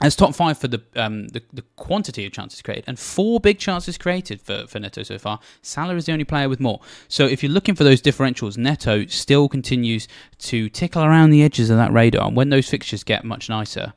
As 0.01 0.15
top 0.15 0.35
five 0.35 0.57
for 0.57 0.67
the, 0.67 0.81
um, 0.95 1.27
the, 1.29 1.41
the 1.51 1.63
quantity 1.75 2.25
of 2.25 2.31
chances 2.31 2.61
created 2.61 2.85
and 2.87 2.99
four 2.99 3.39
big 3.39 3.57
chances 3.57 3.97
created 3.97 4.39
for, 4.41 4.67
for 4.67 4.79
Neto 4.79 5.03
so 5.03 5.17
far. 5.17 5.39
Salah 5.61 5.95
is 5.95 6.05
the 6.05 6.11
only 6.11 6.23
player 6.23 6.47
with 6.49 6.59
more. 6.59 6.79
So 7.07 7.25
if 7.25 7.41
you're 7.41 7.51
looking 7.51 7.75
for 7.75 7.83
those 7.83 8.01
differentials, 8.01 8.57
Neto 8.57 9.07
still 9.07 9.49
continues 9.49 10.07
to 10.39 10.69
tickle 10.69 11.03
around 11.03 11.31
the 11.31 11.41
edges 11.41 11.69
of 11.69 11.77
that 11.77 11.91
radar. 11.91 12.27
And 12.27 12.37
when 12.37 12.49
those 12.49 12.69
fixtures 12.69 13.03
get 13.03 13.23
much 13.23 13.49
nicer, 13.49 13.93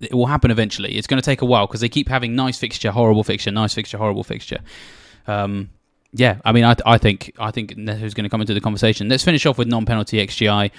it 0.00 0.14
will 0.14 0.26
happen 0.26 0.50
eventually. 0.50 0.96
It's 0.96 1.06
going 1.06 1.20
to 1.20 1.24
take 1.24 1.42
a 1.42 1.46
while 1.46 1.66
because 1.66 1.80
they 1.80 1.88
keep 1.88 2.08
having 2.08 2.34
nice 2.34 2.56
fixture, 2.56 2.90
horrible 2.90 3.22
fixture, 3.22 3.50
nice 3.50 3.74
fixture, 3.74 3.98
horrible 3.98 4.24
fixture. 4.24 4.60
Um, 5.26 5.70
yeah, 6.12 6.40
I 6.44 6.52
mean, 6.52 6.64
I, 6.64 6.74
I 6.84 6.98
think 6.98 7.32
I 7.38 7.50
think 7.50 7.76
Neto's 7.76 8.14
going 8.14 8.24
to 8.24 8.30
come 8.30 8.40
into 8.40 8.54
the 8.54 8.60
conversation. 8.60 9.08
Let's 9.08 9.22
finish 9.22 9.46
off 9.46 9.58
with 9.58 9.68
non-penalty 9.68 10.24
XGI. 10.26 10.70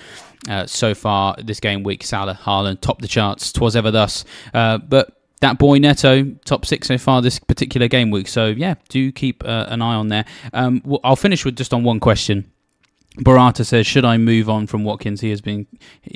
Uh, 0.50 0.66
so 0.66 0.94
far 0.94 1.36
this 1.42 1.60
game 1.60 1.84
week, 1.84 2.04
Salah, 2.04 2.34
Haaland 2.34 2.82
top 2.82 3.02
the 3.02 3.08
charts. 3.08 3.52
Twas 3.54 3.76
ever 3.76 3.92
thus, 3.92 4.26
uh, 4.54 4.78
but 4.80 5.22
that 5.42 5.58
boy 5.58 5.78
Neto 5.78 6.26
top 6.46 6.66
six 6.66 6.88
so 6.88 6.98
far 6.98 7.22
this 7.22 7.40
particular 7.40 7.88
game 7.88 8.12
week. 8.12 8.28
So 8.28 8.48
yeah, 8.48 8.76
do 8.90 9.12
keep 9.12 9.44
uh, 9.46 9.68
an 9.70 9.82
eye 9.82 9.96
on 9.96 10.08
there. 10.10 10.26
Um, 10.54 10.82
well, 10.84 11.00
I'll 11.04 11.16
finish 11.16 11.46
with 11.46 11.56
just 11.56 11.74
on 11.74 11.84
one 11.84 12.00
question. 12.00 12.52
Barata 13.18 13.66
says, 13.66 13.86
"Should 13.86 14.06
I 14.06 14.18
move 14.18 14.50
on 14.50 14.68
from 14.68 14.86
Watkins? 14.86 15.20
He 15.20 15.32
has 15.32 15.42
been 15.42 15.68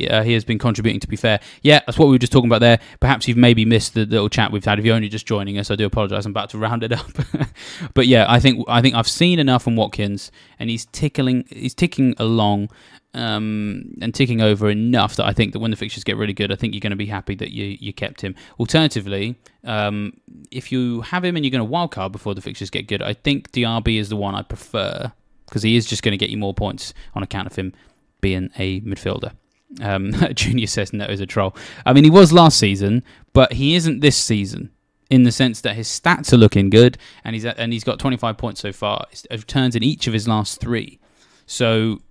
uh, 0.09 0.23
he 0.23 0.31
has 0.31 0.45
been 0.45 0.57
contributing. 0.57 1.01
To 1.01 1.07
be 1.07 1.17
fair, 1.17 1.41
yeah, 1.61 1.81
that's 1.85 1.99
what 1.99 2.05
we 2.05 2.13
were 2.13 2.19
just 2.19 2.31
talking 2.31 2.49
about 2.49 2.61
there. 2.61 2.79
Perhaps 3.01 3.27
you've 3.27 3.37
maybe 3.37 3.65
missed 3.65 3.95
the 3.95 4.05
little 4.05 4.29
chat 4.29 4.53
we've 4.53 4.63
had. 4.63 4.79
If 4.79 4.85
you're 4.85 4.95
only 4.95 5.09
just 5.09 5.25
joining 5.25 5.57
us, 5.57 5.69
I 5.69 5.75
do 5.75 5.85
apologise. 5.85 6.23
I'm 6.23 6.31
about 6.31 6.51
to 6.51 6.57
round 6.57 6.83
it 6.83 6.93
up, 6.93 7.11
but 7.93 8.07
yeah, 8.07 8.25
I 8.29 8.39
think 8.39 8.63
I 8.69 8.81
think 8.81 8.95
I've 8.95 9.09
seen 9.09 9.39
enough 9.39 9.63
from 9.63 9.75
Watkins, 9.75 10.31
and 10.57 10.69
he's 10.69 10.85
tickling 10.85 11.43
he's 11.49 11.73
ticking 11.73 12.15
along 12.17 12.69
um, 13.13 13.93
and 14.01 14.15
ticking 14.15 14.39
over 14.39 14.69
enough 14.69 15.17
that 15.17 15.25
I 15.25 15.33
think 15.33 15.51
that 15.51 15.59
when 15.59 15.71
the 15.71 15.77
fixtures 15.77 16.05
get 16.05 16.15
really 16.15 16.33
good, 16.33 16.49
I 16.49 16.55
think 16.55 16.73
you're 16.73 16.79
going 16.79 16.91
to 16.91 16.95
be 16.95 17.07
happy 17.07 17.35
that 17.35 17.51
you 17.51 17.77
you 17.77 17.91
kept 17.91 18.21
him. 18.21 18.35
Alternatively, 18.57 19.35
um, 19.65 20.13
if 20.49 20.71
you 20.71 21.01
have 21.01 21.25
him 21.25 21.35
and 21.35 21.43
you're 21.43 21.51
going 21.51 21.67
to 21.67 21.69
wildcard 21.69 22.13
before 22.13 22.35
the 22.35 22.41
fixtures 22.41 22.69
get 22.69 22.87
good, 22.87 23.01
I 23.01 23.13
think 23.13 23.51
Diaby 23.51 23.99
is 23.99 24.07
the 24.07 24.15
one 24.15 24.33
I 24.33 24.43
prefer." 24.43 25.11
Because 25.55 25.63
he 25.63 25.77
is 25.77 25.85
just 25.85 26.03
going 26.03 26.11
to 26.11 26.17
get 26.17 26.29
you 26.29 26.37
more 26.37 26.53
points 26.53 26.93
on 27.13 27.23
account 27.23 27.47
of 27.47 27.55
him 27.55 27.71
being 28.19 28.49
a 28.57 28.81
midfielder. 28.81 29.31
Um, 29.79 30.11
Junior 30.33 30.67
says 30.67 30.91
no 30.91 31.05
is 31.05 31.21
a 31.21 31.25
troll. 31.25 31.55
I 31.85 31.93
mean, 31.93 32.03
he 32.03 32.09
was 32.09 32.33
last 32.33 32.59
season, 32.59 33.05
but 33.31 33.53
he 33.53 33.73
isn't 33.75 34.01
this 34.01 34.17
season 34.17 34.69
in 35.09 35.23
the 35.23 35.31
sense 35.31 35.61
that 35.61 35.77
his 35.77 35.87
stats 35.87 36.33
are 36.33 36.37
looking 36.37 36.69
good, 36.69 36.97
and 37.23 37.35
he's 37.35 37.45
at, 37.45 37.57
and 37.57 37.71
he's 37.71 37.85
got 37.85 37.99
25 37.99 38.37
points 38.37 38.59
so 38.59 38.73
far. 38.73 39.05
Turns 39.47 39.77
in 39.77 39.83
each 39.83 40.07
of 40.07 40.13
his 40.13 40.27
last 40.27 40.59
three, 40.59 40.99
so 41.45 42.01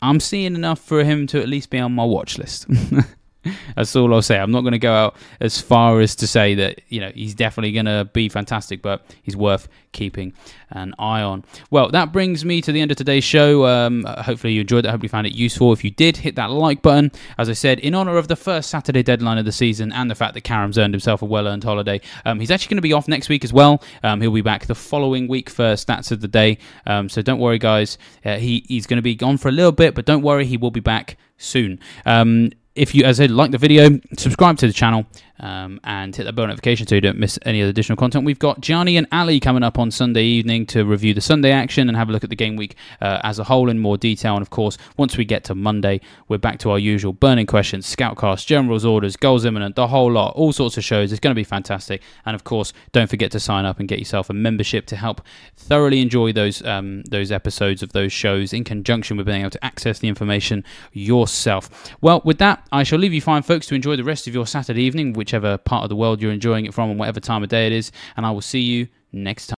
I'm 0.00 0.18
seeing 0.18 0.54
enough 0.54 0.78
for 0.78 1.04
him 1.04 1.26
to 1.26 1.42
at 1.42 1.50
least 1.50 1.68
be 1.68 1.78
on 1.78 1.92
my 1.92 2.06
watch 2.06 2.38
list. 2.38 2.66
That's 3.76 3.94
all 3.96 4.12
I'll 4.14 4.22
say. 4.22 4.38
I'm 4.38 4.50
not 4.50 4.60
going 4.60 4.72
to 4.72 4.78
go 4.78 4.92
out 4.92 5.16
as 5.40 5.60
far 5.60 6.00
as 6.00 6.14
to 6.16 6.26
say 6.26 6.54
that 6.54 6.80
you 6.88 7.00
know 7.00 7.10
he's 7.14 7.34
definitely 7.34 7.72
going 7.72 7.86
to 7.86 8.08
be 8.12 8.28
fantastic, 8.28 8.82
but 8.82 9.04
he's 9.22 9.36
worth 9.36 9.68
keeping 9.92 10.32
an 10.70 10.94
eye 10.98 11.22
on. 11.22 11.44
Well, 11.70 11.90
that 11.90 12.12
brings 12.12 12.44
me 12.44 12.60
to 12.62 12.72
the 12.72 12.80
end 12.80 12.90
of 12.90 12.96
today's 12.96 13.24
show. 13.24 13.66
Um, 13.66 14.04
hopefully 14.04 14.54
you 14.54 14.62
enjoyed 14.62 14.84
it. 14.84 14.88
Hopefully 14.88 15.06
you 15.06 15.10
found 15.10 15.26
it 15.26 15.34
useful. 15.34 15.72
If 15.72 15.84
you 15.84 15.90
did, 15.90 16.16
hit 16.16 16.36
that 16.36 16.50
like 16.50 16.82
button. 16.82 17.12
As 17.38 17.48
I 17.48 17.52
said, 17.52 17.78
in 17.78 17.94
honor 17.94 18.16
of 18.16 18.28
the 18.28 18.36
first 18.36 18.70
Saturday 18.70 19.02
deadline 19.02 19.38
of 19.38 19.44
the 19.44 19.52
season 19.52 19.92
and 19.92 20.10
the 20.10 20.14
fact 20.14 20.34
that 20.34 20.42
Karam's 20.42 20.78
earned 20.78 20.94
himself 20.94 21.22
a 21.22 21.26
well-earned 21.26 21.64
holiday, 21.64 22.00
um, 22.24 22.40
he's 22.40 22.50
actually 22.50 22.70
going 22.70 22.78
to 22.78 22.82
be 22.82 22.92
off 22.92 23.08
next 23.08 23.28
week 23.28 23.44
as 23.44 23.52
well. 23.52 23.82
Um, 24.02 24.20
he'll 24.20 24.32
be 24.32 24.40
back 24.40 24.66
the 24.66 24.74
following 24.74 25.28
week 25.28 25.50
for 25.50 25.74
stats 25.74 26.10
of 26.10 26.20
the 26.20 26.28
day. 26.28 26.58
Um, 26.86 27.08
so 27.08 27.22
don't 27.22 27.38
worry, 27.38 27.58
guys. 27.58 27.98
Uh, 28.24 28.36
he 28.36 28.64
he's 28.68 28.86
going 28.86 28.98
to 28.98 29.02
be 29.02 29.14
gone 29.14 29.36
for 29.36 29.48
a 29.48 29.52
little 29.52 29.72
bit, 29.72 29.94
but 29.94 30.06
don't 30.06 30.22
worry, 30.22 30.46
he 30.46 30.56
will 30.56 30.70
be 30.70 30.80
back 30.80 31.16
soon. 31.36 31.78
Um, 32.06 32.50
if 32.74 32.94
you, 32.94 33.04
as 33.04 33.20
I 33.20 33.24
said, 33.24 33.30
like 33.30 33.50
the 33.50 33.58
video, 33.58 34.00
subscribe 34.16 34.58
to 34.58 34.66
the 34.66 34.72
channel 34.72 35.06
um, 35.42 35.80
and 35.84 36.14
hit 36.14 36.24
that 36.24 36.34
bell 36.34 36.46
notification 36.46 36.86
so 36.86 36.94
you 36.94 37.00
don't 37.00 37.18
miss 37.18 37.38
any 37.42 37.60
additional 37.60 37.96
content. 37.96 38.24
We've 38.24 38.38
got 38.38 38.60
Gianni 38.60 38.96
and 38.96 39.06
Ali 39.12 39.40
coming 39.40 39.62
up 39.62 39.78
on 39.78 39.90
Sunday 39.90 40.24
evening 40.24 40.64
to 40.66 40.84
review 40.84 41.12
the 41.12 41.20
Sunday 41.20 41.50
action 41.50 41.88
and 41.88 41.96
have 41.96 42.08
a 42.08 42.12
look 42.12 42.24
at 42.24 42.30
the 42.30 42.36
game 42.36 42.56
week 42.56 42.76
uh, 43.00 43.20
as 43.24 43.38
a 43.38 43.44
whole 43.44 43.68
in 43.68 43.78
more 43.78 43.98
detail. 43.98 44.34
And 44.34 44.42
of 44.42 44.50
course, 44.50 44.78
once 44.96 45.16
we 45.16 45.24
get 45.24 45.44
to 45.44 45.54
Monday, 45.54 46.00
we're 46.28 46.38
back 46.38 46.58
to 46.60 46.70
our 46.70 46.78
usual 46.78 47.12
burning 47.12 47.46
questions, 47.46 47.94
scoutcast, 47.94 48.46
general's 48.46 48.84
orders, 48.84 49.16
goals 49.16 49.44
imminent, 49.44 49.74
the 49.74 49.88
whole 49.88 50.12
lot, 50.12 50.34
all 50.36 50.52
sorts 50.52 50.76
of 50.76 50.84
shows. 50.84 51.12
It's 51.12 51.20
going 51.20 51.34
to 51.34 51.38
be 51.38 51.44
fantastic. 51.44 52.02
And 52.24 52.34
of 52.34 52.44
course, 52.44 52.72
don't 52.92 53.10
forget 53.10 53.30
to 53.32 53.40
sign 53.40 53.64
up 53.64 53.80
and 53.80 53.88
get 53.88 53.98
yourself 53.98 54.30
a 54.30 54.32
membership 54.32 54.86
to 54.86 54.96
help 54.96 55.20
thoroughly 55.56 56.00
enjoy 56.00 56.32
those 56.32 56.64
um, 56.64 57.02
those 57.04 57.32
episodes 57.32 57.82
of 57.82 57.92
those 57.92 58.12
shows 58.12 58.52
in 58.52 58.64
conjunction 58.64 59.16
with 59.16 59.26
being 59.26 59.40
able 59.40 59.50
to 59.50 59.64
access 59.64 59.98
the 59.98 60.08
information 60.08 60.64
yourself. 60.92 61.94
Well, 62.00 62.22
with 62.24 62.38
that, 62.38 62.66
I 62.70 62.84
shall 62.84 62.98
leave 62.98 63.12
you 63.12 63.20
fine, 63.20 63.42
folks, 63.42 63.66
to 63.66 63.74
enjoy 63.74 63.96
the 63.96 64.04
rest 64.04 64.26
of 64.26 64.34
your 64.34 64.46
Saturday 64.46 64.82
evening, 64.82 65.12
which 65.12 65.31
whichever 65.32 65.56
part 65.56 65.82
of 65.82 65.88
the 65.88 65.96
world 65.96 66.20
you're 66.20 66.32
enjoying 66.32 66.66
it 66.66 66.74
from 66.74 66.90
and 66.90 66.98
whatever 66.98 67.18
time 67.18 67.42
of 67.42 67.48
day 67.48 67.66
it 67.66 67.72
is. 67.72 67.90
And 68.16 68.26
I 68.26 68.30
will 68.30 68.42
see 68.42 68.60
you 68.60 68.88
next 69.12 69.46
time. 69.46 69.50